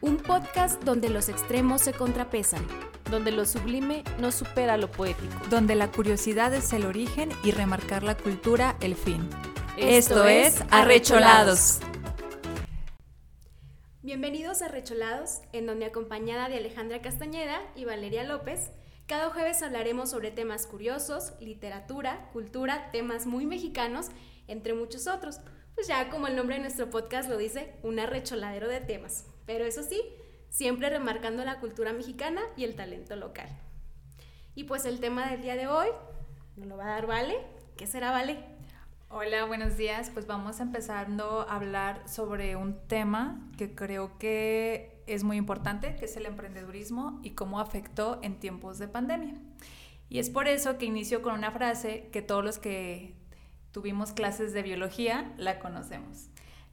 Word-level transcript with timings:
Un 0.00 0.18
podcast 0.18 0.80
donde 0.84 1.08
los 1.08 1.28
extremos 1.28 1.82
se 1.82 1.92
contrapesan, 1.92 2.64
donde 3.10 3.32
lo 3.32 3.44
sublime 3.44 4.04
no 4.20 4.30
supera 4.30 4.76
lo 4.76 4.92
poético, 4.92 5.34
donde 5.50 5.74
la 5.74 5.90
curiosidad 5.90 6.54
es 6.54 6.72
el 6.72 6.86
origen 6.86 7.30
y 7.42 7.50
remarcar 7.50 8.04
la 8.04 8.16
cultura 8.16 8.76
el 8.80 8.94
fin. 8.94 9.28
Esto, 9.76 10.24
es 10.28 10.62
Arrecholados. 10.70 11.80
Bienvenidos 14.00 14.62
a 14.62 14.66
Arrecholados, 14.66 15.40
en 15.52 15.66
donde 15.66 15.86
acompañada 15.86 16.48
de 16.48 16.58
Alejandra 16.58 17.02
Castañeda 17.02 17.60
y 17.74 17.84
Valeria 17.84 18.22
López, 18.22 18.70
cada 19.08 19.30
jueves 19.30 19.62
hablaremos 19.62 20.10
sobre 20.10 20.30
temas 20.30 20.68
curiosos, 20.68 21.32
literatura, 21.40 22.30
cultura, 22.32 22.92
temas 22.92 23.26
muy 23.26 23.46
mexicanos, 23.46 24.10
entre 24.46 24.74
muchos 24.74 25.08
otros. 25.08 25.40
Pues 25.74 25.88
ya 25.88 26.08
como 26.08 26.28
el 26.28 26.36
nombre 26.36 26.54
de 26.54 26.62
nuestro 26.62 26.88
podcast 26.88 27.28
lo 27.28 27.36
dice, 27.36 27.74
un 27.82 27.98
arrecholadero 27.98 28.68
de 28.68 28.80
temas. 28.80 29.24
Pero 29.48 29.64
eso 29.64 29.82
sí, 29.82 30.02
siempre 30.50 30.90
remarcando 30.90 31.42
la 31.42 31.58
cultura 31.58 31.94
mexicana 31.94 32.42
y 32.54 32.64
el 32.64 32.76
talento 32.76 33.16
local. 33.16 33.48
Y 34.54 34.64
pues 34.64 34.84
el 34.84 35.00
tema 35.00 35.30
del 35.30 35.40
día 35.40 35.56
de 35.56 35.66
hoy 35.66 35.86
nos 36.56 36.68
lo 36.68 36.76
va 36.76 36.84
a 36.84 36.88
dar 36.88 37.06
Vale. 37.06 37.38
¿Qué 37.78 37.86
será 37.86 38.10
Vale? 38.10 38.44
Hola, 39.08 39.46
buenos 39.46 39.78
días. 39.78 40.10
Pues 40.10 40.26
vamos 40.26 40.60
empezando 40.60 41.48
a 41.48 41.56
hablar 41.56 42.06
sobre 42.06 42.56
un 42.56 42.78
tema 42.88 43.40
que 43.56 43.74
creo 43.74 44.18
que 44.18 45.02
es 45.06 45.24
muy 45.24 45.38
importante, 45.38 45.96
que 45.96 46.04
es 46.04 46.16
el 46.18 46.26
emprendedurismo 46.26 47.18
y 47.22 47.30
cómo 47.30 47.58
afectó 47.58 48.18
en 48.20 48.40
tiempos 48.40 48.78
de 48.78 48.88
pandemia. 48.88 49.32
Y 50.10 50.18
es 50.18 50.28
por 50.28 50.46
eso 50.46 50.76
que 50.76 50.84
inicio 50.84 51.22
con 51.22 51.32
una 51.32 51.52
frase 51.52 52.10
que 52.12 52.20
todos 52.20 52.44
los 52.44 52.58
que 52.58 53.14
tuvimos 53.72 54.12
clases 54.12 54.52
de 54.52 54.62
biología, 54.62 55.32
la 55.38 55.58
conocemos. 55.58 56.28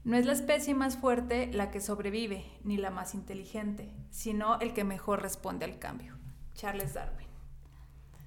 No 0.05 0.15
es 0.15 0.27
la 0.27 0.33
especie 0.33 0.75
más 0.75 0.97
fuerte 0.97 1.49
la 1.51 1.71
que 1.71 1.81
sobrevive, 1.81 2.45
ni 2.63 2.77
la 2.77 2.91
más 2.91 3.15
inteligente, 3.15 3.89
sino 4.11 4.59
el 4.59 4.71
que 4.71 4.83
mejor 4.83 5.23
responde 5.23 5.65
al 5.65 5.79
cambio. 5.79 6.15
Charles 6.53 6.93
Darwin. 6.93 7.25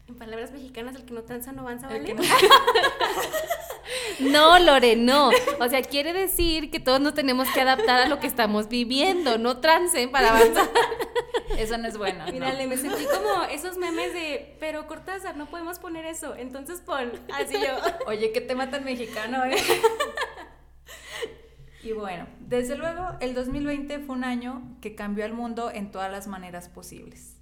En 0.08 0.16
palabras 0.16 0.50
mexicanas, 0.50 0.96
el 0.96 1.04
que 1.04 1.14
no 1.14 1.22
tranza 1.22 1.52
no 1.52 1.62
avanza, 1.62 1.86
¿vale? 1.86 2.16
No. 4.18 4.58
Lore, 4.58 4.96
no. 4.96 5.30
O 5.60 5.68
sea, 5.68 5.80
quiere 5.82 6.12
decir 6.12 6.72
que 6.72 6.80
todos 6.80 7.00
nos 7.00 7.14
tenemos 7.14 7.48
que 7.50 7.60
adaptar 7.60 8.00
a 8.00 8.08
lo 8.08 8.18
que 8.18 8.26
estamos 8.26 8.68
viviendo, 8.68 9.38
no 9.38 9.58
trancen 9.58 10.10
para 10.10 10.30
avanzar. 10.30 10.68
Eso 11.56 11.78
no 11.78 11.86
es 11.86 11.96
bueno. 11.96 12.24
Mírale, 12.32 12.66
me 12.66 12.76
sentí 12.76 13.04
como 13.04 13.44
esos 13.44 13.76
memes 13.78 14.12
de, 14.12 14.56
pero 14.60 14.86
Cortázar, 14.86 15.36
no 15.36 15.46
podemos 15.46 15.78
poner 15.78 16.04
eso, 16.04 16.36
entonces 16.36 16.80
pon 16.80 17.10
así 17.32 17.54
yo. 17.54 17.76
Oye, 18.06 18.30
qué 18.32 18.40
tema 18.40 18.70
tan 18.70 18.84
mexicano, 18.84 19.44
¿eh? 19.44 19.56
Y 21.82 21.92
bueno, 21.92 22.26
desde 22.40 22.76
luego, 22.76 23.16
el 23.20 23.34
2020 23.34 24.00
fue 24.00 24.16
un 24.16 24.24
año 24.24 24.76
que 24.80 24.94
cambió 24.94 25.24
al 25.24 25.32
mundo 25.32 25.70
en 25.70 25.90
todas 25.90 26.10
las 26.10 26.26
maneras 26.26 26.68
posibles. 26.68 27.36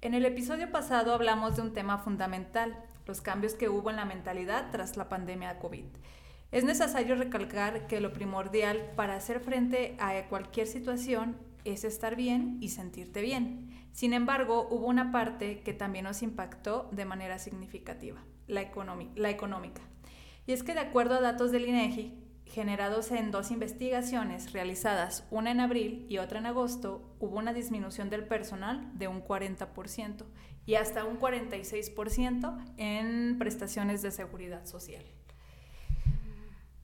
En 0.00 0.14
el 0.14 0.24
episodio 0.24 0.70
pasado 0.70 1.14
hablamos 1.14 1.56
de 1.56 1.62
un 1.62 1.72
tema 1.72 1.98
fundamental, 1.98 2.76
los 3.06 3.20
cambios 3.20 3.54
que 3.54 3.68
hubo 3.68 3.90
en 3.90 3.96
la 3.96 4.04
mentalidad 4.04 4.70
tras 4.70 4.96
la 4.96 5.08
pandemia 5.08 5.54
de 5.54 5.60
COVID. 5.60 5.84
Es 6.52 6.64
necesario 6.64 7.14
recalcar 7.16 7.86
que 7.86 8.00
lo 8.00 8.12
primordial 8.12 8.92
para 8.94 9.16
hacer 9.16 9.40
frente 9.40 9.96
a 9.98 10.28
cualquier 10.28 10.66
situación 10.66 11.36
es 11.64 11.84
estar 11.84 12.14
bien 12.14 12.58
y 12.60 12.68
sentirte 12.68 13.22
bien. 13.22 13.70
Sin 13.92 14.12
embargo, 14.12 14.68
hubo 14.70 14.86
una 14.86 15.12
parte 15.12 15.60
que 15.60 15.72
también 15.72 16.04
nos 16.04 16.22
impactó 16.22 16.88
de 16.92 17.04
manera 17.04 17.38
significativa, 17.38 18.22
la, 18.46 18.60
económica. 18.60 19.82
Y 20.46 20.52
es 20.52 20.62
que 20.62 20.74
de 20.74 20.80
acuerdo 20.80 21.14
a 21.14 21.20
datos 21.20 21.52
del 21.52 21.68
INEGI, 21.68 22.21
generados 22.52 23.10
en 23.10 23.30
dos 23.30 23.50
investigaciones 23.50 24.52
realizadas, 24.52 25.24
una 25.30 25.50
en 25.50 25.60
abril 25.60 26.06
y 26.08 26.18
otra 26.18 26.38
en 26.38 26.46
agosto, 26.46 27.02
hubo 27.18 27.38
una 27.38 27.54
disminución 27.54 28.10
del 28.10 28.24
personal 28.24 28.90
de 28.98 29.08
un 29.08 29.24
40% 29.24 30.24
y 30.66 30.74
hasta 30.74 31.04
un 31.04 31.18
46% 31.18 32.74
en 32.76 33.38
prestaciones 33.38 34.02
de 34.02 34.10
seguridad 34.10 34.66
social. 34.66 35.04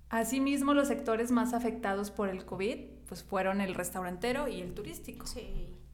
Asimismo, 0.09 0.73
los 0.73 0.89
sectores 0.89 1.31
más 1.31 1.53
afectados 1.53 2.11
por 2.11 2.31
el 2.31 2.47
COVID 2.47 2.79
pues 3.07 3.23
fueron 3.23 3.61
el 3.61 3.75
restaurantero 3.75 4.49
y 4.49 4.61
el 4.61 4.73
turístico, 4.75 5.27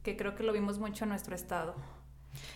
que 0.03 0.17
creo 0.17 0.35
que 0.35 0.43
lo 0.43 0.53
vimos 0.53 0.79
mucho 0.79 1.03
en 1.03 1.09
nuestro 1.09 1.35
estado. 1.35 1.75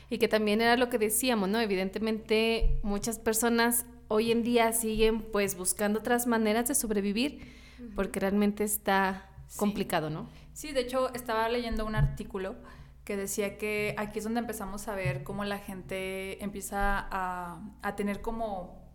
Y 0.09 0.17
que 0.19 0.27
también 0.27 0.61
era 0.61 0.77
lo 0.77 0.89
que 0.89 0.97
decíamos, 0.97 1.49
¿no? 1.49 1.59
Evidentemente 1.59 2.79
muchas 2.83 3.19
personas 3.19 3.85
hoy 4.09 4.31
en 4.31 4.43
día 4.43 4.73
siguen 4.73 5.21
pues 5.21 5.55
buscando 5.55 5.99
otras 5.99 6.27
maneras 6.27 6.67
de 6.67 6.75
sobrevivir 6.75 7.57
porque 7.95 8.19
realmente 8.19 8.65
está 8.65 9.29
complicado, 9.55 10.09
¿no? 10.09 10.27
Sí, 10.53 10.73
de 10.73 10.81
hecho 10.81 11.13
estaba 11.13 11.47
leyendo 11.47 11.85
un 11.85 11.95
artículo 11.95 12.55
que 13.05 13.15
decía 13.15 13.57
que 13.57 13.95
aquí 13.97 14.19
es 14.19 14.25
donde 14.25 14.41
empezamos 14.41 14.89
a 14.89 14.95
ver 14.95 15.23
cómo 15.23 15.45
la 15.45 15.57
gente 15.57 16.43
empieza 16.43 17.07
a, 17.09 17.61
a 17.81 17.95
tener 17.95 18.21
como, 18.21 18.91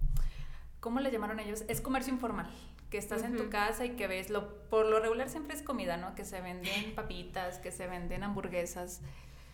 ¿cómo 0.81 1.01
le 1.01 1.11
llamaron 1.11 1.41
ellos? 1.41 1.65
Es 1.69 1.81
comercio 1.81 2.13
informal 2.13 2.51
que 2.95 2.99
estás 2.99 3.25
en 3.25 3.37
tu 3.37 3.51
casa 3.51 3.85
y 3.85 3.97
que 3.97 4.07
ves, 4.07 4.31
lo, 4.31 4.69
por 4.69 4.87
lo 4.87 5.01
regular 5.01 5.29
siempre 5.29 5.57
es 5.57 5.63
comida, 5.63 5.97
¿no? 5.97 6.15
Que 6.15 6.25
se 6.25 6.41
venden 6.41 6.95
papitas, 6.95 7.59
que 7.59 7.73
se 7.73 7.89
venden 7.89 8.23
hamburguesas. 8.23 9.01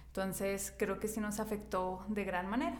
Entonces 0.09 0.75
creo 0.77 1.01
que 1.01 1.09
sí 1.09 1.21
nos 1.21 1.41
afectó 1.41 2.05
de 2.09 2.25
gran 2.25 2.49
manera. 2.49 2.77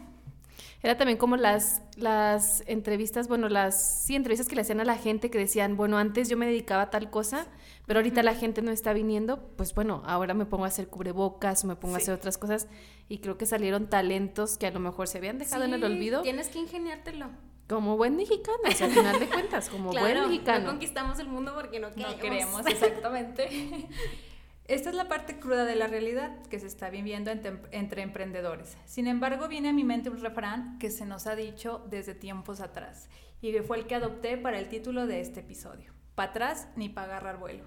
Era 0.83 0.97
también 0.97 1.17
como 1.17 1.37
las, 1.37 1.81
las 1.95 2.63
entrevistas, 2.65 3.27
bueno, 3.27 3.49
las 3.49 4.03
sí, 4.03 4.15
entrevistas 4.15 4.47
que 4.47 4.55
le 4.55 4.61
hacían 4.61 4.79
a 4.79 4.85
la 4.85 4.97
gente 4.97 5.29
que 5.29 5.37
decían, 5.37 5.77
bueno, 5.77 5.97
antes 5.97 6.27
yo 6.27 6.37
me 6.37 6.47
dedicaba 6.47 6.83
a 6.83 6.89
tal 6.89 7.11
cosa, 7.11 7.47
pero 7.85 7.99
ahorita 7.99 8.23
la 8.23 8.33
gente 8.33 8.61
no 8.63 8.71
está 8.71 8.91
viniendo, 8.91 9.51
pues 9.57 9.75
bueno, 9.75 10.01
ahora 10.05 10.33
me 10.33 10.45
pongo 10.45 10.65
a 10.65 10.69
hacer 10.69 10.87
cubrebocas 10.87 11.65
me 11.65 11.75
pongo 11.75 11.95
a 11.95 11.97
hacer 11.97 12.13
otras 12.13 12.37
cosas 12.37 12.67
y 13.09 13.19
creo 13.19 13.37
que 13.37 13.45
salieron 13.45 13.87
talentos 13.87 14.57
que 14.57 14.65
a 14.67 14.71
lo 14.71 14.79
mejor 14.79 15.07
se 15.07 15.19
habían 15.19 15.37
dejado 15.37 15.63
en 15.65 15.73
el 15.73 15.83
olvido. 15.83 16.21
Tienes 16.21 16.49
que 16.49 16.59
ingeniártelo. 16.59 17.29
Como 17.67 17.95
buen 17.95 18.17
mexicano, 18.17 18.57
o 18.67 18.71
sea, 18.71 18.87
al 18.87 18.93
final 18.93 19.19
de 19.19 19.27
cuentas, 19.27 19.69
como 19.69 19.91
buen 19.93 20.19
mexicano. 20.19 20.65
No 20.65 20.71
conquistamos 20.71 21.19
el 21.19 21.27
mundo 21.27 21.53
porque 21.53 21.79
no 21.79 21.91
queremos. 21.91 22.15
No 22.15 22.21
queremos, 22.21 22.65
exactamente. 22.65 23.87
Esta 24.71 24.89
es 24.89 24.95
la 24.95 25.09
parte 25.09 25.37
cruda 25.37 25.65
de 25.65 25.75
la 25.75 25.87
realidad 25.87 26.31
que 26.49 26.57
se 26.57 26.65
está 26.65 26.89
viviendo 26.89 27.29
entre, 27.29 28.01
emprendedores. 28.01 28.77
Sin 28.85 29.05
embargo, 29.05 29.49
viene 29.49 29.67
a 29.67 29.73
mi 29.73 29.83
mente 29.83 30.09
un 30.09 30.21
refrán 30.21 30.79
que 30.79 30.89
se 30.89 31.05
nos 31.05 31.27
ha 31.27 31.35
dicho 31.35 31.85
desde 31.89 32.15
tiempos 32.15 32.61
atrás 32.61 33.09
y 33.41 33.51
que 33.51 33.63
fue 33.63 33.79
el 33.79 33.85
que 33.85 33.95
adopté 33.95 34.37
para 34.37 34.59
el 34.59 34.69
título 34.69 35.07
de 35.07 35.19
este 35.19 35.41
episodio. 35.41 35.91
Pa' 36.15 36.23
atrás 36.23 36.69
ni 36.77 36.87
para 36.87 37.07
agarrar 37.07 37.37
vuelo. 37.37 37.65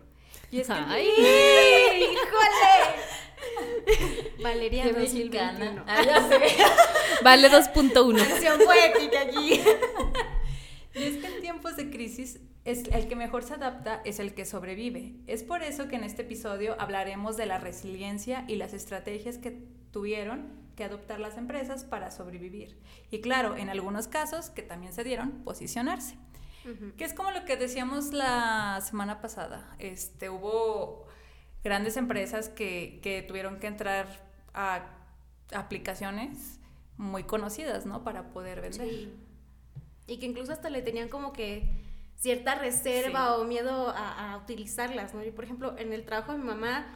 Y 0.51 0.61
es 0.61 0.67
que... 0.67 0.73
¡Ay! 0.73 1.11
¡Híjole! 1.99 2.73
Valeria 4.43 4.85
2021. 4.91 5.85
Ah, 5.87 6.03
ya 6.03 6.27
sé. 6.27 6.41
Vale 7.23 7.51
2.1. 7.51 8.15
Versión 8.15 8.59
poética 8.61 9.21
aquí. 9.21 9.61
Y 10.97 11.03
es 11.03 11.17
que 11.17 11.27
en 11.27 11.41
tiempos 11.41 11.77
de 11.77 11.91
crisis 11.91 12.39
es 12.65 12.85
el 12.89 13.09
que 13.09 13.17
mejor 13.17 13.43
se 13.43 13.55
adapta 13.55 14.01
es 14.05 14.19
el 14.19 14.35
que 14.35 14.47
sobrevive. 14.47 15.17
Es 15.27 15.43
por 15.43 15.63
eso 15.63 15.87
que 15.89 15.97
en 15.97 16.05
este 16.05 16.23
episodio 16.23 16.77
hablaremos 16.81 17.37
de 17.37 17.47
la 17.47 17.59
resiliencia 17.59 18.45
y 18.49 18.57
las 18.57 18.73
estrategias 18.73 19.37
que 19.39 19.51
tuvieron 19.91 20.65
que 20.75 20.85
adoptar 20.85 21.21
las 21.21 21.37
empresas 21.37 21.85
para 21.85 22.11
sobrevivir. 22.11 22.81
Y 23.11 23.21
claro, 23.21 23.57
en 23.57 23.69
algunos 23.69 24.09
casos 24.09 24.51
que 24.51 24.63
también 24.63 24.93
se 24.93 25.05
dieron, 25.05 25.43
posicionarse. 25.45 26.17
Que 26.97 27.05
es 27.05 27.13
como 27.13 27.31
lo 27.31 27.45
que 27.45 27.59
decíamos 27.59 28.15
la 28.15 28.81
semana 28.83 29.21
pasada. 29.21 29.77
Este, 29.79 30.31
hubo 30.31 31.07
grandes 31.63 31.99
empresas 31.99 32.49
que, 32.49 33.01
que 33.03 33.21
tuvieron 33.21 33.61
que 33.61 33.67
entrar 33.67 34.09
a 34.55 34.87
aplicaciones 35.53 36.59
muy 36.97 37.25
conocidas, 37.25 37.85
¿no? 37.85 38.03
Para 38.03 38.31
poder 38.31 38.63
vender. 38.63 39.11
Y 40.07 40.17
que 40.17 40.25
incluso 40.25 40.53
hasta 40.53 40.71
le 40.71 40.81
tenían 40.81 41.11
como 41.11 41.35
que 41.35 41.84
cierta 42.25 42.55
reserva 42.55 43.37
o 43.37 43.45
miedo 43.45 43.93
a, 43.95 44.41
utilizarlas, 44.43 45.13
¿no? 45.13 45.23
Yo, 45.23 45.35
por 45.35 45.45
ejemplo, 45.45 45.75
en 45.77 45.93
el 45.93 46.07
trabajo 46.07 46.33
de 46.33 46.39
mi 46.39 46.45
mamá, 46.45 46.87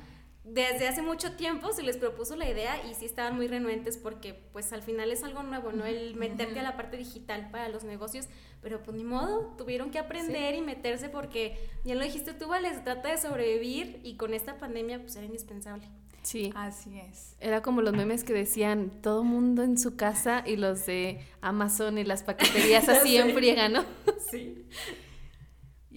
desde 0.43 0.89
hace 0.89 1.03
mucho 1.03 1.33
tiempo 1.33 1.71
se 1.75 1.83
les 1.83 1.99
propuso 1.99 2.35
la 2.35 2.49
idea 2.49 2.83
y 2.87 2.95
sí 2.95 3.05
estaban 3.05 3.37
muy 3.37 3.47
renuentes 3.47 3.99
porque 3.99 4.33
pues 4.33 4.73
al 4.73 4.81
final 4.81 5.11
es 5.11 5.23
algo 5.23 5.43
nuevo, 5.43 5.71
¿no? 5.71 5.85
El 5.85 6.17
meterte 6.17 6.61
a 6.61 6.63
la 6.63 6.79
parte 6.79 6.97
digital 6.97 7.51
para 7.51 7.69
los 7.69 7.85
negocios, 7.85 8.27
pero 8.63 8.83
pues 8.83 8.97
ni 8.97 9.05
modo, 9.05 9.55
tuvieron 9.59 9.91
que 9.91 9.99
aprender 9.99 10.55
y 10.55 10.63
meterse 10.63 11.11
porque, 11.11 11.59
ya 11.85 11.95
lo 11.95 12.05
dijiste 12.05 12.33
tú, 12.33 12.49
Vale, 12.49 12.73
se 12.73 12.81
trata 12.81 13.11
de 13.11 13.19
sobrevivir 13.19 14.01
y 14.03 14.17
con 14.17 14.33
esta 14.33 14.57
pandemia 14.57 14.99
pues 15.03 15.15
era 15.17 15.27
indispensable. 15.27 15.87
Sí. 16.23 16.55
Así 16.57 16.99
es. 16.99 17.37
Era 17.39 17.61
como 17.61 17.83
los 17.83 17.93
memes 17.93 18.25
que 18.25 18.33
decían 18.33 18.91
todo 19.03 19.25
mundo 19.25 19.63
en 19.63 19.77
su 19.77 19.95
casa 19.95 20.43
y 20.47 20.57
los 20.57 20.87
de 20.87 21.21
Amazon 21.43 21.99
y 21.99 22.05
las 22.05 22.23
paqueterías 22.23 22.89
así 22.89 23.19
en 23.19 23.35
friega, 23.35 23.69
¿no? 23.69 23.85
Sí. 24.31 24.65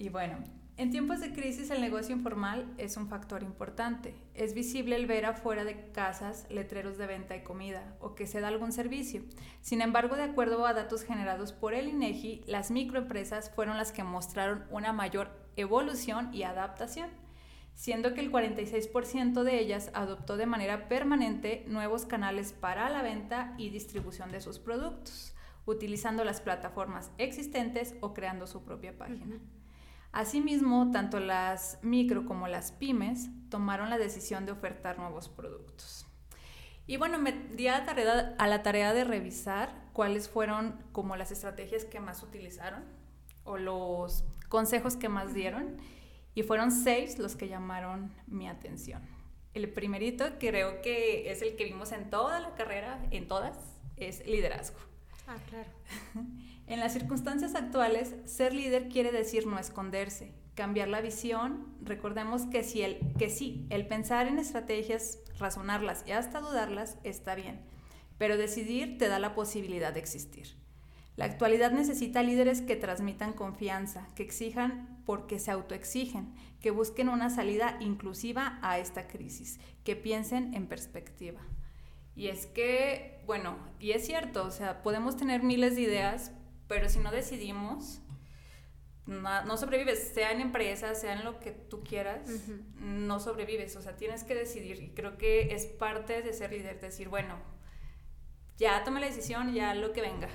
Y 0.02 0.08
bueno, 0.08 0.38
en 0.78 0.90
tiempos 0.90 1.20
de 1.20 1.32
crisis 1.32 1.70
el 1.70 1.80
negocio 1.80 2.16
informal 2.16 2.74
es 2.76 2.96
un 2.96 3.06
factor 3.06 3.44
importante. 3.44 4.16
Es 4.34 4.52
visible 4.52 4.96
el 4.96 5.06
ver 5.06 5.26
afuera 5.26 5.62
de 5.62 5.92
casas 5.92 6.44
letreros 6.50 6.98
de 6.98 7.06
venta 7.06 7.34
de 7.34 7.44
comida 7.44 7.96
o 8.00 8.16
que 8.16 8.26
se 8.26 8.40
da 8.40 8.48
algún 8.48 8.72
servicio. 8.72 9.22
Sin 9.60 9.80
embargo, 9.80 10.16
de 10.16 10.24
acuerdo 10.24 10.66
a 10.66 10.74
datos 10.74 11.04
generados 11.04 11.52
por 11.52 11.72
el 11.72 11.86
INEGI, 11.86 12.42
las 12.48 12.72
microempresas 12.72 13.52
fueron 13.54 13.76
las 13.76 13.92
que 13.92 14.02
mostraron 14.02 14.64
una 14.70 14.92
mayor 14.92 15.30
evolución 15.54 16.34
y 16.34 16.42
adaptación. 16.42 17.10
siendo 17.74 18.12
que 18.12 18.20
el 18.20 18.32
46% 18.32 19.44
de 19.44 19.58
ellas 19.60 19.90
adoptó 19.94 20.36
de 20.36 20.46
manera 20.46 20.88
permanente 20.88 21.64
nuevos 21.68 22.06
canales 22.06 22.52
para 22.52 22.90
la 22.90 23.02
venta 23.02 23.54
y 23.56 23.70
distribución 23.70 24.30
de 24.32 24.40
sus 24.40 24.58
productos, 24.58 25.34
utilizando 25.64 26.22
las 26.24 26.40
plataformas 26.40 27.12
existentes 27.18 27.94
o 28.00 28.12
creando 28.12 28.46
su 28.46 28.62
propia 28.64 28.98
página. 28.98 29.38
Asimismo, 30.12 30.90
tanto 30.92 31.20
las 31.20 31.78
micro 31.82 32.26
como 32.26 32.46
las 32.46 32.70
pymes 32.70 33.30
tomaron 33.48 33.88
la 33.88 33.96
decisión 33.96 34.44
de 34.44 34.52
ofertar 34.52 34.98
nuevos 34.98 35.30
productos. 35.30 36.06
Y 36.86 36.98
bueno, 36.98 37.18
me 37.18 37.32
di 37.32 37.68
a 37.68 37.78
la, 37.78 38.62
tarea, 38.62 38.92
de 38.92 39.04
revisar 39.04 39.88
cuáles 39.94 40.28
fueron 40.28 40.84
como 40.92 41.16
las 41.16 41.30
estrategias 41.30 41.86
que 41.86 41.98
más 41.98 42.22
utilizaron 42.22 42.84
o 43.44 43.56
los 43.56 44.24
consejos 44.50 44.96
que 44.96 45.08
más 45.08 45.32
dieron. 45.32 45.78
Y 46.34 46.42
fueron 46.42 46.70
seis 46.70 47.18
los 47.18 47.34
que 47.34 47.48
llamaron 47.48 48.12
mi 48.26 48.48
atención. 48.48 49.02
El 49.54 49.70
primerito, 49.72 50.24
creo 50.38 50.82
que 50.82 51.30
es 51.30 51.40
el 51.40 51.56
que 51.56 51.64
vimos 51.64 51.92
en 51.92 52.10
toda 52.10 52.40
la 52.40 52.54
carrera, 52.54 53.06
en 53.10 53.28
todas, 53.28 53.58
es 53.96 54.26
liderazgo. 54.26 54.91
Ah, 55.26 55.36
claro. 55.48 55.68
En 56.68 56.80
las 56.80 56.92
circunstancias 56.92 57.54
actuales, 57.54 58.14
ser 58.24 58.54
líder 58.54 58.88
quiere 58.88 59.12
decir 59.12 59.46
no 59.46 59.58
esconderse, 59.58 60.32
cambiar 60.54 60.88
la 60.88 61.00
visión. 61.00 61.66
Recordemos 61.82 62.46
que, 62.46 62.62
si 62.62 62.82
el, 62.82 62.98
que 63.18 63.30
sí, 63.30 63.66
el 63.68 63.86
pensar 63.86 64.26
en 64.26 64.38
estrategias, 64.38 65.18
razonarlas 65.38 66.04
y 66.06 66.12
hasta 66.12 66.40
dudarlas 66.40 66.96
está 67.02 67.34
bien, 67.34 67.60
pero 68.16 68.38
decidir 68.38 68.96
te 68.96 69.08
da 69.08 69.18
la 69.18 69.34
posibilidad 69.34 69.92
de 69.92 70.00
existir. 70.00 70.56
La 71.16 71.26
actualidad 71.26 71.72
necesita 71.72 72.22
líderes 72.22 72.62
que 72.62 72.76
transmitan 72.76 73.34
confianza, 73.34 74.06
que 74.14 74.22
exijan 74.22 75.02
porque 75.04 75.38
se 75.38 75.50
autoexigen, 75.50 76.32
que 76.60 76.70
busquen 76.70 77.10
una 77.10 77.28
salida 77.28 77.76
inclusiva 77.80 78.58
a 78.62 78.78
esta 78.78 79.08
crisis, 79.08 79.60
que 79.84 79.94
piensen 79.94 80.54
en 80.54 80.68
perspectiva. 80.68 81.40
Y 82.14 82.28
es 82.28 82.46
que, 82.46 83.20
bueno, 83.26 83.56
y 83.80 83.92
es 83.92 84.04
cierto, 84.06 84.44
o 84.44 84.50
sea, 84.50 84.82
podemos 84.82 85.16
tener 85.16 85.42
miles 85.42 85.76
de 85.76 85.82
ideas, 85.82 86.32
pero 86.68 86.88
si 86.88 86.98
no 86.98 87.10
decidimos, 87.10 88.02
no, 89.06 89.56
sobrevives, 89.56 90.12
sea 90.14 90.30
en 90.30 90.40
empresa, 90.40 90.94
sea 90.94 91.14
en 91.14 91.24
lo 91.24 91.40
que 91.40 91.50
tú 91.50 91.82
quieras, 91.82 92.20
no 92.78 93.18
sobrevives, 93.18 93.74
o 93.76 93.82
sea, 93.82 93.96
tienes 93.96 94.24
que 94.24 94.34
decidir 94.34 94.80
y 94.82 94.90
creo 94.90 95.18
que 95.18 95.54
es 95.54 95.66
parte 95.66 96.22
de 96.22 96.32
ser 96.32 96.52
líder, 96.52 96.80
decir, 96.80 97.08
bueno, 97.08 97.36
ya 98.58 98.84
tomé 98.84 99.00
la 99.00 99.06
decisión, 99.06 99.54
ya 99.54 99.74
lo 99.74 99.92
que 99.92 100.02
venga. 100.02 100.28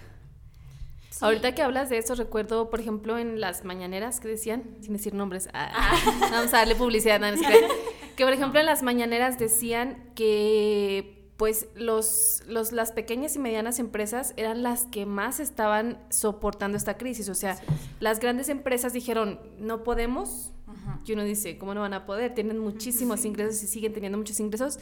Ahorita 1.21 1.55
que 1.55 1.63
hablas 1.63 1.89
de 1.89 1.97
eso, 1.97 2.13
recuerdo, 2.15 2.69
por 2.69 2.79
ejemplo, 2.79 3.17
en 3.17 3.39
las 3.39 3.63
mañaneras 3.63 4.19
que 4.19 4.27
decían, 4.27 4.63
sin 4.81 4.93
decir 4.93 5.13
nombres, 5.13 5.49
ah, 5.53 5.71
ah. 5.73 6.17
vamos 6.31 6.53
a 6.53 6.57
darle 6.57 6.75
publicidad, 6.75 7.19
no, 7.19 7.27
que 8.15 8.23
por 8.23 8.33
ejemplo 8.33 8.59
en 8.59 8.65
las 8.65 8.83
mañaneras 8.83 9.39
decían 9.39 10.11
que 10.15 11.16
pues 11.37 11.67
los, 11.75 12.41
los, 12.47 12.71
las 12.71 12.91
pequeñas 12.91 13.35
y 13.35 13.39
medianas 13.39 13.77
empresas 13.77 14.33
eran 14.37 14.63
las 14.63 14.85
que 14.85 15.05
más 15.05 15.39
estaban 15.39 15.99
soportando 16.09 16.77
esta 16.77 16.97
crisis. 16.97 17.29
O 17.29 17.35
sea, 17.35 17.57
las 17.99 18.19
grandes 18.19 18.49
empresas 18.49 18.91
dijeron, 18.91 19.39
no 19.59 19.83
podemos. 19.83 20.51
Y 21.05 21.13
uno 21.13 21.23
dice, 21.23 21.57
¿cómo 21.57 21.75
no 21.75 21.81
van 21.81 21.93
a 21.93 22.05
poder? 22.05 22.33
Tienen 22.33 22.57
muchísimos 22.57 23.23
ingresos 23.23 23.61
y 23.63 23.67
siguen 23.67 23.93
teniendo 23.93 24.17
muchos 24.17 24.39
ingresos. 24.39 24.79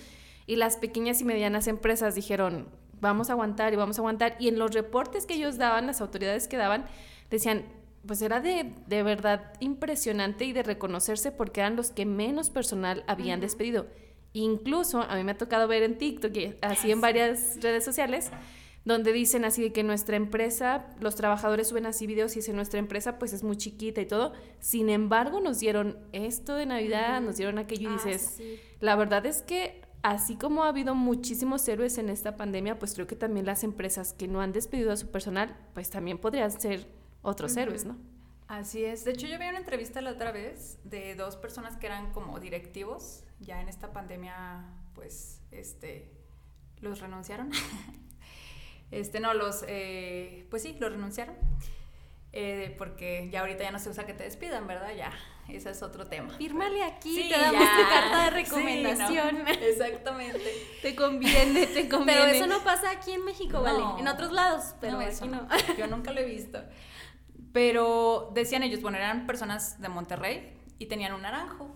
Y 0.48 0.56
las 0.56 0.78
pequeñas 0.78 1.20
y 1.20 1.26
medianas 1.26 1.68
empresas 1.68 2.16
dijeron, 2.16 2.68
vamos 3.02 3.30
a 3.30 3.34
aguantar 3.34 3.74
y 3.74 3.76
vamos 3.76 3.98
a 3.98 4.02
aguantar. 4.02 4.38
Y 4.40 4.48
en 4.48 4.58
los 4.58 4.74
reportes 4.74 5.26
que 5.26 5.34
ellos 5.34 5.58
daban, 5.58 5.88
las 5.88 6.00
autoridades 6.00 6.48
que 6.48 6.56
daban, 6.56 6.86
decían, 7.30 7.66
pues 8.08 8.22
era 8.22 8.40
de, 8.40 8.74
de 8.88 9.04
verdad 9.04 9.54
impresionante 9.60 10.46
y 10.46 10.54
de 10.54 10.64
reconocerse 10.64 11.32
porque 11.32 11.60
eran 11.60 11.76
los 11.76 11.92
que 11.92 12.06
menos 12.06 12.50
personal 12.50 13.04
habían 13.08 13.42
despedido. 13.42 13.88
Incluso 14.36 15.02
a 15.02 15.16
mí 15.16 15.24
me 15.24 15.32
ha 15.32 15.38
tocado 15.38 15.66
ver 15.66 15.82
en 15.84 15.98
TikTok, 15.98 16.34
así 16.62 16.92
en 16.92 17.00
varias 17.00 17.58
redes 17.62 17.86
sociales, 17.86 18.32
donde 18.84 19.14
dicen 19.14 19.46
así 19.46 19.62
de 19.62 19.72
que 19.72 19.82
nuestra 19.82 20.18
empresa, 20.18 20.88
los 21.00 21.16
trabajadores 21.16 21.70
suben 21.70 21.86
así 21.86 22.06
videos 22.06 22.34
y 22.34 22.40
dicen 22.40 22.58
nuestra 22.58 22.80
empresa 22.80 23.18
pues 23.18 23.32
es 23.32 23.44
muy 23.44 23.56
chiquita 23.56 24.02
y 24.02 24.06
todo. 24.06 24.34
Sin 24.60 24.90
embargo, 24.90 25.40
nos 25.40 25.62
dieron 25.62 25.98
esto 26.12 26.56
de 26.56 26.66
Navidad, 26.66 27.22
nos 27.22 27.38
dieron 27.38 27.60
aquello 27.60 27.90
y 27.90 27.94
ah, 27.94 28.02
dices, 28.04 28.42
la 28.82 28.98
verdad 28.98 29.26
es 29.26 29.42
que 29.42 29.82
así 30.02 30.36
como 30.36 30.66
ha 30.66 30.68
habido 30.68 30.96
muchísimos 30.96 31.66
héroes 31.70 31.98
en 31.98 32.10
esta 32.10 32.36
pandemia, 32.36 32.78
pues 32.78 32.94
creo 32.94 33.08
que 33.08 33.16
también 33.16 33.46
las 33.46 33.64
empresas 33.64 34.12
que 34.12 34.28
no 34.28 34.42
han 34.42 34.52
despedido 34.52 34.92
a 34.92 34.98
su 34.98 35.12
personal, 35.12 35.56
pues 35.74 35.90
también 35.90 36.18
podrían 36.18 36.52
ser 36.52 36.90
otros 37.22 37.56
héroes, 37.56 37.86
¿no? 37.86 37.98
Así 38.50 38.84
es. 38.84 39.06
De 39.06 39.12
hecho, 39.12 39.28
yo 39.28 39.40
vi 39.40 39.48
una 39.48 39.60
entrevista 39.60 40.02
la 40.02 40.12
otra 40.12 40.34
vez 40.34 40.78
de 40.84 41.16
dos 41.16 41.38
personas 41.38 41.78
que 41.78 41.88
eran 41.88 42.12
como 42.12 42.38
directivos. 42.40 43.25
Ya 43.40 43.62
en 43.62 43.70
esta 43.70 43.92
pandemia, 43.92 44.66
pues, 44.94 45.42
este, 45.52 46.12
los 46.82 47.00
renunciaron. 47.00 47.52
este, 48.92 49.20
no, 49.20 49.34
los, 49.34 49.64
eh, 49.68 50.48
pues 50.50 50.64
sí, 50.64 50.76
los 50.80 50.92
renunciaron. 50.92 51.36
Eh, 52.38 52.76
porque 52.78 53.30
ya 53.32 53.40
ahorita 53.40 53.64
ya 53.64 53.72
no 53.72 53.80
se 53.80 53.90
usa 53.90 54.06
que 54.06 54.14
te 54.14 54.26
despidan, 54.26 54.68
¿verdad? 54.68 54.94
Ya, 54.94 55.14
ese 55.48 55.70
es 55.70 55.82
otro 55.82 56.06
tema. 56.06 56.34
Fírmale 56.34 56.84
aquí, 56.84 57.30
te 57.30 57.40
damos 57.40 57.64
tu 57.64 57.90
carta 57.90 58.24
de 58.26 58.30
recomendación. 58.32 59.48
exactamente. 59.48 60.44
te 60.82 60.96
conviene, 60.98 61.66
te 61.68 61.88
conviene. 61.90 62.22
Pero 62.24 62.34
eso 62.34 62.48
no 62.48 62.62
pasa 62.62 62.92
aquí 62.92 63.14
en 63.14 63.24
México, 63.24 63.62
¿vale? 63.62 64.02
En 64.02 64.10
otros 64.10 64.34
lados, 64.34 64.76
pero 64.82 65.00
aquí 65.00 65.30
no. 65.30 65.48
Yo 65.78 65.88
nunca 65.88 66.12
lo 66.12 66.20
he 66.20 66.26
visto. 66.26 66.62
Pero 67.54 68.32
decían 68.34 68.64
ellos, 68.64 68.82
bueno, 68.82 68.98
eran 68.98 69.26
personas 69.28 69.80
de 69.82 69.88
Monterrey 69.88 70.60
y 70.78 70.88
tenían 70.88 71.14
un 71.14 71.22
naranjo. 71.22 71.74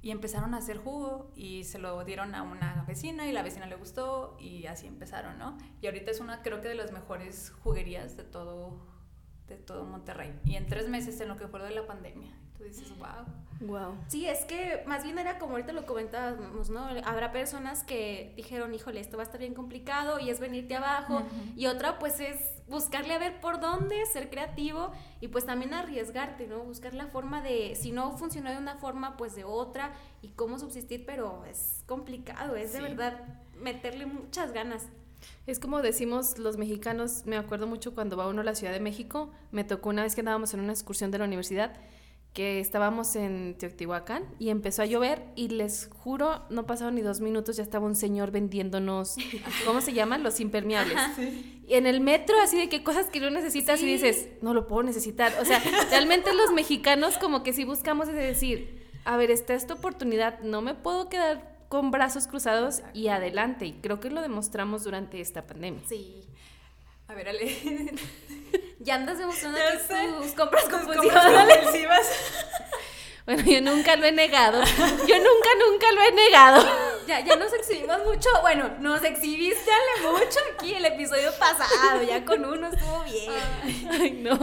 Y 0.00 0.10
empezaron 0.12 0.54
a 0.54 0.58
hacer 0.58 0.78
jugo 0.78 1.32
y 1.34 1.64
se 1.64 1.78
lo 1.78 2.04
dieron 2.04 2.34
a 2.34 2.42
una 2.42 2.84
vecina 2.86 3.26
y 3.26 3.32
la 3.32 3.42
vecina 3.42 3.66
le 3.66 3.74
gustó 3.74 4.36
y 4.38 4.66
así 4.66 4.86
empezaron, 4.86 5.38
¿no? 5.38 5.58
Y 5.80 5.86
ahorita 5.86 6.10
es 6.12 6.20
una, 6.20 6.42
creo 6.42 6.60
que 6.60 6.68
de 6.68 6.76
las 6.76 6.92
mejores 6.92 7.52
juguerías 7.62 8.16
de 8.16 8.22
todo, 8.22 8.78
de 9.48 9.56
todo 9.56 9.84
Monterrey. 9.84 10.38
Y 10.44 10.54
en 10.54 10.68
tres 10.68 10.88
meses 10.88 11.20
en 11.20 11.28
lo 11.28 11.36
que 11.36 11.48
fue 11.48 11.60
de 11.62 11.70
la 11.70 11.86
pandemia. 11.86 12.32
Tú 12.56 12.64
dices, 12.64 12.92
wow. 12.98 13.24
Wow. 13.60 13.96
Sí, 14.06 14.26
es 14.26 14.44
que 14.44 14.82
más 14.86 15.02
bien 15.02 15.18
era 15.18 15.38
como 15.38 15.52
ahorita 15.52 15.72
lo 15.72 15.84
comentábamos, 15.84 16.70
¿no? 16.70 16.86
Habrá 17.04 17.32
personas 17.32 17.82
que 17.82 18.32
dijeron, 18.36 18.74
híjole, 18.74 19.00
esto 19.00 19.16
va 19.16 19.24
a 19.24 19.26
estar 19.26 19.40
bien 19.40 19.54
complicado 19.54 20.20
y 20.20 20.30
es 20.30 20.38
venirte 20.38 20.76
abajo. 20.76 21.22
Y 21.56 21.66
otra, 21.66 21.98
pues, 21.98 22.20
es 22.20 22.57
buscarle 22.68 23.14
a 23.14 23.18
ver 23.18 23.40
por 23.40 23.60
dónde, 23.60 24.04
ser 24.06 24.30
creativo 24.30 24.92
y 25.20 25.28
pues 25.28 25.46
también 25.46 25.74
arriesgarte, 25.74 26.46
¿no? 26.46 26.60
Buscar 26.60 26.94
la 26.94 27.06
forma 27.06 27.42
de, 27.42 27.74
si 27.74 27.92
no 27.92 28.16
funcionó 28.16 28.50
de 28.50 28.58
una 28.58 28.76
forma, 28.76 29.16
pues 29.16 29.34
de 29.34 29.44
otra 29.44 29.92
y 30.22 30.28
cómo 30.28 30.58
subsistir, 30.58 31.04
pero 31.06 31.44
es 31.46 31.82
complicado, 31.86 32.56
es 32.56 32.72
de 32.72 32.80
verdad 32.80 33.24
meterle 33.60 34.06
muchas 34.06 34.52
ganas. 34.52 34.86
Es 35.46 35.58
como 35.58 35.82
decimos 35.82 36.38
los 36.38 36.56
mexicanos, 36.56 37.24
me 37.26 37.36
acuerdo 37.36 37.66
mucho 37.66 37.94
cuando 37.94 38.16
va 38.16 38.28
uno 38.28 38.42
a 38.42 38.44
la 38.44 38.54
Ciudad 38.54 38.72
de 38.72 38.80
México, 38.80 39.30
me 39.50 39.64
tocó 39.64 39.88
una 39.88 40.02
vez 40.02 40.14
que 40.14 40.20
andábamos 40.20 40.54
en 40.54 40.60
una 40.60 40.72
excursión 40.72 41.10
de 41.10 41.18
la 41.18 41.24
universidad 41.24 41.74
que 42.32 42.60
estábamos 42.60 43.16
en 43.16 43.56
Teotihuacán 43.58 44.24
y 44.38 44.50
empezó 44.50 44.82
a 44.82 44.86
llover 44.86 45.24
y 45.34 45.48
les 45.48 45.88
juro, 45.92 46.44
no 46.50 46.66
pasaron 46.66 46.94
ni 46.94 47.00
dos 47.00 47.20
minutos, 47.20 47.56
ya 47.56 47.62
estaba 47.62 47.86
un 47.86 47.96
señor 47.96 48.30
vendiéndonos, 48.30 49.16
¿cómo 49.66 49.80
se 49.80 49.92
llaman? 49.92 50.22
Los 50.22 50.38
impermeables. 50.40 50.98
Y 51.66 51.74
en 51.74 51.86
el 51.86 52.00
metro, 52.00 52.40
así 52.40 52.56
de 52.56 52.68
qué 52.68 52.84
cosas 52.84 53.06
que 53.06 53.20
no 53.20 53.30
necesitas 53.30 53.82
y 53.82 53.86
dices, 53.86 54.28
no 54.40 54.54
lo 54.54 54.68
puedo 54.68 54.82
necesitar. 54.84 55.32
O 55.40 55.44
sea, 55.44 55.60
realmente 55.90 56.32
los 56.32 56.52
mexicanos 56.52 57.18
como 57.18 57.42
que 57.42 57.52
si 57.52 57.64
buscamos 57.64 58.08
es 58.08 58.14
decir, 58.14 58.86
a 59.04 59.16
ver, 59.16 59.30
está 59.30 59.54
esta 59.54 59.74
oportunidad, 59.74 60.40
no 60.40 60.62
me 60.62 60.74
puedo 60.74 61.08
quedar 61.08 61.58
con 61.68 61.90
brazos 61.90 62.26
cruzados 62.26 62.82
y 62.94 63.08
adelante. 63.08 63.66
Y 63.66 63.72
creo 63.74 64.00
que 64.00 64.10
lo 64.10 64.22
demostramos 64.22 64.84
durante 64.84 65.20
esta 65.20 65.46
pandemia. 65.46 65.82
Sí. 65.88 66.22
A 67.08 67.14
ver, 67.14 67.28
Ale. 67.28 67.56
ya 68.80 68.94
andas 68.94 69.18
demostrando 69.18 69.58
que 69.58 70.22
tus 70.22 70.32
compras 70.32 70.64
compulsivas. 70.64 72.06
Bueno, 73.28 73.42
yo 73.42 73.60
nunca 73.60 73.94
lo 73.94 74.06
he 74.06 74.12
negado. 74.12 74.64
Yo 74.64 75.16
nunca, 75.18 75.50
nunca 75.58 75.92
lo 75.92 76.00
he 76.00 76.12
negado. 76.12 76.66
Ya, 77.06 77.20
ya 77.20 77.36
nos 77.36 77.52
exhibimos 77.52 77.98
mucho. 78.06 78.26
Bueno, 78.40 78.70
nos 78.80 79.04
exhibiste 79.04 79.70
mucho 80.00 80.40
aquí 80.54 80.72
el 80.72 80.86
episodio 80.86 81.30
pasado. 81.38 82.02
Ya 82.04 82.24
con 82.24 82.42
uno 82.42 82.68
estuvo 82.68 83.04
bien. 83.04 83.30
Ay 84.00 84.12
no. 84.12 84.38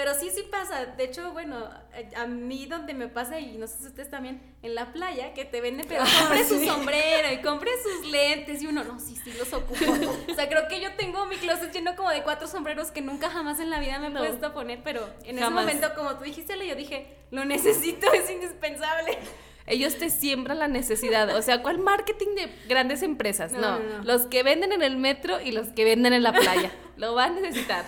Pero 0.00 0.14
sí, 0.14 0.30
sí 0.34 0.44
pasa. 0.50 0.86
De 0.86 1.04
hecho, 1.04 1.30
bueno, 1.32 1.68
a 2.16 2.26
mí 2.26 2.64
donde 2.64 2.94
me 2.94 3.08
pasa, 3.08 3.38
y 3.38 3.58
no 3.58 3.66
sé 3.66 3.80
si 3.80 3.86
ustedes 3.88 4.08
también, 4.08 4.40
en 4.62 4.74
la 4.74 4.94
playa, 4.94 5.34
que 5.34 5.44
te 5.44 5.60
venden, 5.60 5.84
pero 5.86 6.04
ah, 6.06 6.20
compre 6.20 6.48
su 6.48 6.64
sombrero 6.64 7.30
y 7.34 7.42
compre 7.42 7.70
sus 7.82 8.10
lentes. 8.10 8.62
Y 8.62 8.66
uno, 8.66 8.82
no, 8.82 8.98
sí, 8.98 9.14
sí, 9.22 9.30
los 9.38 9.52
ocupo. 9.52 9.84
o 10.30 10.34
sea, 10.34 10.48
creo 10.48 10.68
que 10.68 10.80
yo 10.80 10.94
tengo 10.96 11.26
mi 11.26 11.36
closet 11.36 11.70
lleno 11.70 11.96
como 11.96 12.08
de 12.08 12.22
cuatro 12.22 12.48
sombreros 12.48 12.90
que 12.90 13.02
nunca 13.02 13.28
jamás 13.28 13.60
en 13.60 13.68
la 13.68 13.78
vida 13.78 13.98
me 13.98 14.06
he 14.06 14.10
puesto 14.10 14.46
a 14.46 14.54
poner. 14.54 14.80
Pero 14.82 15.06
en 15.24 15.38
ese 15.38 15.50
momento, 15.50 15.88
como 15.94 16.16
tú 16.16 16.24
dijiste, 16.24 16.54
yo 16.66 16.74
dije, 16.74 17.18
lo 17.30 17.44
necesito, 17.44 18.10
es 18.14 18.30
indispensable. 18.30 19.18
Ellos 19.66 19.98
te 19.98 20.08
siembran 20.08 20.60
la 20.60 20.68
necesidad. 20.68 21.36
O 21.36 21.42
sea, 21.42 21.60
¿cuál 21.60 21.76
marketing 21.76 22.34
de 22.36 22.50
grandes 22.70 23.02
empresas? 23.02 23.52
no, 23.52 23.78
los 24.02 24.22
que 24.22 24.42
venden 24.44 24.72
en 24.72 24.80
el 24.80 24.96
metro 24.96 25.42
y 25.42 25.52
los 25.52 25.68
que 25.68 25.84
venden 25.84 26.14
en 26.14 26.22
la 26.22 26.32
playa. 26.32 26.72
Lo 26.96 27.14
van 27.14 27.36
a 27.36 27.40
necesitar. 27.42 27.84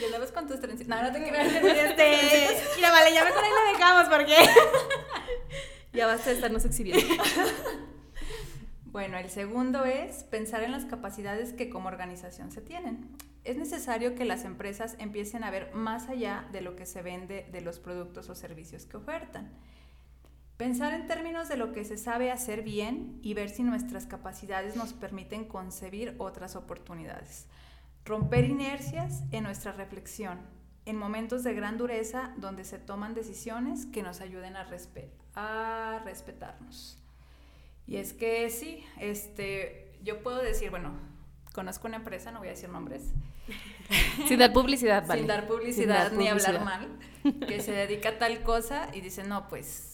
Y 0.00 0.04
andabas 0.04 0.32
con 0.32 0.46
tus 0.46 0.60
trencitas. 0.60 0.88
No, 0.88 1.02
no 1.02 1.12
te 1.12 1.28
creas. 1.28 1.52
Este, 1.62 2.62
mira, 2.76 2.90
vale, 2.90 3.12
ya 3.12 3.24
mejor 3.24 3.44
ahí 3.44 3.50
la 3.50 3.72
dejamos 3.72 4.08
porque. 4.08 4.36
Ya 5.92 6.06
basta 6.06 6.30
de 6.30 6.36
estarnos 6.36 6.64
exhibiendo. 6.64 7.22
Bueno, 8.84 9.18
el 9.18 9.30
segundo 9.30 9.84
es 9.84 10.24
pensar 10.24 10.64
en 10.64 10.72
las 10.72 10.84
capacidades 10.84 11.52
que 11.52 11.70
como 11.70 11.86
organización 11.86 12.50
se 12.50 12.60
tienen. 12.60 13.08
Es 13.44 13.56
necesario 13.56 14.16
que 14.16 14.24
las 14.24 14.44
empresas 14.44 14.96
empiecen 14.98 15.44
a 15.44 15.50
ver 15.52 15.72
más 15.74 16.08
allá 16.08 16.48
de 16.50 16.60
lo 16.60 16.74
que 16.74 16.86
se 16.86 17.00
vende 17.00 17.46
de 17.52 17.60
los 17.60 17.78
productos 17.78 18.28
o 18.30 18.34
servicios 18.34 18.86
que 18.86 18.96
ofertan. 18.96 19.52
Pensar 20.56 20.92
en 20.92 21.06
términos 21.06 21.48
de 21.48 21.56
lo 21.56 21.72
que 21.72 21.84
se 21.84 21.96
sabe 21.96 22.32
hacer 22.32 22.62
bien 22.62 23.20
y 23.22 23.34
ver 23.34 23.48
si 23.48 23.62
nuestras 23.62 24.06
capacidades 24.06 24.74
nos 24.74 24.92
permiten 24.92 25.44
concebir 25.44 26.16
otras 26.18 26.56
oportunidades. 26.56 27.46
Romper 28.04 28.44
inercias 28.44 29.22
en 29.30 29.44
nuestra 29.44 29.72
reflexión, 29.72 30.40
en 30.86 30.96
momentos 30.96 31.44
de 31.44 31.54
gran 31.54 31.78
dureza 31.78 32.32
donde 32.36 32.64
se 32.64 32.78
toman 32.78 33.14
decisiones 33.14 33.86
que 33.86 34.02
nos 34.02 34.20
ayuden 34.20 34.56
a, 34.56 34.66
a 35.34 36.02
respetarnos. 36.04 36.98
Y 37.86 37.96
es 37.96 38.12
que 38.12 38.48
sí, 38.50 38.84
este, 38.98 39.98
yo 40.02 40.22
puedo 40.22 40.42
decir, 40.42 40.70
bueno, 40.70 40.92
conozco 41.52 41.88
una 41.88 41.96
empresa, 41.96 42.30
no 42.30 42.38
voy 42.38 42.48
a 42.48 42.52
decir 42.52 42.68
nombres. 42.68 43.12
Sin 44.28 44.38
dar 44.38 44.52
publicidad, 44.52 45.06
vale. 45.06 45.20
Sin 45.20 45.28
dar 45.28 45.46
publicidad, 45.46 46.12
ni 46.12 46.28
hablar 46.28 46.64
mal, 46.64 46.88
que 47.46 47.60
se 47.60 47.72
dedica 47.72 48.10
a 48.10 48.18
tal 48.18 48.42
cosa 48.42 48.88
y 48.94 49.00
dice, 49.00 49.24
no, 49.24 49.48
pues 49.48 49.90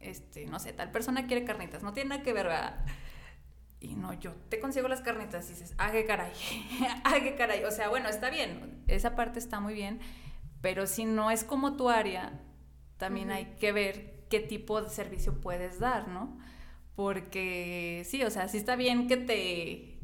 este, 0.00 0.46
no 0.46 0.58
sé, 0.58 0.72
tal 0.72 0.90
persona 0.90 1.26
quiere 1.26 1.44
carnitas, 1.44 1.82
no 1.82 1.92
tiene 1.92 2.10
nada 2.10 2.22
que 2.22 2.32
ver, 2.32 2.46
¿verdad? 2.46 2.84
Y 3.80 3.94
no, 3.94 4.12
yo 4.14 4.32
te 4.48 4.58
consigo 4.58 4.88
las 4.88 5.02
carnitas 5.02 5.46
y 5.46 5.52
dices, 5.52 5.74
ah, 5.78 5.92
qué 5.92 6.04
caray, 6.04 6.32
ah, 7.04 7.14
qué 7.22 7.36
caray. 7.36 7.64
O 7.64 7.70
sea, 7.70 7.88
bueno, 7.88 8.08
está 8.08 8.30
bien, 8.30 8.82
esa 8.88 9.14
parte 9.14 9.38
está 9.38 9.60
muy 9.60 9.74
bien, 9.74 10.00
pero 10.60 10.86
si 10.86 11.04
no 11.04 11.30
es 11.30 11.44
como 11.44 11.76
tu 11.76 11.88
área, 11.88 12.40
también 12.96 13.30
hay 13.30 13.54
que 13.60 13.70
ver 13.70 14.24
qué 14.28 14.40
tipo 14.40 14.82
de 14.82 14.90
servicio 14.90 15.40
puedes 15.40 15.78
dar, 15.78 16.08
¿no? 16.08 16.38
Porque 16.96 18.02
sí, 18.04 18.24
o 18.24 18.30
sea, 18.30 18.48
sí 18.48 18.58
está 18.58 18.74
bien 18.74 19.06
que 19.06 19.16
te, 19.16 19.98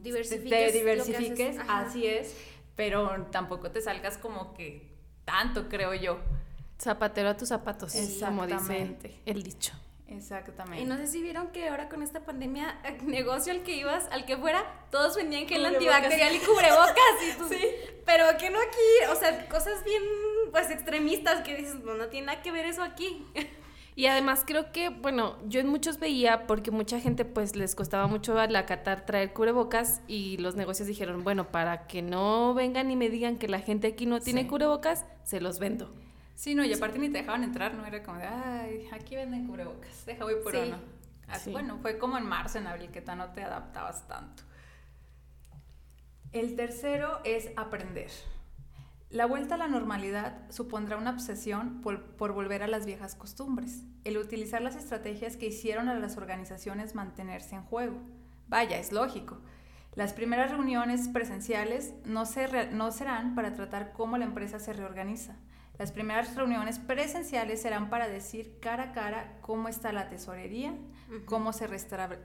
diversifiques, 0.00 0.72
te 0.72 0.78
diversifiques 0.78 1.58
así 1.68 2.06
es, 2.06 2.34
pero 2.74 3.26
tampoco 3.30 3.70
te 3.70 3.82
salgas 3.82 4.16
como 4.16 4.54
que 4.54 4.96
tanto, 5.26 5.68
creo 5.68 5.92
yo. 5.94 6.18
Zapatero 6.80 7.28
a 7.28 7.36
tus 7.36 7.48
zapatos, 7.48 7.94
como 8.20 8.46
dice 8.46 8.96
el 9.26 9.42
dicho. 9.42 9.74
Exactamente. 10.08 10.82
Y 10.82 10.86
no 10.86 10.96
sé 10.96 11.06
si 11.06 11.22
vieron 11.22 11.48
que 11.48 11.68
ahora 11.68 11.88
con 11.88 12.02
esta 12.02 12.24
pandemia, 12.24 12.78
negocio 13.04 13.52
al 13.52 13.62
que 13.62 13.76
ibas, 13.76 14.06
al 14.10 14.26
que 14.26 14.36
fuera, 14.36 14.64
todos 14.90 15.16
vendían 15.16 15.46
gel 15.46 15.64
antibacterial 15.64 16.34
y 16.34 16.38
cubrebocas. 16.38 16.96
Y 17.22 17.48
sí. 17.54 17.66
Pero 18.04 18.24
que 18.38 18.50
no 18.50 18.58
aquí, 18.58 19.10
o 19.10 19.16
sea, 19.16 19.48
cosas 19.48 19.84
bien, 19.84 20.02
pues, 20.50 20.70
extremistas 20.70 21.42
que 21.42 21.56
dices, 21.56 21.76
no, 21.76 21.94
no 21.94 22.08
tiene 22.08 22.26
nada 22.26 22.42
que 22.42 22.50
ver 22.50 22.66
eso 22.66 22.82
aquí. 22.82 23.26
Y 23.94 24.06
además 24.06 24.44
creo 24.46 24.72
que, 24.72 24.88
bueno, 24.88 25.36
yo 25.46 25.60
en 25.60 25.66
muchos 25.66 25.98
veía, 25.98 26.46
porque 26.46 26.70
mucha 26.70 26.98
gente 26.98 27.26
pues 27.26 27.56
les 27.56 27.74
costaba 27.74 28.06
mucho 28.06 28.38
al 28.38 28.56
acatar 28.56 29.04
traer 29.04 29.34
cubrebocas 29.34 30.00
y 30.08 30.38
los 30.38 30.56
negocios 30.56 30.88
dijeron, 30.88 31.22
bueno, 31.24 31.52
para 31.52 31.86
que 31.86 32.00
no 32.00 32.54
vengan 32.54 32.90
y 32.90 32.96
me 32.96 33.10
digan 33.10 33.36
que 33.36 33.48
la 33.48 33.60
gente 33.60 33.88
aquí 33.88 34.06
no 34.06 34.20
tiene 34.20 34.46
cubrebocas, 34.46 35.04
se 35.24 35.42
los 35.42 35.58
vendo. 35.58 35.92
Sí, 36.42 36.56
no, 36.56 36.64
y 36.64 36.72
aparte 36.72 36.98
ni 36.98 37.08
te 37.08 37.18
dejaban 37.18 37.44
entrar, 37.44 37.74
¿no? 37.74 37.86
Era 37.86 38.02
como 38.02 38.18
de, 38.18 38.26
ay, 38.26 38.88
aquí 38.90 39.14
venden 39.14 39.46
cubrebocas, 39.46 40.04
deja 40.04 40.24
voy 40.24 40.34
por 40.42 40.56
uno. 40.56 40.76
Así, 41.28 41.52
Bueno, 41.52 41.78
fue 41.80 41.98
como 41.98 42.18
en 42.18 42.26
marzo, 42.26 42.58
en 42.58 42.66
abril, 42.66 42.90
que 42.90 43.00
no 43.00 43.30
te 43.30 43.44
adaptabas 43.44 44.08
tanto. 44.08 44.42
El 46.32 46.56
tercero 46.56 47.20
es 47.22 47.50
aprender. 47.54 48.10
La 49.08 49.26
vuelta 49.26 49.54
a 49.54 49.58
la 49.58 49.68
normalidad 49.68 50.50
supondrá 50.50 50.96
una 50.96 51.10
obsesión 51.10 51.80
por, 51.80 52.02
por, 52.16 52.32
volver 52.32 52.64
a 52.64 52.66
las 52.66 52.86
viejas 52.86 53.14
costumbres, 53.14 53.84
el 54.02 54.18
utilizar 54.18 54.62
las 54.62 54.74
estrategias 54.74 55.36
que 55.36 55.46
hicieron 55.46 55.88
a 55.88 55.94
las 55.94 56.16
organizaciones 56.16 56.96
mantenerse 56.96 57.54
en 57.54 57.62
juego. 57.62 58.00
Vaya, 58.48 58.80
es 58.80 58.90
lógico. 58.90 59.38
Las 59.94 60.12
primeras 60.12 60.50
reuniones 60.50 61.06
presenciales 61.06 61.94
no, 62.04 62.24
no 62.72 62.90
serán 62.90 63.36
para 63.36 63.54
tratar 63.54 63.92
cómo 63.92 64.18
la 64.18 64.24
empresa 64.24 64.58
se 64.58 64.72
reorganiza, 64.72 65.36
las 65.82 65.90
primeras 65.90 66.36
reuniones 66.36 66.78
presenciales 66.78 67.60
serán 67.60 67.90
para 67.90 68.06
decir 68.06 68.60
cara 68.60 68.84
a 68.84 68.92
cara 68.92 69.36
cómo 69.40 69.66
está 69.66 69.92
la 69.92 70.08
tesorería, 70.08 70.76
cómo, 71.26 71.52
se 71.52 71.66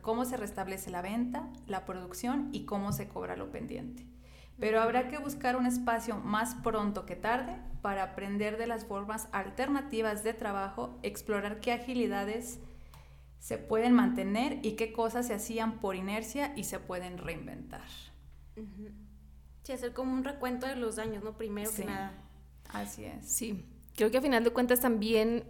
cómo 0.03 0.25
se 0.25 0.37
restablece 0.37 0.91
la 0.91 1.01
venta, 1.01 1.49
la 1.65 1.83
producción 1.83 2.49
y 2.51 2.65
cómo 2.65 2.91
se 2.91 3.07
cobra 3.07 3.35
lo 3.35 3.49
pendiente. 3.49 4.05
Pero 4.59 4.79
habrá 4.79 5.07
que 5.07 5.17
buscar 5.17 5.55
un 5.55 5.65
espacio 5.65 6.17
más 6.17 6.53
pronto 6.53 7.07
que 7.07 7.15
tarde 7.15 7.59
para 7.81 8.03
aprender 8.03 8.59
de 8.59 8.67
las 8.67 8.85
formas 8.85 9.27
alternativas 9.31 10.23
de 10.23 10.35
trabajo, 10.35 10.99
explorar 11.01 11.59
qué 11.59 11.71
agilidades 11.71 12.59
se 13.39 13.57
pueden 13.57 13.93
mantener 13.93 14.59
y 14.61 14.73
qué 14.73 14.93
cosas 14.93 15.25
se 15.25 15.33
hacían 15.33 15.79
por 15.79 15.95
inercia 15.95 16.53
y 16.55 16.65
se 16.65 16.79
pueden 16.79 17.17
reinventar. 17.17 17.87
Sí, 19.63 19.71
hacer 19.71 19.95
como 19.95 20.13
un 20.13 20.23
recuento 20.23 20.67
de 20.67 20.75
los 20.75 20.99
años, 20.99 21.23
¿no? 21.23 21.35
Primero 21.35 21.71
que 21.75 21.85
nada. 21.85 22.26
Así 22.69 23.05
es. 23.05 23.27
Sí, 23.27 23.65
creo 23.95 24.12
que 24.12 24.17
a 24.17 24.21
final 24.21 24.43
de 24.43 24.51
cuentas 24.51 24.79
también, 24.79 25.45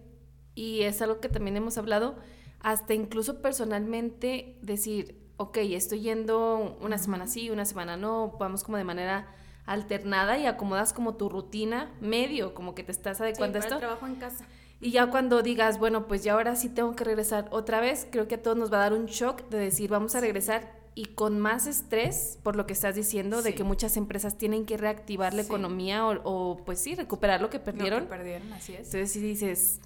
y 0.55 0.81
es 0.81 1.01
algo 1.01 1.19
que 1.19 1.29
también 1.29 1.57
hemos 1.57 1.77
hablado, 1.77 2.17
hasta 2.59 2.93
incluso 2.93 3.41
personalmente 3.41 4.57
decir, 4.61 5.19
ok, 5.37 5.57
estoy 5.57 6.01
yendo 6.01 6.77
una 6.81 6.97
semana 6.97 7.27
sí, 7.27 7.49
una 7.49 7.65
semana 7.65 7.97
no, 7.97 8.35
vamos 8.39 8.63
como 8.63 8.77
de 8.77 8.83
manera 8.83 9.27
alternada 9.65 10.37
y 10.37 10.45
acomodas 10.45 10.93
como 10.93 11.15
tu 11.15 11.29
rutina 11.29 11.91
medio, 11.99 12.53
como 12.53 12.73
que 12.73 12.83
te 12.83 12.91
estás 12.91 13.21
adecuando 13.21 13.59
a 13.59 13.61
esto. 13.61 13.77
trabajo 13.77 14.07
en 14.07 14.15
casa. 14.15 14.45
Y 14.79 14.91
ya 14.91 15.07
cuando 15.07 15.41
digas, 15.41 15.79
bueno, 15.79 16.07
pues 16.07 16.23
ya 16.23 16.33
ahora 16.33 16.55
sí 16.55 16.69
tengo 16.69 16.95
que 16.95 17.03
regresar 17.03 17.47
otra 17.51 17.79
vez, 17.79 18.07
creo 18.11 18.27
que 18.27 18.35
a 18.35 18.41
todos 18.41 18.57
nos 18.57 18.71
va 18.71 18.77
a 18.77 18.81
dar 18.81 18.93
un 18.93 19.07
shock 19.07 19.49
de 19.49 19.57
decir, 19.57 19.89
vamos 19.89 20.15
a 20.15 20.21
regresar 20.21 20.71
y 20.97 21.05
con 21.05 21.39
más 21.39 21.67
estrés, 21.67 22.39
por 22.41 22.55
lo 22.55 22.65
que 22.65 22.73
estás 22.73 22.95
diciendo, 22.95 23.43
de 23.43 23.53
que 23.53 23.63
muchas 23.63 23.97
empresas 23.97 24.35
tienen 24.35 24.65
que 24.65 24.77
reactivar 24.77 25.31
la 25.35 25.43
economía 25.43 26.07
o, 26.07 26.57
pues 26.65 26.81
sí, 26.81 26.95
recuperar 26.95 27.39
lo 27.39 27.51
que 27.51 27.59
perdieron. 27.59 27.99
Lo 27.99 28.05
que 28.09 28.15
perdieron, 28.15 28.51
así 28.51 28.73
es. 28.73 28.87
Entonces 28.87 29.11
sí 29.11 29.19
dices, 29.19 29.79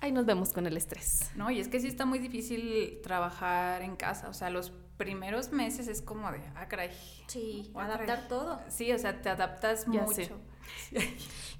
ahí 0.00 0.10
nos 0.10 0.26
vemos 0.26 0.52
con 0.52 0.66
el 0.66 0.76
estrés. 0.76 1.30
No, 1.36 1.48
y 1.52 1.60
es 1.60 1.68
que 1.68 1.78
sí 1.78 1.86
está 1.86 2.06
muy 2.06 2.18
difícil 2.18 2.98
trabajar 3.04 3.82
en 3.82 3.94
casa, 3.94 4.28
o 4.28 4.34
sea, 4.34 4.50
los 4.50 4.72
primeros 4.96 5.52
meses 5.52 5.86
es 5.86 6.02
como 6.02 6.28
de, 6.32 6.40
ah, 6.56 6.66
caray. 6.66 6.90
Sí, 7.28 7.70
adaptar 7.76 8.26
todo. 8.26 8.60
Sí, 8.68 8.90
o 8.90 8.98
sea, 8.98 9.22
te 9.22 9.28
adaptas 9.28 9.86
mucho. 9.86 10.40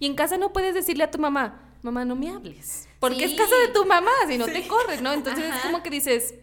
y 0.00 0.06
en 0.06 0.16
casa 0.16 0.38
no 0.38 0.52
puedes 0.52 0.74
decirle 0.74 1.04
a 1.04 1.10
tu 1.12 1.20
mamá, 1.20 1.76
mamá, 1.82 2.04
no 2.04 2.16
me 2.16 2.30
hables, 2.30 2.88
porque 2.98 3.26
es 3.26 3.34
casa 3.34 3.56
de 3.64 3.68
tu 3.72 3.86
mamá, 3.86 4.10
si 4.26 4.38
no 4.38 4.46
te 4.46 4.66
corres, 4.66 5.00
¿no? 5.00 5.12
Entonces 5.12 5.54
es 5.54 5.60
como 5.62 5.84
que 5.84 5.90
dices, 5.90 6.34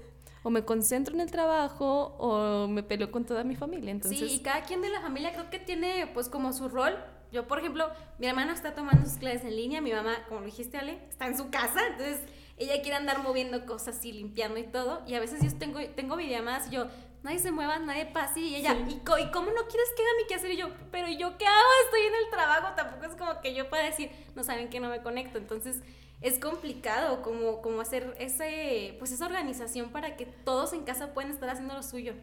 o 0.46 0.52
me 0.52 0.64
concentro 0.64 1.16
en 1.16 1.22
el 1.22 1.32
trabajo 1.32 2.16
o 2.20 2.68
me 2.68 2.84
peleo 2.84 3.10
con 3.10 3.26
toda 3.26 3.44
mi 3.44 3.56
familia. 3.56 3.90
Entonces... 3.90 4.30
Sí, 4.30 4.36
y 4.36 4.40
cada 4.42 4.62
quien 4.62 4.80
de 4.80 4.90
la 4.90 5.02
familia 5.02 5.34
creo 5.34 5.50
que 5.50 5.58
tiene 5.58 6.06
pues 6.14 6.30
como 6.30 6.54
su 6.54 6.70
rol. 6.70 6.96
Yo, 7.32 7.48
por 7.48 7.58
ejemplo, 7.58 7.90
mi 8.20 8.28
hermana 8.28 8.54
está 8.54 8.76
tomando 8.76 9.10
sus 9.10 9.18
clases 9.18 9.44
en 9.44 9.56
línea, 9.56 9.82
mi 9.82 9.92
mamá, 9.92 10.24
como 10.30 10.42
lo 10.42 10.46
dijiste, 10.46 10.78
Ale, 10.78 11.00
está 11.10 11.26
en 11.26 11.36
su 11.36 11.50
casa, 11.50 11.82
entonces 11.88 12.20
ella 12.58 12.80
quiere 12.84 12.96
andar 12.96 13.24
moviendo 13.24 13.66
cosas 13.66 14.06
y 14.06 14.12
limpiando 14.12 14.60
y 14.60 14.66
todo, 14.66 15.02
y 15.08 15.16
a 15.16 15.20
veces 15.20 15.42
yo 15.44 15.58
tengo, 15.58 15.80
tengo 15.96 16.16
videollamadas 16.16 16.68
y 16.68 16.76
yo, 16.76 16.86
nadie 17.24 17.40
se 17.40 17.52
mueva, 17.52 17.80
nadie 17.80 18.06
pase, 18.06 18.40
y 18.40 18.56
ella, 18.56 18.76
¿Y, 18.88 18.94
¿y, 18.94 19.02
cómo 19.04 19.50
no 19.50 19.68
quieres 19.68 19.90
que 19.98 20.04
haga 20.04 20.12
mi 20.22 20.28
quehacer? 20.28 20.52
Y 20.52 20.58
yo, 20.58 20.70
pero 20.92 21.08
¿yo 21.08 21.38
qué 21.40 21.48
hago? 21.48 21.70
Estoy 21.86 22.02
en 22.02 22.14
el 22.24 22.30
trabajo, 22.30 22.76
tampoco 22.76 23.06
es 23.06 23.16
como 23.16 23.42
que 23.42 23.56
yo 23.56 23.68
pueda 23.68 23.84
decir, 23.84 24.12
no 24.36 24.44
saben 24.44 24.70
que 24.70 24.80
no 24.80 24.90
me 24.90 25.02
conecto, 25.02 25.40
entonces 25.40 25.82
es 26.26 26.40
complicado 26.40 27.22
como, 27.22 27.62
como 27.62 27.82
hacer 27.82 28.16
ese, 28.20 28.96
pues 28.98 29.12
esa 29.12 29.28
organización 29.28 29.90
para 29.90 30.18
que 30.18 30.26
todos 30.26 30.74
en 30.74 30.84
casa 30.84 31.14
puedan 31.14 31.32
estar 31.32 31.48
haciendo 31.50 31.76
lo 31.76 31.84
suyo. 31.84 32.16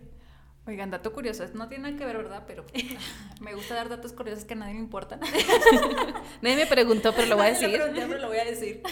Oigan, 0.66 0.90
dato 0.90 1.12
curioso, 1.12 1.44
no 1.54 1.68
tiene 1.68 1.84
nada 1.84 1.96
que 1.96 2.04
ver, 2.04 2.16
¿verdad? 2.16 2.42
Pero 2.44 2.64
me 3.40 3.54
gusta 3.54 3.76
dar 3.76 3.88
datos 3.88 4.12
curiosos 4.12 4.44
que 4.44 4.54
a 4.54 4.56
nadie 4.56 4.74
me 4.74 4.80
importan. 4.80 5.20
nadie 6.42 6.56
me 6.56 6.66
preguntó, 6.66 7.14
pero 7.14 7.28
lo 7.28 7.36
voy 7.36 7.46
a 7.46 7.48
decir. 7.50 7.80
pero 7.94 8.18
lo 8.18 8.26
voy 8.26 8.38
a 8.38 8.44
decir. 8.44 8.82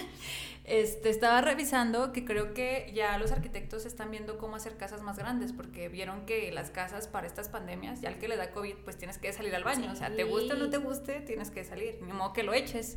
Este, 0.64 1.10
estaba 1.10 1.40
revisando 1.40 2.12
que 2.12 2.24
creo 2.24 2.54
que 2.54 2.92
ya 2.94 3.18
los 3.18 3.32
arquitectos 3.32 3.86
están 3.86 4.12
viendo 4.12 4.38
cómo 4.38 4.54
hacer 4.54 4.76
casas 4.76 5.02
más 5.02 5.18
grandes, 5.18 5.52
porque 5.52 5.88
vieron 5.88 6.24
que 6.24 6.52
las 6.52 6.70
casas 6.70 7.08
para 7.08 7.26
estas 7.26 7.48
pandemias, 7.48 8.00
ya 8.00 8.10
al 8.10 8.18
que 8.18 8.28
le 8.28 8.36
da 8.36 8.52
COVID, 8.52 8.76
pues 8.84 8.96
tienes 8.96 9.18
que 9.18 9.32
salir 9.32 9.52
al 9.56 9.64
baño. 9.64 9.90
O 9.90 9.96
sea, 9.96 10.14
te 10.14 10.22
guste 10.22 10.52
o 10.52 10.56
no 10.56 10.70
te 10.70 10.76
guste, 10.76 11.20
tienes 11.20 11.50
que 11.50 11.64
salir. 11.64 11.98
Ni 12.02 12.12
modo 12.12 12.32
que 12.32 12.44
lo 12.44 12.54
eches. 12.54 12.96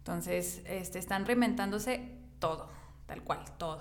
Entonces, 0.00 0.62
este, 0.66 0.98
están 0.98 1.26
reinventándose 1.26 2.16
todo, 2.38 2.68
tal 3.06 3.22
cual, 3.22 3.44
todo. 3.58 3.80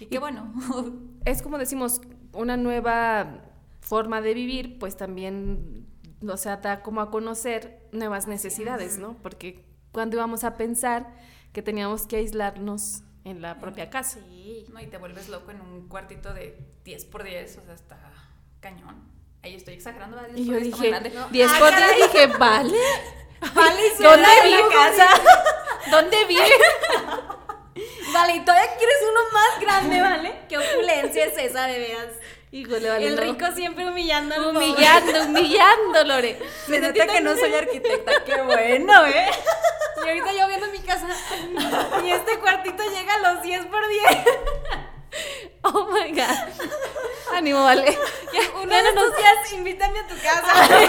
Y 0.00 0.06
qué 0.06 0.18
bueno. 0.18 0.52
Es 1.24 1.42
como 1.42 1.58
decimos, 1.58 2.00
una 2.32 2.56
nueva 2.56 3.40
forma 3.80 4.20
de 4.20 4.34
vivir, 4.34 4.78
pues 4.78 4.96
también, 4.96 5.86
o 6.26 6.36
sea, 6.36 6.58
da 6.58 6.82
como 6.82 7.00
a 7.00 7.10
conocer 7.10 7.88
nuevas 7.92 8.26
necesidades, 8.28 8.98
¿no? 8.98 9.16
Porque 9.22 9.64
cuando 9.92 10.16
íbamos 10.16 10.44
a 10.44 10.56
pensar 10.56 11.14
que 11.52 11.62
teníamos 11.62 12.06
que 12.06 12.16
aislarnos 12.16 13.02
en 13.24 13.42
la 13.42 13.58
propia 13.58 13.90
casa. 13.90 14.20
Sí. 14.28 14.66
No, 14.72 14.80
y 14.80 14.86
te 14.86 14.98
vuelves 14.98 15.28
loco 15.28 15.50
en 15.50 15.60
un 15.60 15.88
cuartito 15.88 16.32
de 16.32 16.56
10 16.84 17.06
por 17.06 17.24
10, 17.24 17.58
o 17.58 17.64
sea, 17.64 17.74
está 17.74 17.98
cañón. 18.60 19.02
Ahí 19.42 19.54
estoy 19.54 19.74
exagerando, 19.74 20.18
Y 20.34 20.44
yo 20.44 20.58
dije, 20.58 20.92
10 21.30 21.52
por 21.54 21.70
10, 21.74 22.12
dije, 22.12 22.26
vale. 22.38 22.76
¿Dónde 23.40 24.30
vive? 24.44 24.62
¿Dónde 25.90 26.24
vive? 26.26 26.42
Vale, 28.12 28.36
y 28.36 28.40
todavía 28.40 28.76
quieres 28.76 28.96
uno 29.10 29.20
más 29.32 29.60
grande, 29.60 30.00
¿vale? 30.00 30.40
¿Qué 30.48 30.56
opulencia 30.56 31.26
es 31.26 31.36
esa, 31.36 31.66
de 31.66 31.78
veras? 31.78 32.06
Híjole, 32.52 32.88
vale. 32.88 33.06
El 33.08 33.16
no. 33.16 33.22
rico 33.22 33.46
siempre 33.54 33.86
humillando 33.86 34.34
al 34.34 34.44
pobre. 34.44 34.70
Humillando, 34.70 35.24
humillando, 35.24 36.04
Lore. 36.04 36.38
Se 36.66 36.80
nota 36.80 37.06
que 37.06 37.20
no 37.20 37.36
soy 37.36 37.52
arquitecta, 37.52 38.24
qué 38.24 38.40
bueno, 38.40 39.06
¿eh? 39.06 39.26
Y 40.04 40.08
ahorita 40.08 40.32
yo 40.32 40.48
viendo 40.48 40.66
mi 40.68 40.78
casa 40.78 41.06
y 42.02 42.10
este 42.10 42.38
cuartito 42.38 42.82
llega 42.84 43.14
a 43.14 43.34
los 43.34 43.42
10 43.42 43.66
por 43.66 43.86
10. 43.86 44.04
Oh 45.62 45.88
my 45.90 46.12
God. 46.12 47.34
Ánimo, 47.34 47.62
vale. 47.62 47.96
Ya, 48.32 48.40
Uno 48.60 48.70
ya 48.70 48.82
de 48.82 48.94
no 48.94 48.94
nos 48.94 49.04
estos 49.04 49.18
días 49.18 49.52
invítame 49.54 49.98
a 50.00 50.06
tu 50.06 50.14
casa. 50.16 50.52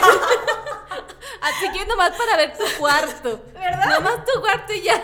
Así 1.41 1.71
que 1.71 1.85
nomás 1.85 2.11
para 2.11 2.35
ver 2.35 2.57
tu 2.57 2.63
cuarto. 2.77 3.45
¿Verdad? 3.53 3.99
Nomás 3.99 4.25
tu 4.25 4.41
cuarto 4.41 4.73
y 4.73 4.81
ya. 4.81 5.01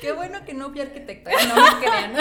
Qué 0.00 0.12
bueno 0.12 0.44
que 0.44 0.52
no 0.52 0.70
fui 0.70 0.80
arquitecta, 0.82 1.30
¿eh? 1.30 1.36
no 1.48 1.54
me 1.54 1.78
crean. 1.78 2.16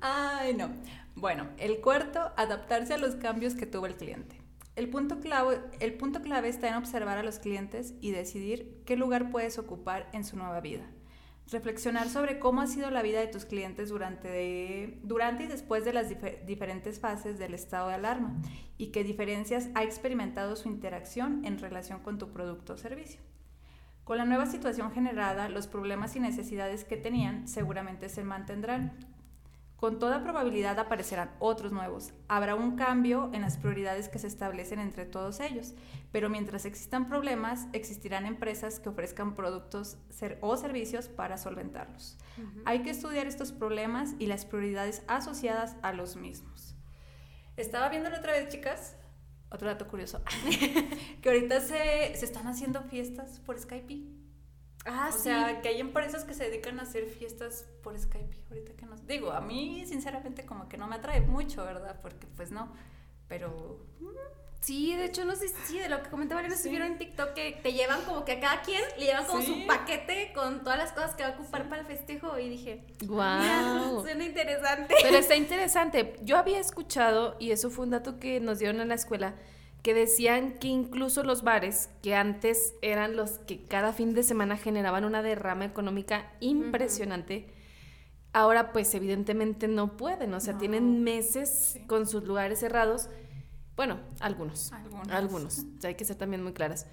Ay, 0.00 0.54
no. 0.54 0.74
Bueno, 1.14 1.48
el 1.58 1.80
cuarto, 1.80 2.32
adaptarse 2.36 2.94
a 2.94 2.98
los 2.98 3.14
cambios 3.14 3.54
que 3.54 3.66
tuvo 3.66 3.86
el 3.86 3.94
cliente. 3.94 4.42
El 4.74 4.88
punto, 4.88 5.20
clave, 5.20 5.60
el 5.78 5.94
punto 5.94 6.22
clave 6.22 6.48
está 6.48 6.68
en 6.68 6.74
observar 6.74 7.18
a 7.18 7.22
los 7.22 7.38
clientes 7.38 7.94
y 8.00 8.10
decidir 8.10 8.82
qué 8.86 8.96
lugar 8.96 9.30
puedes 9.30 9.58
ocupar 9.58 10.08
en 10.12 10.24
su 10.24 10.36
nueva 10.36 10.60
vida. 10.60 10.90
Reflexionar 11.50 12.08
sobre 12.08 12.38
cómo 12.38 12.60
ha 12.62 12.66
sido 12.66 12.90
la 12.90 13.02
vida 13.02 13.20
de 13.20 13.26
tus 13.26 13.44
clientes 13.44 13.88
durante, 13.90 14.98
durante 15.02 15.44
y 15.44 15.46
después 15.48 15.84
de 15.84 15.92
las 15.92 16.08
difer- 16.10 16.44
diferentes 16.46 16.98
fases 16.98 17.38
del 17.38 17.52
estado 17.52 17.88
de 17.88 17.94
alarma 17.94 18.40
y 18.78 18.86
qué 18.86 19.04
diferencias 19.04 19.68
ha 19.74 19.82
experimentado 19.82 20.56
su 20.56 20.68
interacción 20.68 21.44
en 21.44 21.58
relación 21.58 22.00
con 22.00 22.18
tu 22.18 22.32
producto 22.32 22.74
o 22.74 22.78
servicio. 22.78 23.20
Con 24.04 24.18
la 24.18 24.24
nueva 24.24 24.46
situación 24.46 24.92
generada, 24.92 25.48
los 25.48 25.66
problemas 25.66 26.16
y 26.16 26.20
necesidades 26.20 26.84
que 26.84 26.96
tenían 26.96 27.46
seguramente 27.48 28.08
se 28.08 28.24
mantendrán. 28.24 29.11
Con 29.82 29.98
toda 29.98 30.22
probabilidad 30.22 30.78
aparecerán 30.78 31.32
otros 31.40 31.72
nuevos. 31.72 32.12
Habrá 32.28 32.54
un 32.54 32.76
cambio 32.76 33.30
en 33.32 33.40
las 33.40 33.56
prioridades 33.56 34.08
que 34.08 34.20
se 34.20 34.28
establecen 34.28 34.78
entre 34.78 35.06
todos 35.06 35.40
ellos, 35.40 35.74
pero 36.12 36.30
mientras 36.30 36.66
existan 36.66 37.08
problemas, 37.08 37.66
existirán 37.72 38.24
empresas 38.24 38.78
que 38.78 38.90
ofrezcan 38.90 39.34
productos 39.34 39.98
ser- 40.08 40.38
o 40.40 40.56
servicios 40.56 41.08
para 41.08 41.36
solventarlos. 41.36 42.16
Hay 42.64 42.82
que 42.84 42.90
estudiar 42.90 43.26
estos 43.26 43.50
problemas 43.50 44.14
y 44.20 44.26
las 44.26 44.44
prioridades 44.44 45.02
asociadas 45.08 45.74
a 45.82 45.92
los 45.92 46.14
mismos. 46.14 46.76
Estaba 47.56 47.88
viéndolo 47.88 48.18
otra 48.18 48.34
vez, 48.34 48.50
chicas. 48.50 48.94
Otro 49.50 49.66
dato 49.66 49.88
curioso. 49.88 50.22
que 51.22 51.28
ahorita 51.28 51.60
se, 51.60 52.14
se 52.14 52.24
están 52.24 52.46
haciendo 52.46 52.82
fiestas 52.84 53.40
por 53.40 53.58
Skype. 53.58 54.21
Ah, 54.84 55.10
o 55.14 55.16
sea, 55.16 55.60
que 55.62 55.68
hay 55.68 55.80
empresas 55.80 56.24
que 56.24 56.34
se 56.34 56.44
dedican 56.44 56.80
a 56.80 56.82
hacer 56.82 57.06
fiestas 57.06 57.66
por 57.82 57.98
Skype. 57.98 58.36
Ahorita 58.50 58.72
que 58.72 58.86
nos. 58.86 59.06
Digo, 59.06 59.30
a 59.32 59.40
mí, 59.40 59.84
sinceramente, 59.86 60.44
como 60.44 60.68
que 60.68 60.76
no 60.76 60.86
me 60.88 60.96
atrae 60.96 61.20
mucho, 61.20 61.64
¿verdad? 61.64 62.00
Porque, 62.02 62.26
pues 62.36 62.50
no. 62.50 62.72
Pero. 63.28 63.78
Sí, 64.60 64.94
de 64.94 65.06
hecho, 65.06 65.24
no 65.24 65.34
sé 65.34 65.48
si 65.66 65.78
de 65.80 65.88
lo 65.88 66.02
que 66.04 66.08
comentaba 66.08 66.40
Valeria, 66.40 66.62
vieron 66.70 66.92
en 66.92 66.98
TikTok 66.98 67.34
que 67.34 67.58
te 67.64 67.72
llevan 67.72 68.02
como 68.02 68.24
que 68.24 68.32
a 68.32 68.40
cada 68.40 68.62
quien 68.62 68.80
le 68.96 69.06
llevan 69.06 69.24
como 69.26 69.40
Sí. 69.42 69.46
su 69.62 69.66
paquete 69.66 70.32
con 70.32 70.62
todas 70.62 70.78
las 70.78 70.92
cosas 70.92 71.16
que 71.16 71.24
va 71.24 71.30
a 71.30 71.32
ocupar 71.32 71.68
para 71.68 71.80
el 71.80 71.86
festejo 71.88 72.38
y 72.38 72.48
dije, 72.48 72.84
Wow. 73.06 74.02
suena 74.02 74.24
interesante. 74.24 74.94
Pero 75.02 75.16
está 75.16 75.34
interesante. 75.36 76.14
Yo 76.22 76.36
había 76.38 76.60
escuchado, 76.60 77.36
y 77.40 77.50
eso 77.50 77.70
fue 77.70 77.84
un 77.86 77.90
dato 77.90 78.20
que 78.20 78.38
nos 78.38 78.60
dieron 78.60 78.80
en 78.80 78.86
la 78.88 78.94
escuela, 78.94 79.34
que 79.82 79.94
decían 79.94 80.58
que 80.60 80.68
incluso 80.68 81.24
los 81.24 81.42
bares, 81.42 81.90
que 82.02 82.14
antes 82.14 82.74
eran 82.82 83.16
los 83.16 83.38
que 83.40 83.64
cada 83.64 83.92
fin 83.92 84.14
de 84.14 84.22
semana 84.22 84.56
generaban 84.56 85.04
una 85.04 85.22
derrama 85.22 85.64
económica 85.64 86.30
impresionante, 86.40 87.48
ahora 88.32 88.72
pues 88.72 88.94
evidentemente 88.94 89.66
no 89.68 89.96
pueden, 89.96 90.32
o 90.34 90.40
sea, 90.40 90.52
No. 90.54 90.58
tienen 90.60 91.02
meses 91.02 91.72
Sí. 91.74 91.80
con 91.86 92.06
sus 92.06 92.24
lugares 92.24 92.60
cerrados. 92.60 93.08
Bueno, 93.76 93.98
algunos. 94.20 94.72
Algunos. 94.72 95.08
Algunos. 95.08 95.58
o 95.58 95.80
sea, 95.80 95.88
hay 95.88 95.94
que 95.96 96.04
ser 96.04 96.16
también 96.16 96.42
muy 96.42 96.52
claras. 96.52 96.86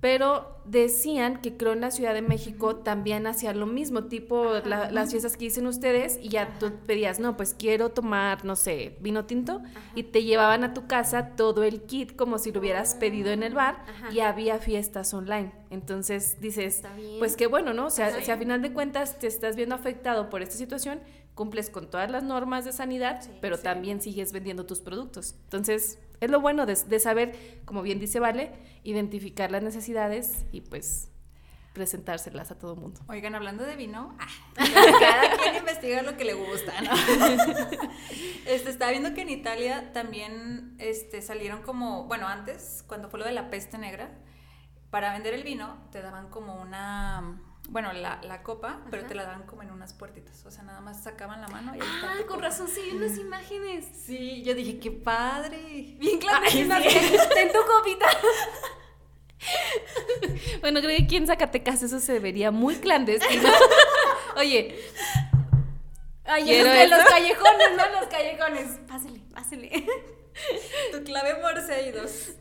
Pero 0.00 0.56
decían 0.64 1.42
que 1.42 1.56
creo 1.56 1.72
en 1.72 1.80
la 1.82 1.90
Ciudad 1.90 2.14
de 2.14 2.22
México 2.22 2.76
también 2.76 3.26
hacía 3.26 3.52
lo 3.52 3.66
mismo, 3.66 4.04
tipo 4.04 4.54
la- 4.64 4.90
las 4.90 5.10
fiestas 5.10 5.36
que 5.36 5.44
dicen 5.46 5.66
ustedes 5.66 6.18
y 6.22 6.28
ya 6.28 6.56
tú 6.58 6.72
pedías, 6.86 7.18
no, 7.18 7.36
pues 7.36 7.54
quiero 7.58 7.90
tomar, 7.90 8.44
no 8.44 8.56
sé, 8.56 8.96
vino 9.00 9.26
tinto 9.26 9.60
y 9.94 10.04
te 10.04 10.22
llevaban 10.22 10.64
a 10.64 10.72
tu 10.72 10.86
casa 10.86 11.30
todo 11.36 11.64
el 11.64 11.82
kit 11.82 12.16
como 12.16 12.38
si 12.38 12.50
lo 12.52 12.60
hubieras 12.60 12.94
pedido 12.94 13.30
en 13.30 13.42
el 13.42 13.52
bar 13.54 13.84
Ajá. 13.88 14.10
y 14.12 14.20
había 14.20 14.58
fiestas 14.58 15.12
online. 15.12 15.52
Entonces 15.70 16.40
dices, 16.40 16.82
pues 17.18 17.36
qué 17.36 17.46
bueno, 17.46 17.74
¿no? 17.74 17.86
O 17.86 17.90
sea, 17.90 18.10
si 18.22 18.30
a 18.30 18.36
final 18.36 18.62
de 18.62 18.72
cuentas 18.72 19.18
te 19.18 19.26
estás 19.26 19.54
viendo 19.56 19.74
afectado 19.74 20.30
por 20.30 20.40
esta 20.42 20.56
situación, 20.56 21.00
cumples 21.40 21.70
con 21.70 21.88
todas 21.88 22.10
las 22.10 22.22
normas 22.22 22.66
de 22.66 22.72
sanidad, 22.72 23.22
Sí, 23.22 23.30
pero 23.40 23.56
sí. 23.56 23.62
también 23.62 24.02
sigues 24.02 24.30
vendiendo 24.30 24.66
tus 24.66 24.80
productos. 24.80 25.36
Entonces, 25.44 25.98
es 26.20 26.30
lo 26.30 26.38
bueno 26.42 26.66
de, 26.66 26.74
de 26.74 27.00
saber, 27.00 27.34
como 27.64 27.80
bien 27.80 27.98
dice 27.98 28.20
Vale, 28.20 28.52
identificar 28.84 29.50
las 29.50 29.62
necesidades 29.62 30.44
y 30.52 30.60
pues 30.60 31.10
presentárselas 31.72 32.50
a 32.50 32.58
todo 32.58 32.76
mundo. 32.76 33.00
Oigan, 33.08 33.34
hablando 33.34 33.64
de 33.64 33.74
vino, 33.74 34.14
ah, 34.18 34.26
cada 35.00 35.38
quien 35.38 35.56
investiga 35.56 36.02
lo 36.02 36.18
que 36.18 36.26
le 36.26 36.34
gusta, 36.34 36.74
¿no? 36.82 36.90
Este, 38.46 38.68
estaba 38.68 38.90
viendo 38.90 39.14
que 39.14 39.22
en 39.22 39.30
Italia 39.30 39.92
también 39.94 40.74
este, 40.78 41.22
salieron 41.22 41.62
como, 41.62 42.04
bueno, 42.04 42.26
antes, 42.26 42.84
cuando 42.86 43.08
fue 43.08 43.18
lo 43.20 43.24
de 43.24 43.32
la 43.32 43.48
peste 43.48 43.78
negra, 43.78 44.10
para 44.90 45.12
vender 45.14 45.32
el 45.32 45.42
vino 45.44 45.78
te 45.90 46.02
daban 46.02 46.28
como 46.28 46.60
una, 46.60 47.40
bueno, 47.68 47.92
la, 47.92 48.20
la 48.22 48.42
copa, 48.42 48.80
pero 48.90 49.04
te 49.06 49.14
la 49.14 49.24
daban 49.24 49.44
como 49.44 49.62
en 49.62 49.70
unas 49.70 49.94
puertitas, 49.94 50.44
o 50.44 50.50
sea, 50.50 50.62
nada 50.64 50.80
más 50.80 51.02
sacaban 51.04 51.40
la 51.40 51.48
mano 51.48 51.74
y 51.76 51.80
ahí 51.80 51.86
Ah, 52.02 52.14
con 52.18 52.26
copa. 52.36 52.42
razón, 52.42 52.68
sí, 52.68 52.80
unas 52.94 53.16
imágenes. 53.18 53.86
Sí, 54.06 54.42
yo 54.42 54.54
dije, 54.54 54.78
qué 54.80 54.90
padre. 54.90 55.58
Bien 55.98 56.18
clandestinas. 56.18 56.82
Sí. 56.82 57.16
Ten 57.34 57.52
tu 57.52 57.58
copita. 57.66 58.06
Bueno, 60.60 60.80
creo 60.80 60.94
que 60.96 61.04
aquí 61.04 61.16
en 61.16 61.26
Zacatecas 61.26 61.82
eso 61.82 61.98
se 61.98 62.18
vería 62.18 62.50
muy 62.50 62.74
clandestino. 62.76 63.48
Oye, 64.36 64.78
Ay, 66.24 66.44
Quiero 66.44 66.70
en 66.70 66.90
los, 66.90 66.98
en 67.00 67.06
callejones, 67.06 67.68
¿no? 67.76 68.00
Los 68.00 68.08
callejones. 68.10 68.78
Pásele, 68.86 69.20
pásele. 69.32 69.86
Tu 70.92 71.02
clave 71.04 71.40
morse 71.40 71.72
ahí 71.72 71.90
dos. 71.90 72.32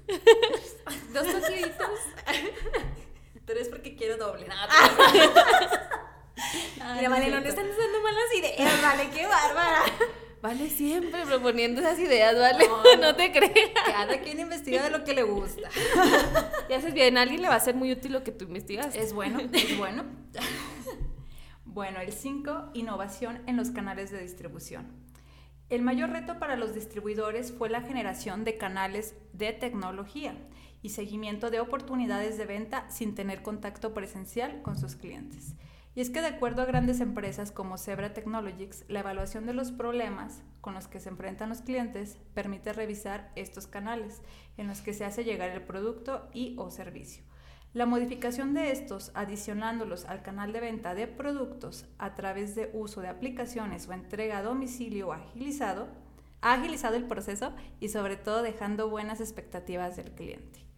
Dos 1.14 1.26
toquiditos. 1.26 2.00
Tres 3.50 3.68
porque 3.68 3.96
quiero 3.96 4.16
doble. 4.18 4.48
Nada, 4.48 4.68
Mira, 6.96 7.10
vale, 7.10 7.32
no 7.32 7.40
le 7.40 7.50
están 7.50 7.66
dando 7.68 8.02
malas 8.04 8.36
ideas, 8.38 8.82
vale, 8.84 9.10
qué 9.10 9.26
bárbara. 9.26 9.82
Vale 10.40 10.70
siempre 10.70 11.26
proponiendo 11.26 11.82
esas 11.82 11.98
ideas, 11.98 12.38
¿vale? 12.38 12.68
No, 12.68 12.84
No, 12.96 13.02
no. 13.02 13.16
te 13.16 13.32
creas. 13.32 13.72
Cada 13.88 14.22
quien 14.22 14.40
investiga 14.40 14.84
de 14.84 14.92
lo 14.92 15.04
que 15.04 15.16
le 15.16 15.24
gusta. 15.24 15.68
Ya 16.70 16.78
haces 16.78 16.94
bien, 16.94 17.18
a 17.18 17.24
alguien 17.24 17.42
le 17.42 17.50
va 17.50 17.56
a 17.56 17.60
ser 17.60 17.74
muy 17.74 17.92
útil 17.92 18.14
lo 18.14 18.24
que 18.24 18.32
tú 18.32 18.46
investigas. 18.46 18.96
Es 18.96 19.14
bueno, 19.14 19.40
es 19.52 19.78
bueno. 19.78 20.06
Bueno, 21.66 22.02
el 22.02 22.12
5, 22.12 22.72
innovación 22.74 23.42
en 23.48 23.56
los 23.56 23.70
canales 23.72 24.12
de 24.12 24.20
distribución. 24.22 24.88
El 25.70 25.82
mayor 25.84 26.10
reto 26.10 26.38
para 26.40 26.56
los 26.56 26.74
distribuidores 26.74 27.52
fue 27.52 27.70
la 27.70 27.82
generación 27.82 28.44
de 28.44 28.58
canales 28.58 29.16
de 29.34 29.54
tecnología 29.54 30.36
y 30.82 30.90
seguimiento 30.90 31.50
de 31.50 31.60
oportunidades 31.60 32.38
de 32.38 32.46
venta 32.46 32.90
sin 32.90 33.16
tener 33.16 33.42
contacto 33.42 33.94
presencial 33.94 34.62
con 34.62 34.78
sus 34.78 34.96
clientes. 34.96 35.56
Y 35.96 36.02
es 36.02 36.10
que 36.10 36.22
de 36.22 36.28
acuerdo 36.28 36.62
a 36.62 36.66
grandes 36.66 37.02
empresas 37.02 37.52
como 37.52 37.78
Zebra 37.78 38.14
Technologies, 38.14 38.86
la 38.88 39.00
evaluación 39.00 39.46
de 39.46 39.54
los 39.54 39.72
problemas 39.72 40.42
con 40.62 40.74
los 40.74 40.88
que 40.88 41.00
se 41.00 41.10
enfrentan 41.10 41.50
los 41.50 41.62
clientes 41.62 42.18
permite 42.34 42.74
revisar 42.74 43.32
estos 43.36 43.68
canales 43.68 44.22
en 44.58 44.68
los 44.68 44.82
que 44.82 44.94
se 44.94 45.04
hace 45.04 45.24
llegar 45.24 45.50
el 45.50 45.64
producto 45.64 46.30
y 46.32 46.56
o 46.58 46.70
servicio. 46.70 47.24
La 47.74 47.86
modificación 47.86 48.54
de 48.54 48.72
estos, 48.72 49.12
adicionándolos 49.14 50.06
al 50.06 50.24
canal 50.24 50.54
de 50.54 50.60
venta 50.60 50.96
de 50.96 51.08
productos 51.08 51.86
a 51.98 52.16
través 52.16 52.56
de 52.56 52.72
uso 52.74 53.02
de 53.02 53.10
aplicaciones 53.10 53.88
o 53.88 53.94
entrega 53.94 54.40
a 54.40 54.44
domicilio 54.44 55.12
agilizado, 55.12 55.88
ha 56.42 56.54
agilizado 56.54 56.96
el 56.96 57.06
proceso 57.06 57.54
y 57.80 57.90
sobre 57.90 58.16
todo 58.16 58.42
dejando 58.42 58.90
buenas 58.90 59.22
expectativas 59.22 59.98
del 59.98 60.12
cliente. 60.12 60.69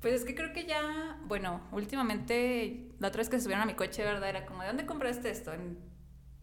Pues 0.00 0.14
es 0.14 0.24
que 0.24 0.34
creo 0.34 0.52
que 0.52 0.64
ya, 0.64 1.18
bueno, 1.26 1.60
últimamente, 1.72 2.86
la 3.00 3.08
otra 3.08 3.18
vez 3.18 3.28
que 3.28 3.36
se 3.38 3.42
subieron 3.42 3.62
a 3.62 3.66
mi 3.66 3.74
coche, 3.74 4.04
¿verdad? 4.04 4.28
Era 4.28 4.46
como, 4.46 4.62
¿de 4.62 4.68
dónde 4.68 4.86
compraste 4.86 5.28
esto? 5.30 5.52
En 5.52 5.78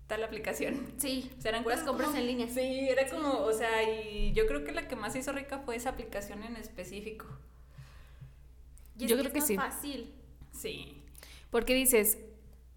tal 0.08 0.24
aplicación. 0.24 0.76
Sí, 0.98 1.32
O 1.38 1.42
sea, 1.42 1.50
eran 1.50 1.64
puras 1.64 1.80
cosas 1.80 1.88
compras 1.90 2.08
como- 2.10 2.20
en 2.20 2.28
línea. 2.28 2.48
Sí, 2.50 2.90
era 2.90 3.08
como, 3.10 3.40
o 3.40 3.54
sea, 3.54 3.84
y 3.90 4.34
yo 4.34 4.46
creo 4.48 4.64
que 4.66 4.72
la 4.74 4.88
que 4.88 4.96
más 4.98 5.14
se 5.14 5.20
hizo 5.20 5.32
rica 5.32 5.60
fue 5.60 5.76
esa 5.78 5.90
aplicación 5.92 6.44
en 6.44 6.58
específico. 6.58 7.26
Y 8.98 9.06
es 9.06 9.10
Yo 9.10 9.16
que 9.18 9.24
creo 9.24 9.28
es 9.28 9.34
que 9.34 9.40
más 9.40 9.48
sí. 9.48 9.56
fácil. 9.56 10.14
Sí. 10.52 11.02
Porque 11.50 11.74
dices, 11.74 12.18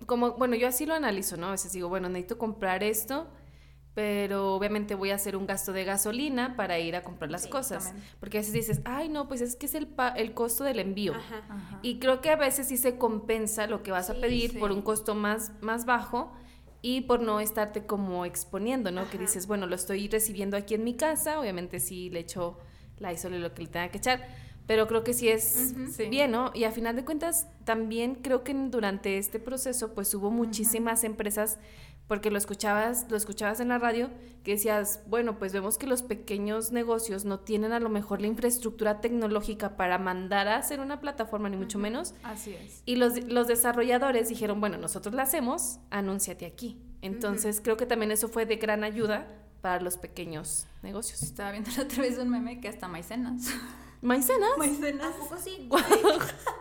como, 0.07 0.33
bueno, 0.33 0.55
yo 0.57 0.69
así 0.69 0.87
lo 0.87 0.95
analizo, 0.95 1.37
¿no? 1.37 1.49
A 1.49 1.53
veces 1.53 1.73
digo, 1.73 1.89
bueno, 1.89 2.09
necesito 2.09 2.39
comprar 2.39 2.83
esto, 2.85 3.29
pero 3.95 4.55
obviamente 4.55 4.95
voy 4.95 5.11
a 5.11 5.17
hacer 5.17 5.37
un 5.37 5.47
gasto 5.47 5.73
de 5.73 5.85
gasolina 5.85 6.55
para 6.57 6.79
ir 6.79 6.95
a 6.95 7.03
comprar 7.03 7.31
las 7.31 7.43
Sí, 7.45 7.49
cosas. 7.51 7.87
también. 7.87 8.07
Porque 8.21 8.39
a 8.39 8.41
veces 8.41 8.53
dices, 8.53 8.81
ay, 8.85 9.09
no, 9.09 9.27
pues 9.27 9.41
es 9.41 9.57
que 9.57 9.67
es 9.67 9.75
el, 9.75 9.89
pa- 9.89 10.11
el 10.11 10.35
costo 10.35 10.63
del 10.63 10.79
envío. 10.79 11.15
Ajá. 11.15 11.43
Ajá. 11.49 11.79
Y 11.83 11.99
creo 11.99 12.21
que 12.21 12.31
a 12.31 12.37
veces 12.37 12.69
sí 12.69 12.77
se 12.77 12.97
compensa 12.97 13.67
lo 13.67 13.83
que 13.83 13.91
vas 13.91 14.09
a 14.11 14.15
pedir 14.15 14.53
sí. 14.53 14.59
por 14.59 14.71
un 14.71 14.83
costo 14.83 15.15
más, 15.17 15.51
más 15.61 15.85
bajo 15.85 16.33
y 16.81 17.01
por 17.03 17.21
no 17.23 17.41
estarte 17.41 17.87
como 17.87 18.25
exponiendo, 18.25 18.93
¿no? 18.93 19.11
Que 19.11 19.19
dices, 19.19 19.49
bueno, 19.49 19.67
lo 19.67 19.75
estoy 19.75 20.07
recibiendo 20.09 20.57
aquí 20.57 20.75
en 20.75 20.85
mi 20.85 20.95
casa, 20.95 21.41
obviamente 21.41 21.81
sí 21.81 22.09
le 22.11 22.21
echo 22.21 22.57
la 22.99 23.13
isol 23.13 23.35
y 23.35 23.39
lo 23.39 23.53
que 23.53 23.63
le 23.63 23.69
tenga 23.69 23.89
que 23.89 23.99
echar, 23.99 24.29
pero 24.69 24.87
creo 24.87 25.03
que 25.03 25.13
sí 25.13 25.29
es 25.29 25.73
Ujú. 25.75 25.91
Sí. 25.91 26.07
bien, 26.09 26.31
¿no? 26.31 26.53
Y 26.55 26.65
a 26.65 26.71
final 26.71 26.95
de 26.95 27.05
cuentas, 27.05 27.49
también 27.65 28.15
creo 28.17 28.45
que 28.45 28.55
durante 28.55 29.19
este 29.19 29.41
proceso, 29.41 29.93
pues 29.93 30.15
hubo 30.15 30.31
muchísimas 30.31 31.03
empresas, 31.03 31.59
porque 32.09 32.31
lo 32.31 32.39
escuchabas, 32.39 33.07
lo 33.11 33.17
escuchabas 33.17 33.61
en 33.61 33.69
la 33.69 33.79
radio, 33.79 34.11
que 34.43 34.53
decías, 34.53 35.03
bueno, 35.07 35.39
pues 35.39 35.53
vemos 35.53 35.79
que 35.79 35.87
los 35.87 36.03
pequeños 36.03 36.73
negocios 36.73 37.25
no 37.25 37.39
tienen 37.41 37.73
a 37.73 37.81
lo 37.81 37.91
mejor 37.91 38.21
la 38.21 38.27
infraestructura 38.27 39.01
tecnológica 39.01 39.77
para 39.77 39.99
mandar 39.99 40.49
a 40.49 40.57
hacer 40.57 40.81
una 40.81 41.01
plataforma, 41.01 41.49
ni 41.51 41.57
mucho 41.57 41.79
menos, 41.79 42.15
Así 42.23 42.55
es. 42.55 42.83
y 42.87 42.97
los, 42.97 43.23
los 43.25 43.47
desarrolladores 43.47 44.29
dijeron, 44.31 44.59
bueno, 44.61 44.79
nosotros 44.79 45.15
la 45.15 45.23
hacemos, 45.23 45.79
anúnciate 45.91 46.47
aquí. 46.47 46.81
Entonces 47.03 47.61
creo 47.63 47.77
que 47.77 47.87
también 47.87 48.11
eso 48.11 48.29
fue 48.29 48.45
de 48.47 48.57
gran 48.57 48.83
ayuda 48.83 49.29
para 49.61 49.81
los 49.81 49.99
pequeños 49.99 50.67
negocios. 50.83 51.23
Estaba 51.23 51.53
viendo 51.53 51.71
la 51.77 51.83
otra 51.85 52.03
vez 52.03 52.19
un 52.19 52.31
meme 52.31 52.61
que 52.61 52.69
hasta 52.69 52.89
maicenas. 52.89 53.53
¿Maicenas? 54.01 54.51
Maicenas. 54.57 55.15
¿A 55.15 55.19
poco 55.19 55.37
sí? 55.37 55.69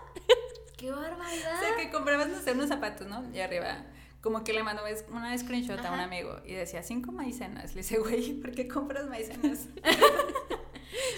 ¡Qué 0.77 0.91
barbaridad! 0.91 1.55
O 1.55 1.59
sea, 1.59 1.75
que 1.77 1.89
comprabas, 1.89 2.29
no 2.29 2.39
sé, 2.39 2.51
unos 2.51 2.67
zapatos, 2.67 3.07
¿no? 3.07 3.23
Y 3.33 3.39
arriba, 3.39 3.83
como 4.21 4.43
que 4.43 4.53
le 4.53 4.63
mandó 4.63 4.83
una 5.09 5.37
screenshot 5.37 5.79
a 5.79 5.89
un 5.89 5.95
Ajá. 5.95 6.03
amigo 6.03 6.41
y 6.45 6.53
decía, 6.53 6.83
cinco 6.83 7.11
maicenas. 7.11 7.75
Le 7.75 7.81
dice, 7.81 7.97
güey, 7.99 8.33
¿por 8.33 8.51
qué 8.51 8.67
compras 8.67 9.07
maicenas? 9.07 9.67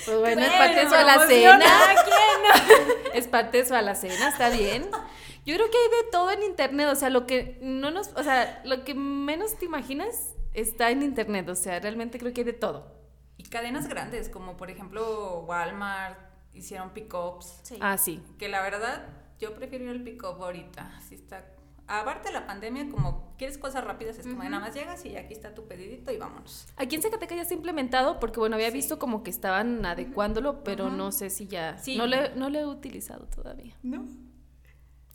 Pues 0.05 0.19
bueno, 0.19 0.41
es 0.41 0.51
parte 0.51 0.79
de 0.79 0.89
su 0.89 0.95
alacena. 0.95 1.59
¿quién 2.03 2.97
Es 3.13 3.27
parte 3.27 3.59
de 3.59 3.65
su 3.65 3.75
alacena, 3.75 4.29
está 4.29 4.49
bien. 4.49 4.89
Yo 5.45 5.55
creo 5.55 5.69
que 5.69 5.77
hay 5.77 6.03
de 6.03 6.11
todo 6.11 6.31
en 6.31 6.43
internet, 6.43 6.87
o 6.91 6.95
sea, 6.95 7.09
lo 7.09 7.25
que 7.25 7.59
no 7.61 7.91
nos, 7.91 8.09
o 8.15 8.23
sea, 8.23 8.61
lo 8.65 8.83
que 8.83 8.93
menos 8.93 9.57
te 9.57 9.65
imaginas 9.65 10.33
está 10.53 10.89
en 10.89 11.03
internet, 11.03 11.47
o 11.49 11.55
sea, 11.55 11.79
realmente 11.79 12.19
creo 12.19 12.33
que 12.33 12.41
hay 12.41 12.45
de 12.45 12.53
todo. 12.53 12.91
Y 13.37 13.43
cadenas 13.43 13.87
grandes, 13.87 14.27
como 14.29 14.57
por 14.57 14.69
ejemplo 14.69 15.41
Walmart, 15.47 16.19
hicieron 16.53 16.89
pickups. 16.91 17.59
Sí. 17.63 17.77
Ah, 17.79 17.97
sí. 17.97 18.21
Que 18.37 18.49
la 18.49 18.61
verdad, 18.61 19.07
yo 19.39 19.55
prefiero 19.55 19.85
ir 19.85 19.91
al 19.91 20.03
pick-up 20.03 20.43
ahorita. 20.43 20.97
Así 20.97 21.15
está. 21.15 21.45
Aparte 21.91 22.27
de 22.27 22.33
la 22.35 22.45
pandemia, 22.45 22.87
como 22.91 23.33
quieres 23.35 23.57
cosas 23.57 23.83
rápidas, 23.83 24.19
es 24.19 24.27
como 24.27 24.43
nada 24.43 24.59
más 24.59 24.75
llegas 24.75 25.03
y 25.05 25.17
aquí 25.17 25.33
está 25.33 25.55
tu 25.55 25.67
pedidito 25.67 26.11
y 26.11 26.17
vámonos. 26.17 26.67
Aquí 26.77 26.95
en 26.95 27.01
Zacatecas 27.01 27.35
ya 27.35 27.41
está 27.41 27.55
implementado 27.55 28.19
porque 28.19 28.39
bueno, 28.39 28.57
había 28.57 28.67
Sí. 28.69 28.73
visto 28.75 28.99
como 28.99 29.23
que 29.23 29.31
estaban 29.31 29.83
adecuándolo, 29.83 30.63
pero 30.63 30.91
no 30.91 31.11
sé 31.11 31.31
si 31.31 31.47
ya 31.47 31.79
Sí. 31.79 31.97
no 31.97 32.05
le 32.05 32.29
no 32.35 32.51
lo 32.51 32.59
he 32.59 32.65
utilizado 32.67 33.25
todavía. 33.25 33.75
¿No? 33.81 34.05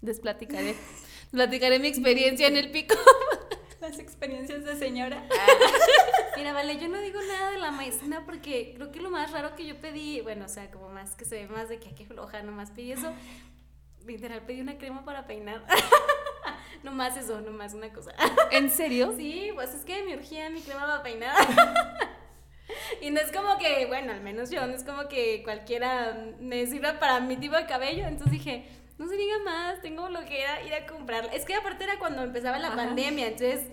Les 0.00 0.18
platicaré. 0.18 0.74
platicaré 1.30 1.78
mi 1.78 1.86
experiencia 1.86 2.48
en 2.48 2.56
el 2.56 2.72
pico. 2.72 2.96
Las 3.80 4.00
experiencias 4.00 4.64
de 4.64 4.74
señora. 4.76 5.22
Mira, 6.36 6.52
vale, 6.54 6.78
yo 6.80 6.88
no 6.88 6.98
digo 7.00 7.20
nada 7.20 7.50
de 7.52 7.58
la 7.58 7.70
maicena 7.70 8.24
porque 8.26 8.72
creo 8.74 8.90
que 8.90 8.98
lo 9.00 9.10
más 9.10 9.30
raro 9.30 9.54
que 9.54 9.64
yo 9.64 9.76
pedí, 9.80 10.22
bueno, 10.22 10.46
o 10.46 10.48
sea, 10.48 10.70
como 10.72 10.88
más 10.88 11.14
que 11.14 11.24
se 11.24 11.36
ve 11.36 11.46
más 11.46 11.68
de 11.68 11.78
que 11.78 11.94
qué 11.94 12.04
floja, 12.04 12.42
nomás 12.42 12.72
pedí 12.72 12.90
eso. 12.90 13.12
Literal, 14.04 14.40
pedí 14.42 14.60
una 14.60 14.76
crema 14.76 15.04
para 15.04 15.26
peinar. 15.28 15.64
nomás 16.82 17.16
eso, 17.16 17.40
nomás 17.40 17.74
una 17.74 17.92
cosa. 17.92 18.12
¿En 18.50 18.70
serio? 18.70 19.14
Sí, 19.16 19.50
pues 19.54 19.74
es 19.74 19.84
que 19.84 20.02
me 20.04 20.14
urgía 20.14 20.50
mi 20.50 20.60
crema 20.60 20.86
para 20.86 21.02
peinar. 21.02 21.34
y 23.00 23.10
no 23.10 23.20
es 23.20 23.30
como 23.32 23.58
que, 23.58 23.86
bueno, 23.86 24.12
al 24.12 24.20
menos 24.20 24.50
yo, 24.50 24.66
no 24.66 24.74
es 24.74 24.84
como 24.84 25.08
que 25.08 25.42
cualquiera 25.42 26.16
me 26.40 26.66
sirva 26.66 26.98
para 26.98 27.20
mi 27.20 27.36
tipo 27.36 27.56
de 27.56 27.66
cabello. 27.66 28.06
Entonces 28.06 28.32
dije, 28.32 28.66
no 28.98 29.08
se 29.08 29.16
diga 29.16 29.38
más, 29.44 29.80
tengo 29.80 30.06
flojera 30.06 30.62
ir 30.62 30.74
a 30.74 30.86
comprarla. 30.86 31.32
Es 31.32 31.44
que 31.44 31.54
aparte 31.54 31.84
era 31.84 31.98
cuando 31.98 32.22
empezaba 32.22 32.58
la 32.58 32.68
Ajá. 32.68 32.76
pandemia, 32.76 33.28
entonces 33.28 33.66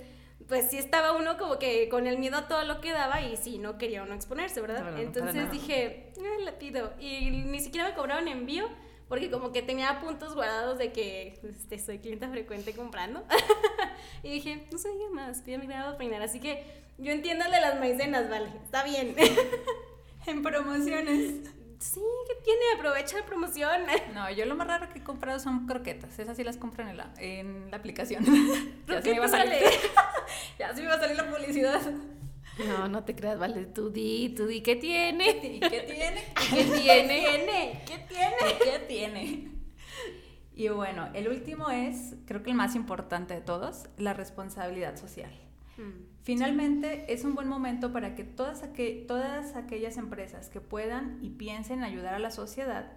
pues 0.47 0.69
sí 0.69 0.77
estaba 0.77 1.13
uno 1.13 1.37
como 1.37 1.59
que 1.59 1.87
con 1.87 2.07
el 2.07 2.17
miedo 2.17 2.35
a 2.35 2.47
todo 2.49 2.65
lo 2.65 2.81
que 2.81 2.91
daba 2.91 3.21
y 3.21 3.37
sí, 3.37 3.57
no 3.57 3.77
quería 3.77 4.03
uno 4.03 4.15
exponerse, 4.15 4.59
¿verdad? 4.59 4.83
No, 4.83 4.91
no, 4.91 4.97
entonces 4.97 5.49
dije, 5.49 6.11
"Ah, 6.19 6.41
la 6.43 6.59
pido. 6.59 6.93
Y 6.99 7.29
ni 7.29 7.61
siquiera 7.61 7.87
me 7.87 7.95
cobraron 7.95 8.27
envío. 8.27 8.67
Porque 9.11 9.29
como 9.29 9.51
que 9.51 9.61
tenía 9.61 9.99
puntos 9.99 10.35
guardados 10.35 10.77
de 10.77 10.93
que 10.93 11.37
este, 11.43 11.77
soy 11.79 11.99
clienta 11.99 12.29
frecuente 12.29 12.71
comprando. 12.71 13.25
y 14.23 14.29
dije, 14.31 14.65
no 14.71 14.77
se 14.77 14.87
diga 14.87 15.09
más, 15.11 15.41
crema 15.41 15.65
para 15.65 15.97
peinar. 15.97 16.21
Así 16.21 16.39
que 16.39 16.63
yo 16.97 17.11
entiendo 17.11 17.43
el 17.43 17.51
de 17.51 17.59
las 17.59 17.77
maicenas, 17.77 18.29
vale, 18.29 18.47
está 18.63 18.85
bien. 18.85 19.13
En 20.27 20.41
promociones. 20.41 21.41
sí, 21.79 21.99
¿qué 21.99 22.35
tiene? 22.41 22.61
Aprovecha 22.77 23.17
la 23.17 23.25
promoción. 23.25 23.81
No, 24.13 24.31
yo 24.31 24.45
lo 24.45 24.55
más 24.55 24.67
raro 24.67 24.87
que 24.93 24.99
he 24.99 25.03
comprado 25.03 25.39
son 25.39 25.67
croquetas. 25.67 26.17
Esas 26.17 26.37
sí 26.37 26.45
las 26.45 26.55
compro 26.55 26.87
en 26.87 26.95
la, 26.95 27.13
en 27.17 27.69
la 27.69 27.75
aplicación. 27.75 28.23
ya 28.87 29.01
se 29.01 29.09
me 29.09 29.15
iba 29.17 29.25
a 29.25 29.27
salir. 29.27 29.61
ya 30.57 30.69
se 30.69 30.75
me 30.75 30.83
iba 30.83 30.93
a 30.93 30.99
salir 30.99 31.17
la 31.17 31.29
publicidad. 31.29 31.81
No, 32.67 32.87
no 32.87 33.03
te 33.03 33.15
creas, 33.15 33.39
vale, 33.39 33.65
tú 33.65 33.89
di, 33.89 34.29
tú 34.35 34.45
di, 34.47 34.61
¿qué 34.61 34.75
tiene? 34.75 35.29
¿Y 35.29 35.59
qué 35.59 35.81
tiene? 35.95 36.23
¿Qué 36.49 36.63
tiene? 36.63 37.81
¿Qué 37.85 37.97
tiene? 38.07 38.57
¿Qué 38.63 38.79
tiene? 38.87 39.51
Y 40.55 40.67
bueno, 40.69 41.09
el 41.13 41.27
último 41.29 41.69
es, 41.69 42.15
creo 42.25 42.43
que 42.43 42.51
el 42.51 42.55
más 42.57 42.75
importante 42.75 43.33
de 43.33 43.41
todos, 43.41 43.85
la 43.97 44.13
responsabilidad 44.13 44.97
social. 44.97 45.31
Mm, 45.77 46.11
Finalmente, 46.23 47.11
es 47.11 47.23
un 47.23 47.33
buen 47.33 47.47
momento 47.47 47.91
para 47.91 48.13
que 48.13 48.23
todas, 48.23 48.63
aqu- 48.63 49.07
todas 49.07 49.55
aquellas 49.55 49.97
empresas 49.97 50.49
que 50.49 50.61
puedan 50.61 51.17
y 51.23 51.29
piensen 51.31 51.79
en 51.79 51.83
ayudar 51.85 52.13
a 52.13 52.19
la 52.19 52.29
sociedad, 52.29 52.91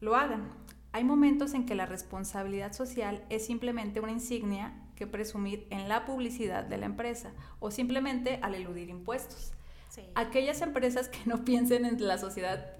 lo 0.00 0.16
hagan. 0.16 0.50
Hay 0.90 1.04
momentos 1.04 1.54
en 1.54 1.64
que 1.66 1.74
la 1.76 1.86
responsabilidad 1.86 2.72
social 2.72 3.24
es 3.30 3.46
simplemente 3.46 4.00
una 4.00 4.10
insignia 4.12 4.72
que 4.94 5.06
presumir 5.06 5.66
en 5.70 5.88
la 5.88 6.04
publicidad 6.04 6.64
de 6.64 6.78
la 6.78 6.86
empresa 6.86 7.32
o 7.60 7.70
simplemente 7.70 8.38
al 8.42 8.54
eludir 8.54 8.88
impuestos. 8.88 9.52
Sí. 9.88 10.02
Aquellas 10.14 10.60
empresas 10.60 11.08
que 11.08 11.20
no 11.26 11.44
piensen 11.44 11.84
en 11.84 12.04
la 12.06 12.18
sociedad, 12.18 12.76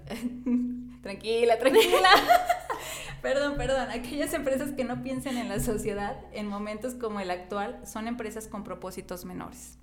tranquila, 1.01 1.57
tranquila. 1.57 2.09
perdón, 3.21 3.55
perdón. 3.55 3.89
Aquellas 3.89 4.33
empresas 4.33 4.73
que 4.73 4.83
no 4.83 5.01
piensen 5.01 5.37
en 5.37 5.47
la 5.47 5.59
sociedad 5.59 6.17
en 6.33 6.47
momentos 6.47 6.93
como 6.93 7.19
el 7.19 7.31
actual 7.31 7.79
son 7.85 8.07
empresas 8.07 8.47
con 8.47 8.63
propósitos 8.63 9.23
menores. 9.23 9.77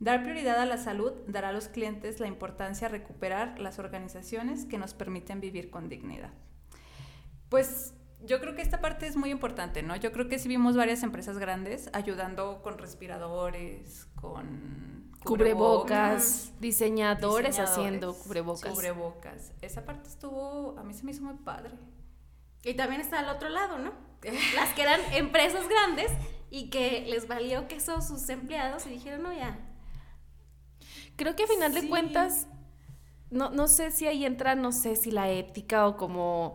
Dar 0.00 0.22
prioridad 0.22 0.60
a 0.60 0.66
la 0.66 0.78
salud 0.78 1.12
dará 1.26 1.48
a 1.48 1.52
los 1.52 1.66
clientes 1.66 2.20
la 2.20 2.28
importancia 2.28 2.88
de 2.88 2.98
recuperar 2.98 3.58
las 3.58 3.80
organizaciones 3.80 4.64
que 4.64 4.78
nos 4.78 4.94
permiten 4.94 5.40
vivir 5.40 5.70
con 5.70 5.88
dignidad. 5.88 6.30
Pues 7.48 7.94
yo 8.24 8.40
creo 8.40 8.54
que 8.54 8.62
esta 8.62 8.80
parte 8.80 9.06
es 9.06 9.16
muy 9.16 9.30
importante, 9.30 9.82
¿no? 9.82 9.96
Yo 9.96 10.12
creo 10.12 10.28
que 10.28 10.38
sí 10.38 10.48
vimos 10.48 10.76
varias 10.76 11.02
empresas 11.02 11.38
grandes 11.38 11.88
ayudando 11.92 12.62
con 12.62 12.78
respiradores, 12.78 14.06
con 14.16 15.08
Cubrebocas, 15.24 16.52
diseñadores, 16.60 17.56
diseñadores, 17.56 17.58
haciendo 17.58 18.14
cubrebocas. 18.14 18.72
Cubrebocas. 18.72 19.52
Esa 19.62 19.84
parte 19.84 20.08
estuvo, 20.08 20.78
a 20.78 20.84
mí 20.84 20.94
se 20.94 21.04
me 21.04 21.10
hizo 21.10 21.22
muy 21.22 21.34
padre. 21.34 21.72
Y 22.64 22.74
también 22.74 23.00
está 23.00 23.18
al 23.20 23.28
otro 23.28 23.48
lado, 23.48 23.78
¿no? 23.78 23.92
Las 24.54 24.74
que 24.74 24.82
eran 24.82 25.00
empresas 25.12 25.68
grandes 25.68 26.10
y 26.50 26.70
que 26.70 27.04
les 27.08 27.28
valió 27.28 27.68
queso 27.68 28.00
sus 28.00 28.28
empleados 28.28 28.86
y 28.86 28.90
dijeron, 28.90 29.22
no, 29.22 29.32
ya. 29.32 29.58
Creo 31.16 31.34
que 31.36 31.44
a 31.44 31.46
final 31.46 31.72
Sí. 31.72 31.80
de 31.82 31.88
cuentas, 31.88 32.48
no, 33.30 33.50
no 33.50 33.68
sé 33.68 33.90
si 33.90 34.06
ahí 34.06 34.24
entra, 34.24 34.54
no 34.54 34.72
sé 34.72 34.96
si 34.96 35.10
la 35.10 35.30
ética 35.30 35.86
o 35.86 35.96
como, 35.96 36.54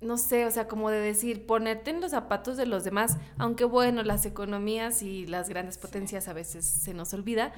no 0.00 0.18
sé, 0.18 0.44
o 0.44 0.50
sea, 0.50 0.68
como 0.68 0.90
de 0.90 1.00
decir, 1.00 1.46
ponerte 1.46 1.90
en 1.90 2.00
los 2.00 2.10
zapatos 2.10 2.56
de 2.56 2.66
los 2.66 2.84
demás, 2.84 3.16
aunque 3.38 3.64
bueno, 3.64 4.02
las 4.02 4.26
economías 4.26 5.02
y 5.02 5.26
las 5.26 5.48
grandes 5.48 5.78
potencias 5.78 6.28
a 6.28 6.34
veces 6.34 6.66
se 6.66 6.92
nos 6.92 7.14
olvida, 7.14 7.52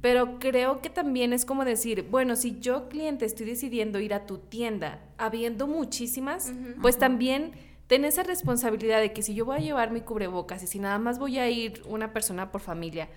pero 0.00 0.38
creo 0.40 0.80
que 0.80 0.90
también 0.90 1.32
es 1.32 1.44
como 1.44 1.64
decir, 1.64 2.08
bueno, 2.10 2.34
si 2.34 2.58
yo 2.58 2.88
cliente 2.88 3.24
estoy 3.24 3.46
decidiendo 3.46 4.00
ir 4.00 4.14
a 4.14 4.26
tu 4.26 4.38
tienda, 4.38 5.00
habiendo 5.16 5.68
muchísimas, 5.68 6.52
pues 6.82 6.98
también 6.98 7.52
ten 7.86 8.04
esa 8.04 8.24
responsabilidad 8.24 9.00
de 9.00 9.12
que 9.12 9.22
si 9.22 9.34
yo 9.34 9.44
voy 9.44 9.58
a 9.58 9.60
llevar 9.60 9.92
mi 9.92 10.00
cubrebocas 10.00 10.62
y 10.64 10.66
si 10.66 10.80
nada 10.80 10.98
más 10.98 11.20
voy 11.20 11.38
a 11.38 11.48
ir 11.48 11.82
una 11.86 12.12
persona 12.12 12.50
por 12.50 12.60
familia, 12.60 13.08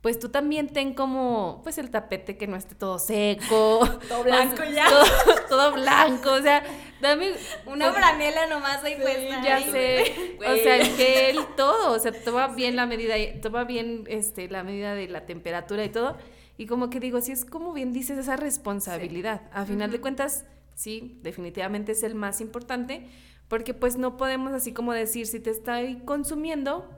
pues 0.00 0.18
tú 0.18 0.28
también 0.28 0.68
ten 0.68 0.94
como, 0.94 1.60
pues 1.64 1.78
el 1.78 1.90
tapete 1.90 2.36
que 2.36 2.46
no 2.46 2.56
esté 2.56 2.74
todo 2.74 2.98
seco. 2.98 3.80
Todo 4.08 4.22
blanco 4.24 4.62
ya. 4.64 4.88
Todo, 4.88 5.04
todo 5.48 5.72
blanco, 5.72 6.32
o 6.32 6.42
sea, 6.42 6.62
dame 7.00 7.32
Una 7.66 7.92
franela 7.92 8.46
nomás 8.46 8.84
ahí 8.84 8.96
puesta. 9.00 9.42
ya 9.42 9.56
ahí. 9.56 9.70
sé, 9.70 10.38
o 10.38 10.56
sea, 10.56 10.76
el 10.76 10.86
gel, 10.96 11.38
todo, 11.56 11.92
o 11.92 11.98
sea, 11.98 12.12
toma 12.12 12.48
bien 12.48 12.76
la 12.76 12.86
medida, 12.86 13.14
toma 13.42 13.64
bien 13.64 14.04
este, 14.06 14.48
la 14.48 14.62
medida 14.62 14.94
de 14.94 15.08
la 15.08 15.26
temperatura 15.26 15.84
y 15.84 15.88
todo, 15.88 16.16
y 16.56 16.66
como 16.66 16.88
que 16.88 17.00
digo, 17.00 17.20
sí 17.20 17.32
es 17.32 17.44
como 17.44 17.72
bien 17.72 17.92
dices 17.92 18.16
esa 18.18 18.36
responsabilidad, 18.36 19.42
a 19.52 19.64
final 19.64 19.90
de 19.90 20.00
cuentas, 20.00 20.44
sí, 20.74 21.18
definitivamente 21.22 21.92
es 21.92 22.02
el 22.02 22.14
más 22.14 22.40
importante, 22.40 23.08
porque 23.48 23.74
pues 23.74 23.96
no 23.96 24.16
podemos 24.16 24.52
así 24.52 24.72
como 24.72 24.92
decir, 24.92 25.26
si 25.26 25.40
te 25.40 25.50
estoy 25.50 25.96
consumiendo, 26.04 26.88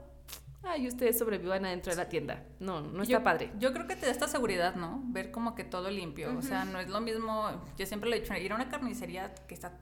ay, 0.69 0.87
ustedes 0.87 1.17
sobrevivan 1.17 1.65
adentro 1.65 1.91
de 1.91 1.97
la 1.97 2.09
tienda. 2.09 2.45
No, 2.59 2.81
no 2.81 3.03
está 3.03 3.13
yo, 3.13 3.23
padre. 3.23 3.51
Yo 3.59 3.73
creo 3.73 3.87
que 3.87 3.95
te 3.95 4.05
da 4.05 4.11
esta 4.11 4.27
seguridad, 4.27 4.75
¿no? 4.75 5.01
Ver 5.05 5.31
como 5.31 5.55
que 5.55 5.63
todo 5.63 5.89
limpio. 5.89 6.37
O 6.37 6.41
sea, 6.41 6.65
no 6.65 6.79
es 6.79 6.89
lo 6.89 7.01
mismo, 7.01 7.49
yo 7.77 7.85
siempre 7.85 8.09
le 8.09 8.17
he 8.17 8.21
dicho, 8.21 8.33
ir 8.35 8.51
a 8.51 8.55
una 8.55 8.69
carnicería 8.69 9.33
que 9.47 9.53
está 9.53 9.79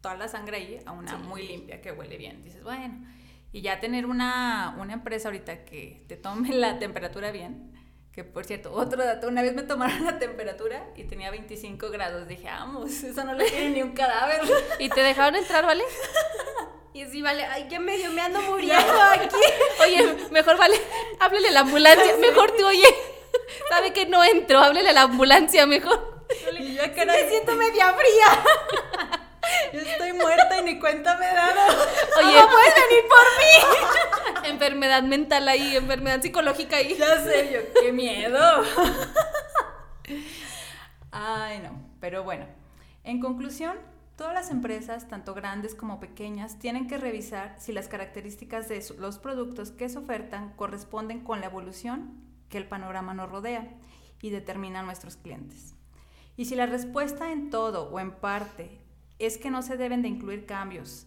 toda 0.00 0.16
la 0.16 0.28
sangre 0.28 0.56
ahí, 0.56 0.78
a 0.86 0.92
una 0.92 1.16
muy 1.16 1.46
limpia, 1.46 1.80
que 1.80 1.92
huele 1.92 2.16
bien. 2.16 2.42
Dices, 2.44 2.62
bueno, 2.62 3.04
y 3.52 3.60
ya 3.62 3.80
tener 3.80 4.06
una, 4.06 4.76
una 4.78 4.92
empresa 4.92 5.28
ahorita 5.28 5.64
que 5.64 6.04
te 6.08 6.16
tome 6.16 6.48
la 6.54 6.78
temperatura 6.78 7.30
bien. 7.30 7.72
Que 8.12 8.24
por 8.24 8.44
cierto, 8.44 8.72
otro 8.72 9.04
dato, 9.04 9.28
una 9.28 9.42
vez 9.42 9.54
me 9.54 9.62
tomaron 9.62 10.04
la 10.04 10.18
temperatura 10.18 10.86
y 10.96 11.04
tenía 11.04 11.30
25 11.30 11.90
grados. 11.90 12.26
Dije, 12.26 12.44
vamos, 12.44 12.90
eso 12.90 13.24
no 13.24 13.34
lo 13.34 13.44
tiene 13.44 13.70
ni 13.70 13.82
un 13.82 13.92
cadáver. 13.92 14.40
¿Y 14.78 14.88
te 14.88 15.02
dejaron 15.02 15.36
entrar, 15.36 15.64
vale? 15.64 15.84
Y 16.94 17.02
así, 17.02 17.22
vale, 17.22 17.44
ay, 17.44 17.68
que 17.68 17.78
medio 17.78 18.10
me 18.10 18.22
ando 18.22 18.42
muriendo 18.42 19.00
aquí. 19.02 19.28
Oye, 19.82 20.16
mejor 20.32 20.56
vale, 20.56 20.80
háblele 21.20 21.48
a 21.48 21.52
la 21.52 21.60
ambulancia. 21.60 22.16
Mejor 22.16 22.50
tú, 22.56 22.66
oye, 22.66 22.92
sabe 23.68 23.92
que 23.92 24.06
no 24.06 24.24
entro, 24.24 24.58
háblele 24.58 24.88
a 24.88 24.92
la 24.94 25.02
ambulancia 25.02 25.64
mejor. 25.64 26.24
Y 26.58 26.74
yo, 26.74 26.82
Sí 26.82 27.06
me 27.06 27.28
siento 27.28 27.54
media 27.54 27.94
fría. 27.94 28.42
yo 29.72 29.80
estoy 29.80 30.12
muerta 30.14 30.58
y 30.58 30.62
ni 30.62 30.80
cuenta 30.80 31.16
me 31.18 31.30
he 31.30 31.34
dado. 31.34 31.84
Oye, 32.16 32.34
¿Cómo 32.34 32.50
puedes 32.50 32.74
venir 32.74 33.04
por 33.08 33.26
mí? 33.38 34.17
Enfermedad 34.58 35.04
mental 35.04 35.48
ahí, 35.48 35.76
enfermedad 35.76 36.20
psicológica 36.20 36.76
ahí. 36.76 36.96
Ya 36.98 37.22
sé, 37.22 37.52
yo, 37.52 37.80
qué 37.80 37.92
miedo. 37.92 38.38
Ay, 41.10 41.60
no. 41.60 41.80
Pero 42.00 42.24
bueno, 42.24 42.44
en 43.04 43.20
conclusión, 43.20 43.76
todas 44.16 44.34
las 44.34 44.50
empresas, 44.50 45.08
tanto 45.08 45.34
grandes 45.34 45.74
como 45.74 46.00
pequeñas, 46.00 46.58
tienen 46.58 46.88
que 46.88 46.98
revisar 46.98 47.54
si 47.58 47.72
las 47.72 47.88
características 47.88 48.68
de 48.68 48.84
los 48.98 49.18
productos 49.18 49.70
que 49.70 49.88
se 49.88 49.98
ofertan 49.98 50.52
corresponden 50.54 51.20
con 51.20 51.40
la 51.40 51.46
evolución 51.46 52.20
que 52.48 52.58
el 52.58 52.66
panorama 52.66 53.14
nos 53.14 53.30
rodea 53.30 53.68
y 54.20 54.30
determina 54.30 54.80
a 54.80 54.82
nuestros 54.82 55.16
clientes. 55.16 55.74
Y 56.36 56.46
si 56.46 56.56
la 56.56 56.66
respuesta 56.66 57.30
en 57.32 57.50
todo 57.50 57.90
o 57.90 58.00
en 58.00 58.12
parte 58.12 58.80
es 59.18 59.38
que 59.38 59.50
no 59.50 59.62
se 59.62 59.76
deben 59.76 60.02
de 60.02 60.08
incluir 60.08 60.46
cambios 60.46 61.06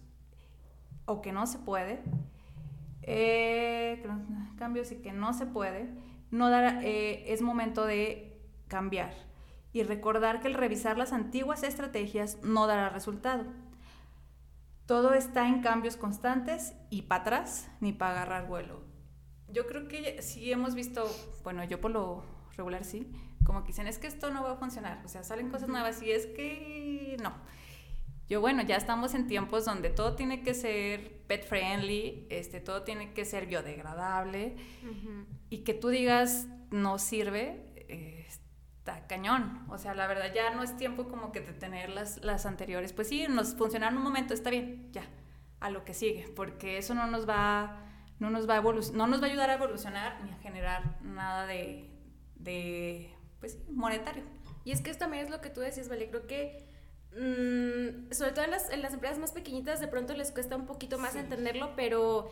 o 1.05 1.21
que 1.21 1.31
no 1.31 1.47
se 1.47 1.59
puede, 1.59 2.01
eh, 3.03 4.03
cambios 4.57 4.91
y 4.91 4.97
que 4.97 5.11
no 5.11 5.33
se 5.33 5.45
puede, 5.45 5.89
no 6.29 6.49
dar, 6.49 6.83
eh, 6.83 7.25
es 7.27 7.41
momento 7.41 7.85
de 7.85 8.39
cambiar 8.67 9.13
y 9.73 9.83
recordar 9.83 10.41
que 10.41 10.47
el 10.47 10.53
revisar 10.53 10.97
las 10.97 11.13
antiguas 11.13 11.63
estrategias 11.63 12.37
no 12.43 12.67
dará 12.67 12.89
resultado. 12.89 13.45
Todo 14.85 15.13
está 15.13 15.47
en 15.47 15.61
cambios 15.61 15.95
constantes 15.95 16.73
y 16.89 17.03
para 17.03 17.21
atrás 17.21 17.71
ni 17.79 17.93
para 17.93 18.11
agarrar 18.11 18.47
vuelo. 18.47 18.81
Yo 19.47 19.67
creo 19.67 19.87
que 19.87 20.21
sí 20.21 20.51
hemos 20.51 20.75
visto, 20.75 21.05
bueno, 21.43 21.63
yo 21.63 21.79
por 21.79 21.91
lo 21.91 22.23
regular 22.57 22.83
sí, 22.83 23.11
como 23.45 23.63
que 23.63 23.67
dicen, 23.67 23.87
es 23.87 23.97
que 23.97 24.07
esto 24.07 24.31
no 24.31 24.43
va 24.43 24.51
a 24.51 24.55
funcionar, 24.55 25.01
o 25.05 25.07
sea, 25.07 25.23
salen 25.23 25.49
cosas 25.49 25.69
nuevas 25.69 26.01
y 26.01 26.11
es 26.11 26.25
que 26.27 27.17
no. 27.21 27.33
Yo, 28.29 28.39
bueno, 28.39 28.63
ya 28.63 28.77
estamos 28.77 29.13
en 29.13 29.27
tiempos 29.27 29.65
donde 29.65 29.89
todo 29.89 30.15
tiene 30.15 30.41
que 30.41 30.53
ser 30.53 31.20
pet 31.31 31.47
friendly, 31.47 32.27
este, 32.29 32.59
todo 32.59 32.83
tiene 32.83 33.13
que 33.13 33.23
ser 33.23 33.45
biodegradable 33.45 34.57
y 35.49 35.59
que 35.59 35.73
tú 35.73 35.87
digas 35.87 36.49
no 36.71 36.99
sirve, 36.99 37.71
eh, 37.87 38.25
está 38.27 39.07
cañón. 39.07 39.65
O 39.69 39.77
sea, 39.77 39.95
la 39.95 40.07
verdad 40.07 40.33
ya 40.35 40.53
no 40.53 40.61
es 40.61 40.75
tiempo 40.75 41.07
como 41.07 41.31
que 41.31 41.39
de 41.39 41.53
tener 41.53 41.89
las, 41.89 42.21
las 42.21 42.45
anteriores. 42.45 42.91
Pues 42.91 43.07
sí, 43.07 43.27
nos 43.29 43.55
funcionaron 43.55 43.95
un 43.95 44.03
momento, 44.03 44.33
está 44.33 44.49
bien, 44.49 44.91
ya, 44.91 45.03
a 45.61 45.69
lo 45.69 45.85
que 45.85 45.93
sigue, 45.93 46.27
porque 46.35 46.77
eso 46.77 46.95
no 46.95 47.07
nos 47.07 47.25
va, 47.29 47.81
no 48.19 48.29
nos 48.29 48.49
va 48.49 48.57
a, 48.57 48.61
no 48.61 49.07
nos 49.07 49.21
va 49.21 49.27
a 49.27 49.29
ayudar 49.29 49.51
a 49.51 49.53
evolucionar 49.53 50.21
ni 50.25 50.31
a 50.31 50.37
generar 50.39 51.01
nada 51.01 51.45
de, 51.45 51.89
de 52.35 53.09
pues 53.39 53.57
monetario. 53.69 54.25
Y 54.65 54.73
es 54.73 54.81
que 54.81 54.89
esto 54.89 55.05
también 55.05 55.23
es 55.23 55.31
lo 55.31 55.39
que 55.39 55.49
tú 55.49 55.61
decías, 55.61 55.87
Vale. 55.87 56.09
Creo 56.09 56.27
que, 56.27 56.67
mm, 57.17 58.11
sobre 58.11 58.31
todo 58.31 58.45
en 58.45 58.51
las, 58.51 58.69
en 58.71 58.81
las 58.81 58.93
empresas 58.93 59.17
más 59.19 59.31
pequeñitas, 59.31 59.79
de 59.79 59.87
pronto 59.87 60.13
les 60.15 60.31
cuesta 60.31 60.55
un 60.55 60.65
poquito 60.65 60.97
más 60.97 61.13
Sí. 61.13 61.19
entenderlo, 61.19 61.71
pero 61.75 62.31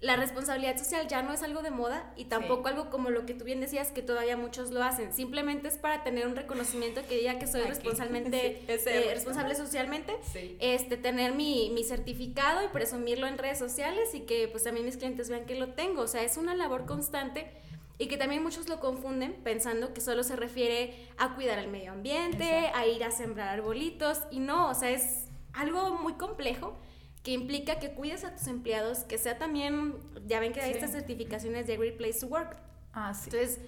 la 0.00 0.14
responsabilidad 0.16 0.76
social 0.76 1.08
ya 1.08 1.22
no 1.22 1.32
es 1.32 1.42
algo 1.42 1.62
de 1.62 1.70
moda 1.70 2.12
y 2.16 2.26
tampoco 2.26 2.68
algo 2.68 2.90
como 2.90 3.08
lo 3.08 3.24
que 3.24 3.32
tú 3.32 3.44
bien 3.46 3.60
decías, 3.60 3.92
que 3.92 4.02
todavía 4.02 4.36
muchos 4.36 4.70
lo 4.70 4.82
hacen. 4.84 5.10
Simplemente 5.14 5.68
es 5.68 5.78
para 5.78 6.04
tener 6.04 6.26
un 6.26 6.36
reconocimiento 6.36 7.00
que 7.08 7.16
diga 7.16 7.38
que 7.38 7.46
soy 7.46 7.62
Aquí. 7.62 7.68
responsablemente, 7.74 8.60
Sí, 8.66 8.72
eh, 8.90 9.04
es. 9.06 9.14
responsable 9.14 9.54
socialmente. 9.54 10.14
Sí. 10.32 10.58
Este, 10.60 10.98
tener 10.98 11.32
mi, 11.32 11.70
mi 11.74 11.82
certificado 11.82 12.62
y 12.62 12.68
presumirlo 12.68 13.26
en 13.26 13.38
redes 13.38 13.58
sociales 13.58 14.14
y 14.14 14.20
que 14.20 14.48
pues 14.48 14.64
también 14.64 14.84
mis 14.84 14.98
clientes 14.98 15.30
vean 15.30 15.46
que 15.46 15.54
lo 15.54 15.68
tengo. 15.72 16.02
O 16.02 16.06
sea, 16.08 16.22
es 16.22 16.36
una 16.36 16.54
labor 16.54 16.84
constante 16.84 17.50
y 17.98 18.08
que 18.08 18.16
también 18.16 18.42
muchos 18.42 18.68
lo 18.68 18.78
confunden 18.80 19.34
pensando 19.42 19.94
que 19.94 20.00
solo 20.00 20.22
se 20.22 20.36
refiere 20.36 21.08
a 21.18 21.34
cuidar 21.34 21.58
el 21.58 21.68
medio 21.68 21.92
ambiente, 21.92 22.44
Exacto. 22.58 22.78
a 22.78 22.86
ir 22.86 23.04
a 23.04 23.10
sembrar 23.10 23.48
arbolitos 23.48 24.20
y 24.30 24.40
no, 24.40 24.68
o 24.70 24.74
sea, 24.74 24.90
es 24.90 25.28
algo 25.52 25.90
muy 25.98 26.14
complejo 26.14 26.76
que 27.22 27.32
implica 27.32 27.78
que 27.80 27.92
cuides 27.92 28.24
a 28.24 28.36
tus 28.36 28.46
empleados, 28.46 29.00
que 29.00 29.18
sea 29.18 29.38
también, 29.38 29.94
ya 30.26 30.38
ven 30.40 30.52
que 30.52 30.60
hay 30.60 30.70
Sí. 30.72 30.78
estas 30.78 30.92
certificaciones 30.92 31.66
de 31.66 31.76
Great 31.76 31.96
Place 31.96 32.20
to 32.20 32.26
Work. 32.26 32.56
Ah, 32.92 33.14
sí. 33.14 33.30
Entonces, 33.32 33.60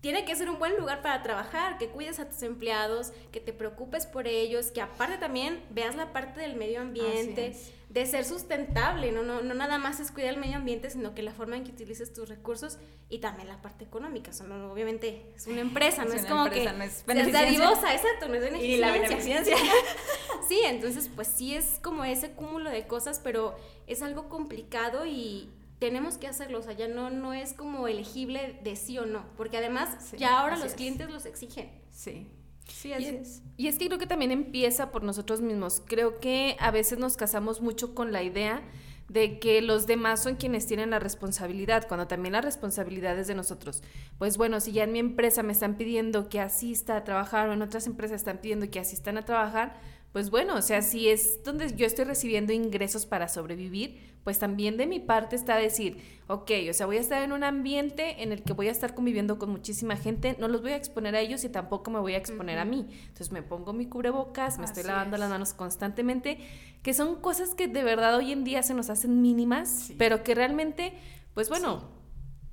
tiene 0.00 0.24
que 0.24 0.34
ser 0.34 0.48
un 0.48 0.58
buen 0.58 0.76
lugar 0.76 1.02
para 1.02 1.22
trabajar, 1.22 1.76
que 1.78 1.88
cuides 1.88 2.20
a 2.20 2.28
tus 2.28 2.42
empleados, 2.42 3.12
que 3.32 3.40
te 3.40 3.52
preocupes 3.52 4.06
por 4.06 4.26
ellos, 4.26 4.70
que 4.70 4.80
aparte 4.80 5.18
también 5.18 5.62
veas 5.70 5.94
la 5.94 6.12
parte 6.12 6.40
del 6.40 6.56
medio 6.56 6.80
ambiente, 6.80 7.54
de 7.90 8.06
ser 8.06 8.24
sustentable, 8.24 9.10
¿no? 9.12 9.22
No, 9.24 9.42
no 9.42 9.52
nada 9.52 9.76
más 9.78 9.98
es 10.00 10.10
cuidar 10.12 10.34
el 10.34 10.40
medio 10.40 10.56
ambiente, 10.56 10.88
sino 10.90 11.12
que 11.14 11.22
la 11.22 11.32
forma 11.32 11.56
en 11.56 11.64
que 11.64 11.72
utilices 11.72 12.12
tus 12.14 12.28
recursos 12.28 12.78
y 13.08 13.18
también 13.18 13.48
la 13.48 13.60
parte 13.60 13.84
económica. 13.84 14.30
No, 14.46 14.72
obviamente 14.72 15.26
es 15.36 15.46
una 15.48 15.60
empresa, 15.60 16.04
no 16.04 16.10
Es 16.10 16.16
es, 16.16 16.20
una 16.22 16.30
como 16.30 16.46
empresa, 16.46 16.70
que 16.72 16.78
no 16.78 16.84
es 16.84 17.04
beneficencia. 17.04 17.44
dadivosa, 17.60 17.94
exacto, 17.94 18.28
no 18.28 18.34
es 18.36 18.62
Y 18.62 18.76
la 18.78 18.92
beneficencia. 18.92 19.54
beneficencia. 19.56 19.56
Sí, 20.48 20.60
entonces 20.64 21.08
pues 21.14 21.28
sí 21.28 21.54
es 21.54 21.78
como 21.80 22.02
ese 22.04 22.32
cúmulo 22.32 22.70
de 22.70 22.86
cosas, 22.86 23.20
pero 23.22 23.56
es 23.86 24.02
algo 24.02 24.28
complicado 24.28 25.06
y 25.06 25.48
tenemos 25.80 26.16
que 26.18 26.28
hacerlo, 26.28 26.58
o 26.60 26.62
sea, 26.62 26.74
ya 26.74 26.86
no, 26.86 27.10
no 27.10 27.32
es 27.34 27.52
como 27.54 27.88
elegible 27.88 28.60
de 28.62 28.76
sí 28.76 28.98
o 28.98 29.06
no, 29.06 29.24
porque 29.36 29.56
además 29.56 29.88
Sí, 30.10 30.18
ya 30.18 30.38
ahora 30.38 30.56
los 30.56 30.66
es. 30.66 30.74
clientes 30.74 31.10
los 31.10 31.26
exigen. 31.26 31.70
Sí. 31.90 32.28
Sí, 32.68 32.92
así 32.92 33.06
es. 33.06 33.42
y 33.56 33.66
es 33.66 33.78
que 33.78 33.86
creo 33.88 33.98
que 33.98 34.06
también 34.06 34.30
empieza 34.30 34.92
por 34.92 35.02
nosotros 35.02 35.40
mismos. 35.40 35.82
Creo 35.86 36.20
que 36.20 36.56
a 36.60 36.70
veces 36.70 37.00
nos 37.00 37.16
casamos 37.16 37.60
mucho 37.60 37.96
con 37.96 38.12
la 38.12 38.22
idea 38.22 38.62
de 39.08 39.40
que 39.40 39.60
los 39.60 39.88
demás 39.88 40.22
son 40.22 40.36
quienes 40.36 40.66
tienen 40.68 40.90
la 40.90 41.00
responsabilidad, 41.00 41.88
cuando 41.88 42.06
también 42.06 42.32
la 42.34 42.42
responsabilidad 42.42 43.18
es 43.18 43.26
de 43.26 43.34
nosotros. 43.34 43.82
Pues 44.18 44.36
bueno, 44.36 44.60
si 44.60 44.70
ya 44.70 44.84
en 44.84 44.92
mi 44.92 45.00
empresa 45.00 45.42
me 45.42 45.50
están 45.52 45.76
pidiendo 45.76 46.28
que 46.28 46.38
asista 46.40 46.96
a 46.96 47.02
trabajar 47.02 47.48
o 47.48 47.52
en 47.54 47.62
otras 47.62 47.88
empresas 47.88 48.18
están 48.20 48.38
pidiendo 48.38 48.70
que 48.70 48.78
asistan 48.78 49.18
a 49.18 49.24
trabajar, 49.24 49.74
pues 50.12 50.30
bueno, 50.30 50.56
o 50.56 50.62
sea, 50.62 50.82
si 50.82 51.08
es 51.08 51.42
donde 51.44 51.74
yo 51.76 51.86
estoy 51.86 52.04
recibiendo 52.04 52.52
ingresos 52.52 53.06
para 53.06 53.28
sobrevivir, 53.28 54.10
pues 54.24 54.38
también 54.38 54.76
de 54.76 54.86
mi 54.86 55.00
parte 55.00 55.34
está 55.36 55.56
decir, 55.56 55.96
ok, 56.26 56.50
o 56.68 56.72
sea, 56.74 56.84
voy 56.86 56.98
a 56.98 57.00
estar 57.00 57.22
en 57.22 57.32
un 57.32 57.42
ambiente 57.44 58.22
en 58.22 58.32
el 58.32 58.42
que 58.42 58.52
voy 58.52 58.68
a 58.68 58.70
estar 58.70 58.94
conviviendo 58.94 59.38
con 59.38 59.50
muchísima 59.50 59.96
gente, 59.96 60.36
no 60.38 60.48
los 60.48 60.60
voy 60.62 60.72
a 60.72 60.76
exponer 60.76 61.14
a 61.14 61.20
ellos 61.20 61.42
y 61.44 61.48
tampoco 61.48 61.90
me 61.90 62.00
voy 62.00 62.14
a 62.14 62.18
exponer 62.18 62.58
a 62.58 62.64
mí. 62.64 62.86
Entonces 63.02 63.30
me 63.32 63.42
pongo 63.42 63.72
mi 63.72 63.86
cubrebocas, 63.86 64.58
me 64.58 64.64
estoy 64.66 64.82
lavando 64.82 65.16
es. 65.16 65.20
las 65.20 65.30
manos 65.30 65.54
constantemente, 65.54 66.38
que 66.82 66.92
son 66.92 67.16
cosas 67.20 67.54
que 67.54 67.68
de 67.68 67.82
verdad 67.82 68.16
hoy 68.16 68.32
en 68.32 68.44
día 68.44 68.62
se 68.62 68.74
nos 68.74 68.90
hacen 68.90 69.22
mínimas, 69.22 69.68
Sí. 69.86 69.94
pero 69.98 70.22
que 70.22 70.34
realmente, 70.34 70.92
pues 71.34 71.48
bueno, 71.48 71.82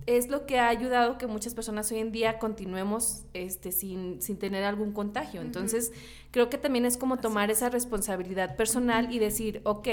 es 0.07 0.29
lo 0.29 0.45
que 0.45 0.57
ha 0.57 0.69
ayudado 0.69 1.17
que 1.17 1.27
muchas 1.27 1.53
personas 1.53 1.91
hoy 1.91 1.99
en 1.99 2.13
día 2.13 2.39
continuemos 2.39 3.25
este, 3.33 3.73
sin, 3.73 4.21
sin 4.21 4.39
tener 4.39 4.63
algún 4.63 4.93
contagio. 4.93 5.41
Entonces, 5.41 5.91
creo 6.31 6.49
que 6.49 6.57
también 6.57 6.85
es 6.85 6.97
como 6.97 7.17
tomar 7.17 7.51
esa 7.51 7.69
responsabilidad 7.69 8.55
personal 8.55 9.13
y 9.13 9.19
decir, 9.19 9.61
ok, 9.65 9.87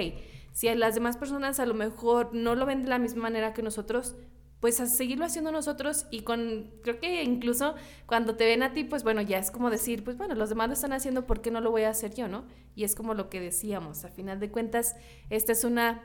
si 0.52 0.68
a 0.68 0.76
las 0.76 0.94
demás 0.94 1.16
personas 1.16 1.58
a 1.58 1.66
lo 1.66 1.74
mejor 1.74 2.32
no 2.32 2.54
lo 2.54 2.64
ven 2.64 2.84
de 2.84 2.90
la 2.90 3.00
misma 3.00 3.24
manera 3.24 3.52
que 3.52 3.62
nosotros, 3.62 4.14
pues 4.60 4.78
a 4.78 4.86
seguirlo 4.86 5.24
haciendo 5.24 5.50
nosotros 5.50 6.06
y 6.12 6.20
con, 6.20 6.70
creo 6.84 7.00
que 7.00 7.24
incluso 7.24 7.74
cuando 8.06 8.36
te 8.36 8.46
ven 8.46 8.62
a 8.62 8.72
ti, 8.72 8.84
pues 8.84 9.02
bueno, 9.02 9.20
ya 9.20 9.38
es 9.38 9.50
como 9.50 9.68
decir, 9.68 10.04
pues 10.04 10.16
bueno, 10.16 10.36
los 10.36 10.48
demás 10.48 10.68
lo 10.68 10.74
están 10.74 10.92
haciendo, 10.92 11.26
¿por 11.26 11.42
qué 11.42 11.50
no 11.50 11.60
lo 11.60 11.72
voy 11.72 11.82
a 11.82 11.90
hacer 11.90 12.14
yo, 12.14 12.28
no? 12.28 12.44
Y 12.76 12.84
es 12.84 12.94
como 12.94 13.14
lo 13.14 13.28
que 13.28 13.40
decíamos, 13.40 14.04
a 14.04 14.10
final 14.10 14.38
de 14.38 14.52
cuentas, 14.52 14.94
esta 15.28 15.50
es 15.50 15.64
una 15.64 16.02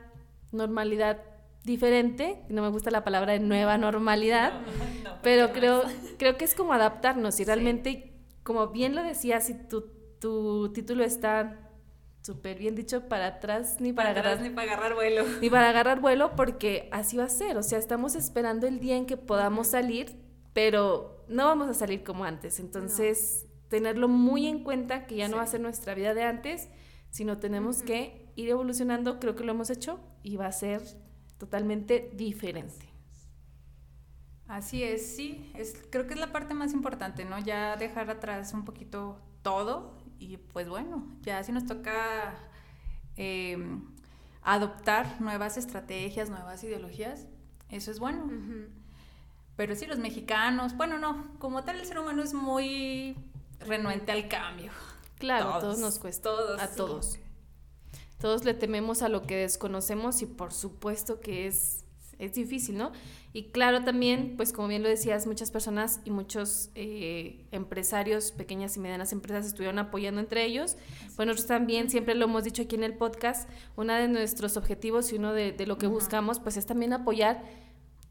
normalidad 0.50 1.22
diferente, 1.64 2.42
no 2.48 2.62
me 2.62 2.68
gusta 2.68 2.90
la 2.90 3.04
palabra 3.04 3.32
de 3.34 3.40
nueva 3.40 3.76
normalidad, 3.78 4.52
pero 5.22 5.52
creo, 5.52 5.82
creo 6.18 6.36
que 6.36 6.44
es 6.44 6.54
como 6.54 6.72
adaptarnos 6.72 7.34
y 7.34 7.38
Sí. 7.38 7.44
realmente, 7.44 8.14
como 8.42 8.68
bien 8.68 8.94
lo 8.94 9.02
decías, 9.02 9.46
si 9.46 9.54
tu, 9.54 9.84
tu 10.20 10.72
título 10.72 11.04
está 11.04 11.66
súper 12.22 12.58
bien 12.58 12.74
dicho 12.74 13.08
para 13.08 13.26
atrás 13.26 13.76
ni 13.80 13.92
para, 13.92 14.10
Para 14.10 14.20
atrás 14.20 14.34
agarrar 14.34 14.50
ni 14.50 14.54
para 14.54 14.72
agarrar 14.72 14.94
vuelo. 14.94 15.24
ni 15.40 15.50
para 15.50 15.68
agarrar 15.70 16.00
vuelo 16.00 16.36
porque 16.36 16.88
así 16.92 17.16
va 17.16 17.24
a 17.24 17.28
ser, 17.28 17.56
o 17.56 17.62
sea, 17.62 17.78
estamos 17.78 18.14
esperando 18.14 18.66
el 18.66 18.78
día 18.80 18.96
en 18.96 19.06
que 19.06 19.16
podamos 19.16 19.68
salir, 19.68 20.16
pero 20.52 21.24
no 21.28 21.46
vamos 21.46 21.68
a 21.68 21.74
salir 21.74 22.02
como 22.02 22.24
antes, 22.24 22.58
entonces 22.60 23.46
tenerlo 23.68 24.08
muy 24.08 24.46
en 24.48 24.64
cuenta 24.64 25.06
que 25.06 25.16
ya 25.16 25.28
no 25.28 25.36
va 25.36 25.42
a 25.44 25.46
ser 25.46 25.60
nuestra 25.60 25.94
vida 25.94 26.12
de 26.12 26.24
antes, 26.24 26.68
sino 27.10 27.38
tenemos 27.38 27.82
que 27.82 28.32
ir 28.36 28.48
evolucionando, 28.50 29.18
creo 29.20 29.34
que 29.36 29.44
lo 29.44 29.52
hemos 29.52 29.70
hecho 29.70 30.00
y 30.22 30.36
va 30.36 30.46
a 30.46 30.52
ser 30.52 30.82
totalmente 31.40 32.10
diferente. 32.14 32.86
Así 34.46 34.82
es, 34.82 35.16
sí, 35.16 35.50
es, 35.54 35.74
creo 35.90 36.06
que 36.06 36.14
es 36.14 36.20
la 36.20 36.32
parte 36.32 36.54
más 36.54 36.74
importante, 36.74 37.24
¿no? 37.24 37.38
Ya 37.38 37.76
dejar 37.76 38.10
atrás 38.10 38.52
un 38.52 38.64
poquito 38.64 39.18
todo 39.42 39.96
y 40.18 40.36
pues 40.36 40.68
bueno, 40.68 41.06
ya 41.22 41.42
si 41.42 41.50
nos 41.50 41.64
toca 41.64 42.34
em, 43.16 43.86
adoptar 44.42 45.20
nuevas 45.20 45.56
estrategias, 45.56 46.28
nuevas 46.28 46.62
ideologías, 46.62 47.26
eso 47.70 47.90
es 47.90 47.98
bueno. 47.98 48.28
Pero 49.56 49.74
sí, 49.76 49.86
los 49.86 49.98
mexicanos, 49.98 50.76
bueno, 50.76 50.98
no, 50.98 51.38
como 51.38 51.64
tal 51.64 51.80
el 51.80 51.86
ser 51.86 51.98
humano 51.98 52.22
es 52.22 52.34
muy 52.34 53.16
renuente 53.60 54.12
al 54.12 54.28
cambio. 54.28 54.72
Claro, 55.18 55.46
todos, 55.46 55.62
todos 55.62 55.78
nos 55.78 55.98
cuesta. 55.98 56.22
Todos. 56.28 56.60
A 56.60 56.74
todos. 56.74 57.19
Todos 58.20 58.44
le 58.44 58.54
tememos 58.54 59.02
a 59.02 59.08
lo 59.08 59.22
que 59.22 59.36
desconocemos 59.36 60.22
y 60.22 60.26
por 60.26 60.52
supuesto 60.52 61.20
que 61.20 61.46
es, 61.46 61.84
es 62.18 62.34
difícil, 62.34 62.76
¿no? 62.76 62.92
Y 63.32 63.44
claro, 63.44 63.84
también, 63.84 64.34
pues 64.36 64.52
como 64.52 64.66
bien 64.66 64.82
lo 64.82 64.88
decías, 64.88 65.26
muchas 65.26 65.52
personas 65.52 66.00
y 66.04 66.10
muchos 66.10 66.70
eh, 66.74 67.46
empresarios, 67.52 68.32
pequeñas 68.32 68.76
y 68.76 68.80
medianas 68.80 69.12
empresas, 69.12 69.46
estuvieron 69.46 69.78
apoyando 69.78 70.20
entre 70.20 70.44
ellos. 70.44 70.76
Bueno, 71.14 71.32
nosotros 71.32 71.46
también, 71.46 71.90
siempre 71.90 72.16
lo 72.16 72.24
hemos 72.24 72.42
dicho 72.42 72.62
aquí 72.62 72.74
en 72.74 72.82
el 72.82 72.94
podcast, 72.94 73.48
uno 73.76 73.94
de 73.94 74.08
nuestros 74.08 74.56
objetivos 74.56 75.12
y 75.12 75.16
uno 75.16 75.32
de, 75.32 75.54
lo 75.64 75.78
que 75.78 75.86
buscamos, 75.86 76.40
pues 76.40 76.56
es 76.56 76.66
también 76.66 76.92
apoyar 76.92 77.44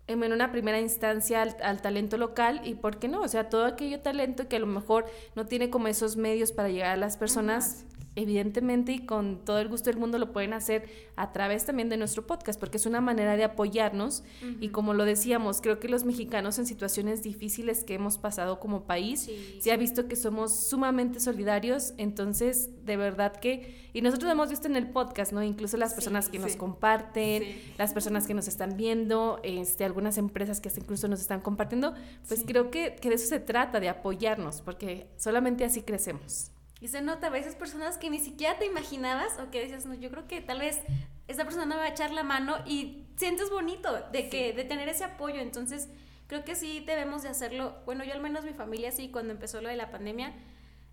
en 0.07 0.23
una 0.31 0.51
primera 0.51 0.79
instancia 0.79 1.41
al, 1.41 1.81
talento 1.81 2.17
local 2.17 2.61
y, 2.63 2.75
¿por 2.75 2.97
qué 2.97 3.09
no? 3.09 3.21
O 3.21 3.27
sea, 3.27 3.49
todo 3.49 3.65
aquello 3.65 3.99
talento 3.99 4.47
que 4.47 4.55
a 4.55 4.59
lo 4.59 4.67
mejor 4.67 5.05
no 5.35 5.47
tiene 5.47 5.69
como 5.69 5.89
esos 5.89 6.15
medios 6.15 6.53
para 6.53 6.69
llegar 6.69 6.91
a 6.91 6.97
las 6.97 7.17
personas, 7.17 7.85
evidentemente 8.15 8.91
y 8.91 9.05
con 9.05 9.43
todo 9.45 9.59
el 9.59 9.69
gusto 9.69 9.89
del 9.89 9.99
mundo 9.99 10.17
lo 10.17 10.31
pueden 10.31 10.53
hacer 10.53 10.89
a 11.15 11.31
través 11.31 11.65
también 11.65 11.89
de 11.89 11.97
nuestro 11.97 12.25
podcast, 12.25 12.59
porque 12.59 12.77
es 12.77 12.85
una 12.85 13.01
manera 13.01 13.35
de 13.37 13.43
apoyarnos. 13.43 14.23
Y 14.59 14.69
como 14.69 14.93
lo 14.93 15.05
decíamos, 15.05 15.61
creo 15.61 15.79
que 15.79 15.87
los 15.87 16.03
mexicanos 16.03 16.59
en 16.59 16.65
situaciones 16.65 17.23
difíciles 17.23 17.83
que 17.83 17.93
hemos 17.93 18.17
pasado 18.17 18.59
como 18.59 18.83
país, 18.83 19.29
se 19.59 19.71
ha 19.71 19.77
visto 19.77 20.07
que 20.07 20.15
somos 20.15 20.67
sumamente 20.67 21.19
solidarios, 21.19 21.93
entonces 21.97 22.69
de 22.85 22.97
verdad 22.97 23.33
que, 23.33 23.89
y 23.93 24.01
nosotros 24.01 24.27
lo 24.27 24.31
hemos 24.31 24.49
visto 24.49 24.67
en 24.67 24.75
el 24.75 24.89
podcast, 24.89 25.31
¿no? 25.31 25.43
Incluso 25.43 25.77
las 25.77 25.93
personas 25.93 26.29
que 26.29 26.39
nos 26.39 26.55
comparten, 26.55 27.43
las 27.77 27.93
personas 27.93 28.27
que 28.27 28.33
nos 28.33 28.47
están 28.47 28.77
viendo, 28.77 29.39
este, 29.43 29.85
algunas 29.85 30.17
empresas 30.17 30.61
que 30.61 30.69
incluso 30.77 31.07
nos 31.07 31.21
están 31.21 31.41
compartiendo, 31.41 31.93
pues 32.27 32.43
creo 32.45 32.71
que, 32.71 32.95
que 32.95 33.09
de 33.09 33.15
eso 33.15 33.27
se 33.27 33.39
trata, 33.39 33.79
de 33.79 33.89
apoyarnos, 33.89 34.61
porque 34.61 35.07
solamente 35.17 35.65
así 35.65 35.81
crecemos. 35.81 36.51
Y 36.81 36.87
se 36.87 37.01
nota 37.01 37.27
a 37.27 37.29
veces 37.29 37.55
personas 37.55 37.97
que 37.97 38.09
ni 38.09 38.19
siquiera 38.19 38.57
te 38.57 38.65
imaginabas 38.65 39.37
o 39.39 39.51
que 39.51 39.59
decías, 39.59 39.85
no, 39.85 39.93
yo 39.95 40.09
creo 40.09 40.27
que 40.27 40.41
tal 40.41 40.59
vez 40.59 40.79
esa 41.27 41.43
persona 41.43 41.65
me 41.65 41.75
va 41.75 41.83
a 41.83 41.89
echar 41.89 42.11
la 42.11 42.23
mano 42.23 42.57
y 42.65 43.05
sientes 43.17 43.49
bonito 43.49 44.01
de 44.11 44.29
que 44.29 44.53
de 44.53 44.63
tener 44.63 44.87
ese 44.87 45.03
apoyo. 45.03 45.41
Entonces, 45.41 45.89
creo 46.27 46.45
que 46.45 46.55
sí 46.55 46.83
debemos 46.85 47.23
de 47.23 47.29
hacerlo. 47.29 47.75
Bueno, 47.85 48.05
yo 48.05 48.13
al 48.13 48.21
menos 48.21 48.45
mi 48.45 48.53
familia 48.53 48.91
sí, 48.91 49.09
cuando 49.09 49.33
empezó 49.33 49.61
lo 49.61 49.67
de 49.67 49.75
la 49.75 49.91
pandemia, 49.91 50.33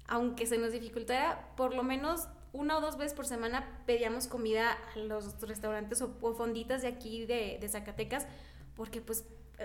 aunque 0.09 0.46
se 0.46 0.59
nos 0.59 0.72
dificultara, 0.72 1.53
por 1.57 1.75
lo 1.75 1.85
menos 1.85 2.29
una 2.53 2.79
o 2.79 2.81
dos 2.81 2.96
veces 2.96 3.14
por 3.14 3.27
semana 3.27 3.83
pedíamos 3.87 4.27
comida 4.27 4.72
a 4.72 4.99
los 4.99 5.40
restaurantes 5.40 6.03
o, 6.03 6.35
fonditas 6.35 6.83
de 6.83 6.88
aquí 6.88 7.27
de, 7.27 7.59
de, 7.61 7.68
Zacatecas, 7.68 8.27
porque 8.75 9.01
pues 9.01 9.25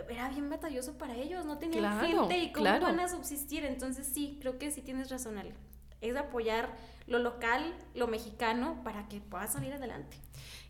era 0.09 0.29
bien 0.29 0.49
batalloso 0.49 0.97
para 0.97 1.15
ellos, 1.15 1.45
no 1.45 1.57
tenían 1.57 1.99
gente 1.99 2.37
y 2.37 2.51
cómo 2.51 2.65
van 2.65 2.99
a 2.99 3.07
subsistir. 3.07 3.65
Entonces 3.65 4.05
sí, 4.05 4.37
creo 4.39 4.59
que 4.59 4.71
sí 4.71 4.81
tienes 4.81 5.09
razón, 5.09 5.37
Ale 5.37 5.55
es 6.01 6.15
apoyar 6.15 6.75
lo 7.07 7.19
local, 7.19 7.73
lo 7.95 8.07
mexicano, 8.07 8.81
para 8.83 9.07
que 9.07 9.21
pueda 9.21 9.47
salir 9.47 9.73
adelante. 9.73 10.17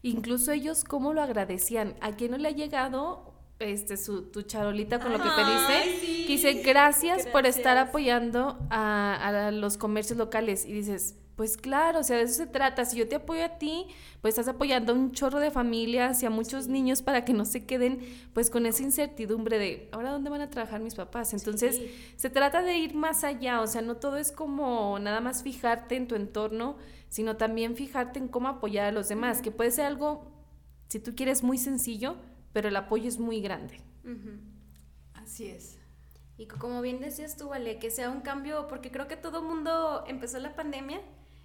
Incluso 0.01 0.51
ellos, 0.51 0.83
¿cómo 0.83 1.13
lo 1.13 1.21
agradecían? 1.21 1.95
¿A 2.01 2.11
quién 2.11 2.31
no 2.31 2.37
le 2.37 2.47
ha 2.47 2.51
llegado 2.51 3.33
este, 3.59 3.97
su, 3.97 4.23
tu 4.23 4.41
charolita 4.41 4.99
con 4.99 5.11
lo 5.11 5.19
que 5.19 5.29
pediste? 5.29 6.27
dice, 6.27 6.53
gracias, 6.63 7.27
por 7.27 7.45
estar 7.45 7.77
apoyando 7.77 8.59
a, 8.69 9.47
a 9.47 9.51
los 9.51 9.77
comercios 9.77 10.17
locales. 10.17 10.65
Y 10.65 10.73
dices, 10.73 11.15
pues 11.41 11.57
claro, 11.57 12.01
o 12.01 12.03
sea, 12.03 12.17
de 12.17 12.23
eso 12.25 12.35
se 12.35 12.45
trata. 12.45 12.85
Si 12.85 12.95
yo 12.95 13.07
te 13.07 13.15
apoyo 13.15 13.43
a 13.43 13.57
ti, 13.57 13.87
pues 14.21 14.33
estás 14.33 14.47
apoyando 14.47 14.93
a 14.93 14.95
un 14.95 15.11
chorro 15.11 15.39
de 15.39 15.49
familias 15.49 16.21
y 16.21 16.27
a 16.27 16.29
muchos 16.29 16.67
niños 16.67 17.01
para 17.01 17.25
que 17.25 17.33
no 17.33 17.45
se 17.45 17.65
queden 17.65 18.01
pues 18.35 18.51
con 18.51 18.67
esa 18.67 18.83
incertidumbre 18.83 19.57
de, 19.57 19.89
ahora 19.91 20.11
dónde 20.11 20.29
van 20.29 20.41
a 20.41 20.51
trabajar 20.51 20.81
mis 20.81 20.93
papás. 20.93 21.33
Entonces, 21.33 21.81
se 22.15 22.29
trata 22.29 22.61
de 22.61 22.77
ir 22.77 22.93
más 22.93 23.23
allá, 23.23 23.61
o 23.61 23.65
sea, 23.65 23.81
no 23.81 23.97
todo 23.97 24.17
es 24.17 24.31
como 24.31 24.99
nada 24.99 25.19
más 25.19 25.41
fijarte 25.41 25.95
en 25.95 26.07
tu 26.07 26.13
entorno, 26.13 26.77
sino 27.09 27.37
también 27.37 27.75
fijarte 27.75 28.19
en 28.19 28.27
cómo 28.27 28.47
apoyar 28.47 28.85
a 28.85 28.91
los 28.91 29.09
demás, 29.09 29.41
que 29.41 29.49
puede 29.49 29.71
ser 29.71 29.85
algo, 29.85 30.31
si 30.89 30.99
tú 30.99 31.15
quieres, 31.15 31.41
muy 31.41 31.57
sencillo, 31.57 32.17
pero 32.53 32.67
el 32.67 32.75
apoyo 32.75 33.07
es 33.07 33.17
muy 33.17 33.41
grande. 33.41 33.81
Así 35.15 35.47
es. 35.47 35.79
Y 36.37 36.45
como 36.45 36.83
bien 36.83 36.99
decías 36.99 37.35
tú, 37.35 37.49
Vale, 37.49 37.79
que 37.79 37.89
sea 37.89 38.11
un 38.11 38.21
cambio, 38.21 38.67
porque 38.67 38.91
creo 38.91 39.07
que 39.07 39.17
todo 39.17 39.39
el 39.39 39.45
mundo 39.45 40.03
empezó 40.05 40.37
la 40.37 40.55
pandemia 40.55 41.01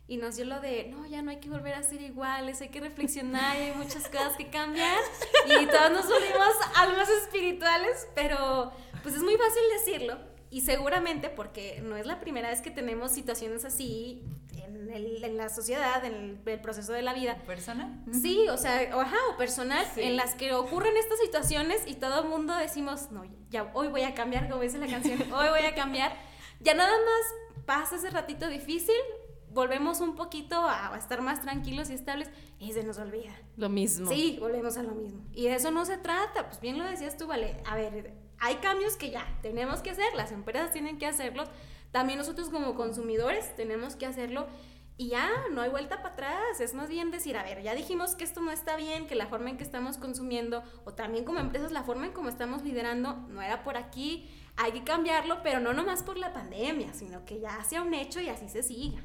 y 0.08 0.18
nos 0.18 0.36
dio 0.36 0.44
lo 0.44 0.60
de, 0.60 0.88
no, 0.88 1.06
ya 1.06 1.22
no 1.22 1.30
hay 1.30 1.38
que 1.38 1.48
volver 1.48 1.74
a 1.74 1.82
ser 1.82 2.00
iguales, 2.00 2.60
hay 2.60 2.68
que 2.68 2.80
reflexionar, 2.80 3.56
hay 3.56 3.72
muchas 3.72 4.08
cosas 4.08 4.36
que 4.36 4.48
cambiar 4.48 4.98
y 5.46 5.66
todos 5.66 5.90
nos 5.90 6.06
volvimos 6.06 6.54
almas 6.76 7.08
espirituales, 7.08 8.06
pero 8.14 8.72
pues 9.02 9.16
es 9.16 9.22
muy 9.22 9.36
fácil 9.36 9.62
decirlo 9.78 10.18
y 10.50 10.60
seguramente 10.60 11.28
porque 11.28 11.80
no 11.82 11.96
es 11.96 12.06
la 12.06 12.20
primera 12.20 12.50
vez 12.50 12.62
que 12.62 12.70
tenemos 12.70 13.10
situaciones 13.10 13.64
así 13.64 14.22
en, 14.54 14.90
el, 14.90 15.24
en 15.24 15.36
la 15.36 15.48
sociedad, 15.48 16.04
en 16.04 16.40
el, 16.46 16.60
proceso 16.60 16.92
de 16.92 17.02
la 17.02 17.12
vida. 17.14 17.36
¿Personal? 17.46 18.02
Sí, 18.12 18.48
o 18.48 18.56
sea, 18.56 18.96
o, 18.96 19.00
ajá, 19.00 19.16
o 19.32 19.36
personal, 19.36 19.84
en 19.96 20.16
las 20.16 20.34
que 20.34 20.54
ocurren 20.54 20.96
estas 20.96 21.18
situaciones 21.18 21.82
y 21.86 21.94
todo 21.94 22.22
el 22.22 22.28
mundo 22.28 22.54
decimos, 22.56 23.10
no, 23.10 23.24
ya 23.50 23.70
hoy 23.74 23.88
voy 23.88 24.02
a 24.02 24.14
cambiar, 24.14 24.48
como 24.48 24.62
dice 24.62 24.78
la 24.78 24.86
canción, 24.86 25.20
hoy 25.32 25.48
voy 25.48 25.66
a 25.66 25.74
cambiar. 25.74 26.16
Ya 26.60 26.74
nada 26.74 26.92
más 26.92 27.64
pasa 27.66 27.96
ese 27.96 28.10
ratito 28.10 28.48
difícil, 28.48 28.94
volvemos 29.56 30.00
un 30.02 30.14
poquito 30.14 30.68
a, 30.68 30.94
estar 30.96 31.22
más 31.22 31.40
tranquilos 31.40 31.88
y 31.90 31.94
estables 31.94 32.30
y 32.60 32.72
se 32.74 32.84
nos 32.84 32.98
olvida. 32.98 33.34
Lo 33.56 33.70
mismo. 33.70 34.06
Sí, 34.08 34.36
volvemos 34.38 34.76
a 34.76 34.82
lo 34.82 34.94
mismo. 34.94 35.24
Y 35.32 35.44
de 35.44 35.54
eso 35.54 35.70
no 35.70 35.84
se 35.86 35.96
trata, 35.96 36.46
pues 36.46 36.60
bien 36.60 36.78
lo 36.78 36.84
decías 36.84 37.16
tú, 37.16 37.26
vale. 37.26 37.56
A 37.64 37.74
ver, 37.74 38.12
hay 38.38 38.56
cambios 38.56 38.96
que 38.96 39.10
ya 39.10 39.26
tenemos 39.40 39.80
que 39.80 39.90
hacer, 39.90 40.14
las 40.14 40.30
empresas 40.30 40.72
tienen 40.72 40.98
que 40.98 41.06
hacerlos, 41.06 41.48
también 41.90 42.18
nosotros 42.18 42.50
como 42.50 42.74
consumidores 42.74 43.56
tenemos 43.56 43.96
que 43.96 44.04
hacerlo 44.04 44.46
y 44.98 45.08
ya 45.08 45.30
no 45.50 45.62
hay 45.62 45.70
vuelta 45.70 46.02
para 46.02 46.12
atrás, 46.12 46.60
es 46.60 46.74
más 46.74 46.90
bien 46.90 47.10
decir, 47.10 47.38
a 47.38 47.42
ver, 47.42 47.62
ya 47.62 47.74
dijimos 47.74 48.14
que 48.14 48.24
esto 48.24 48.42
no 48.42 48.50
está 48.50 48.76
bien, 48.76 49.06
que 49.06 49.14
la 49.14 49.26
forma 49.26 49.48
en 49.48 49.56
que 49.56 49.64
estamos 49.64 49.96
consumiendo 49.96 50.62
o 50.84 50.92
también 50.92 51.24
como 51.24 51.38
empresas 51.38 51.72
la 51.72 51.82
forma 51.82 52.06
en 52.06 52.12
cómo 52.12 52.28
estamos 52.28 52.62
liderando 52.62 53.16
no 53.28 53.40
era 53.40 53.64
por 53.64 53.78
aquí, 53.78 54.28
hay 54.56 54.72
que 54.72 54.84
cambiarlo, 54.84 55.42
pero 55.42 55.60
no 55.60 55.72
nomás 55.72 56.02
por 56.02 56.18
la 56.18 56.34
pandemia, 56.34 56.92
sino 56.92 57.24
que 57.24 57.40
ya 57.40 57.64
sea 57.64 57.80
un 57.80 57.94
hecho 57.94 58.20
y 58.20 58.28
así 58.28 58.50
se 58.50 58.62
siga. 58.62 59.02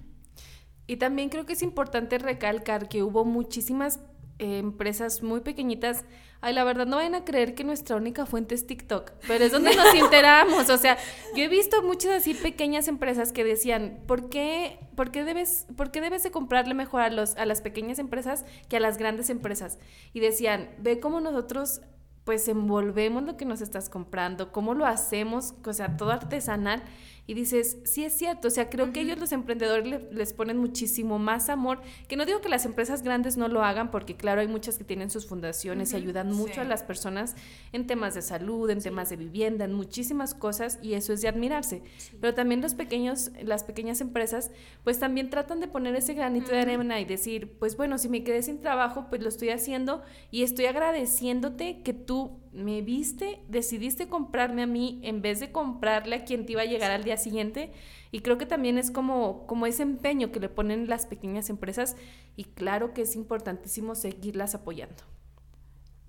Y 0.91 0.97
también 0.97 1.29
creo 1.29 1.45
que 1.45 1.53
es 1.53 1.61
importante 1.63 2.17
recalcar 2.17 2.89
que 2.89 3.01
hubo 3.01 3.23
muchísimas 3.23 4.01
eh, 4.39 4.57
empresas 4.57 5.23
muy 5.23 5.39
pequeñitas. 5.39 6.03
Ay, 6.41 6.53
la 6.53 6.65
verdad, 6.65 6.85
no 6.85 6.97
vayan 6.97 7.15
a 7.15 7.23
creer 7.23 7.55
que 7.55 7.63
nuestra 7.63 7.95
única 7.95 8.25
fuente 8.25 8.55
es 8.55 8.67
TikTok, 8.67 9.09
pero 9.25 9.45
es 9.45 9.53
donde 9.53 9.73
nos 9.73 9.95
enteramos. 9.95 10.69
O 10.69 10.77
sea, 10.77 10.97
yo 11.33 11.45
he 11.45 11.47
visto 11.47 11.81
muchas 11.81 12.11
así 12.11 12.33
pequeñas 12.33 12.89
empresas 12.89 13.31
que 13.31 13.45
decían, 13.45 14.01
¿por 14.05 14.29
qué, 14.29 14.79
por 14.97 15.11
qué, 15.11 15.23
debes, 15.23 15.65
por 15.77 15.91
qué 15.91 16.01
debes 16.01 16.23
de 16.23 16.31
comprarle 16.31 16.73
mejor 16.73 17.03
a, 17.03 17.09
los, 17.09 17.37
a 17.37 17.45
las 17.45 17.61
pequeñas 17.61 17.97
empresas 17.97 18.43
que 18.67 18.75
a 18.75 18.81
las 18.81 18.97
grandes 18.97 19.29
empresas? 19.29 19.79
Y 20.11 20.19
decían, 20.19 20.71
ve 20.77 20.99
cómo 20.99 21.21
nosotros 21.21 21.79
pues 22.25 22.49
envolvemos 22.49 23.23
lo 23.23 23.37
que 23.37 23.45
nos 23.45 23.61
estás 23.61 23.89
comprando, 23.89 24.51
cómo 24.51 24.73
lo 24.73 24.85
hacemos, 24.85 25.53
o 25.65 25.73
sea, 25.73 25.95
todo 25.95 26.11
artesanal 26.11 26.83
y 27.27 27.33
dices, 27.33 27.77
sí 27.85 28.03
es 28.03 28.17
cierto, 28.17 28.47
o 28.47 28.51
sea, 28.51 28.69
creo 28.69 28.91
que 28.91 29.01
ellos 29.01 29.17
los 29.17 29.31
emprendedores 29.31 30.11
les 30.11 30.33
ponen 30.33 30.57
muchísimo 30.57 31.19
más 31.19 31.49
amor, 31.49 31.81
que 32.07 32.15
no 32.15 32.25
digo 32.25 32.41
que 32.41 32.49
las 32.49 32.65
empresas 32.65 33.03
grandes 33.03 33.37
no 33.37 33.47
lo 33.47 33.63
hagan, 33.63 33.91
porque 33.91 34.15
claro, 34.15 34.41
hay 34.41 34.47
muchas 34.47 34.77
que 34.77 34.83
tienen 34.83 35.09
sus 35.09 35.27
fundaciones 35.27 35.93
y 35.93 35.95
ayudan 35.95 36.31
mucho 36.31 36.61
a 36.61 36.65
las 36.65 36.83
personas 36.83 37.35
en 37.71 37.87
temas 37.87 38.15
de 38.15 38.21
salud, 38.21 38.69
en 38.69 38.81
temas 38.81 39.09
de 39.09 39.17
vivienda, 39.17 39.65
en 39.65 39.73
muchísimas 39.73 40.33
cosas 40.33 40.79
y 40.81 40.93
eso 40.93 41.13
es 41.13 41.21
de 41.21 41.27
admirarse. 41.27 41.83
Pero 42.19 42.33
también 42.33 42.61
los 42.61 42.75
pequeños, 42.75 43.31
las 43.43 43.63
pequeñas 43.63 44.01
empresas, 44.01 44.51
pues 44.83 44.99
también 44.99 45.29
tratan 45.29 45.59
de 45.59 45.67
poner 45.67 45.95
ese 45.95 46.13
granito 46.13 46.51
de 46.51 46.59
arena 46.59 46.99
y 46.99 47.05
decir, 47.05 47.57
pues 47.59 47.77
bueno, 47.77 47.97
si 47.97 48.09
me 48.09 48.23
quedé 48.23 48.41
sin 48.41 48.61
trabajo, 48.61 49.07
pues 49.09 49.21
lo 49.21 49.29
estoy 49.29 49.49
haciendo 49.49 50.01
y 50.31 50.43
estoy 50.43 50.65
agradeciéndote 50.65 51.81
que 51.83 51.93
tú 51.93 52.41
me 52.51 52.81
viste, 52.81 53.39
decidiste 53.47 54.07
comprarme 54.07 54.63
a 54.63 54.67
mí 54.67 54.99
en 55.03 55.21
vez 55.21 55.39
de 55.39 55.51
comprarle 55.51 56.17
a 56.17 56.25
quien 56.25 56.45
te 56.45 56.53
iba 56.53 56.63
a 56.63 56.65
llegar 56.65 56.91
al 56.91 57.03
día 57.03 57.17
siguiente. 57.21 57.71
Y 58.11 58.19
creo 58.19 58.37
que 58.37 58.45
también 58.45 58.77
es 58.77 58.91
como, 58.91 59.47
como 59.47 59.65
ese 59.65 59.83
empeño 59.83 60.31
que 60.31 60.39
le 60.39 60.49
ponen 60.49 60.87
las 60.87 61.05
pequeñas 61.05 61.49
empresas 61.49 61.95
y 62.35 62.43
claro 62.43 62.93
que 62.93 63.03
es 63.03 63.15
importantísimo 63.15 63.95
seguirlas 63.95 64.55
apoyando. 64.55 65.03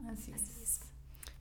Así 0.09 0.33
es. 0.33 0.81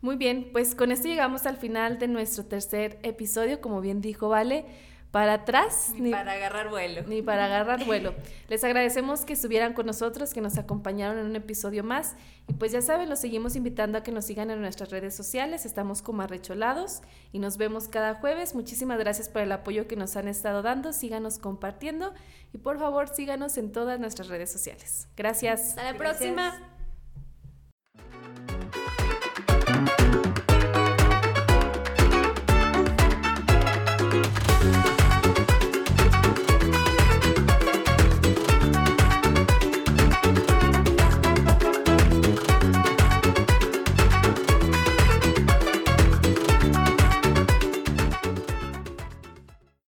Muy 0.02 0.16
bien, 0.16 0.50
pues 0.52 0.74
con 0.74 0.92
esto 0.92 1.08
llegamos 1.08 1.46
al 1.46 1.58
final 1.58 2.00
de 2.00 2.08
nuestro 2.08 2.46
tercer 2.46 3.00
episodio, 3.04 3.62
como 3.62 3.82
bien 3.82 4.02
dijo 4.02 4.30
Vale. 4.30 4.66
Para 5.12 5.34
atrás 5.34 5.92
ni, 5.98 6.12
para 6.12 6.32
agarrar 6.32 6.70
vuelo. 6.70 7.04
Ni 7.04 7.22
para 7.22 7.46
agarrar 7.46 7.86
vuelo. 7.86 8.16
Les 8.48 8.64
agradecemos 8.64 9.26
que 9.26 9.34
estuvieran 9.34 9.74
con 9.74 9.86
nosotros, 9.86 10.34
que 10.34 10.42
nos 10.42 10.58
acompañaron 10.58 11.20
en 11.20 11.26
un 11.26 11.36
episodio 11.36 11.84
más. 11.84 12.16
Y 12.48 12.54
pues 12.54 12.72
ya 12.72 12.82
saben, 12.82 13.10
los 13.10 13.20
seguimos 13.20 13.56
invitando 13.56 13.98
a 13.98 14.04
que 14.04 14.12
nos 14.12 14.26
sigan 14.26 14.50
en 14.50 14.62
nuestras 14.62 14.90
redes 14.90 15.14
sociales. 15.14 15.66
Estamos 15.66 16.02
como 16.02 16.22
arrecholados 16.22 17.02
y 17.34 17.40
nos 17.40 17.58
vemos 17.58 17.90
cada 17.90 18.16
jueves. 18.16 18.56
Muchísimas 18.56 18.98
gracias 19.00 19.28
por 19.28 19.42
el 19.42 19.52
apoyo 19.52 19.88
que 19.88 19.98
nos 19.98 20.16
han 20.16 20.28
estado 20.30 20.62
dando. 20.62 20.94
Síganos 20.94 21.40
compartiendo 21.40 22.14
y 22.54 22.58
por 22.58 22.80
favor 22.80 23.10
síganos 23.10 23.58
en 23.58 23.72
todas 23.72 24.00
nuestras 24.00 24.30
redes 24.30 24.52
sociales. 24.52 25.10
Gracias. 25.18 25.70
Hasta 25.70 25.92
la 25.92 25.98
próxima. 25.98 26.71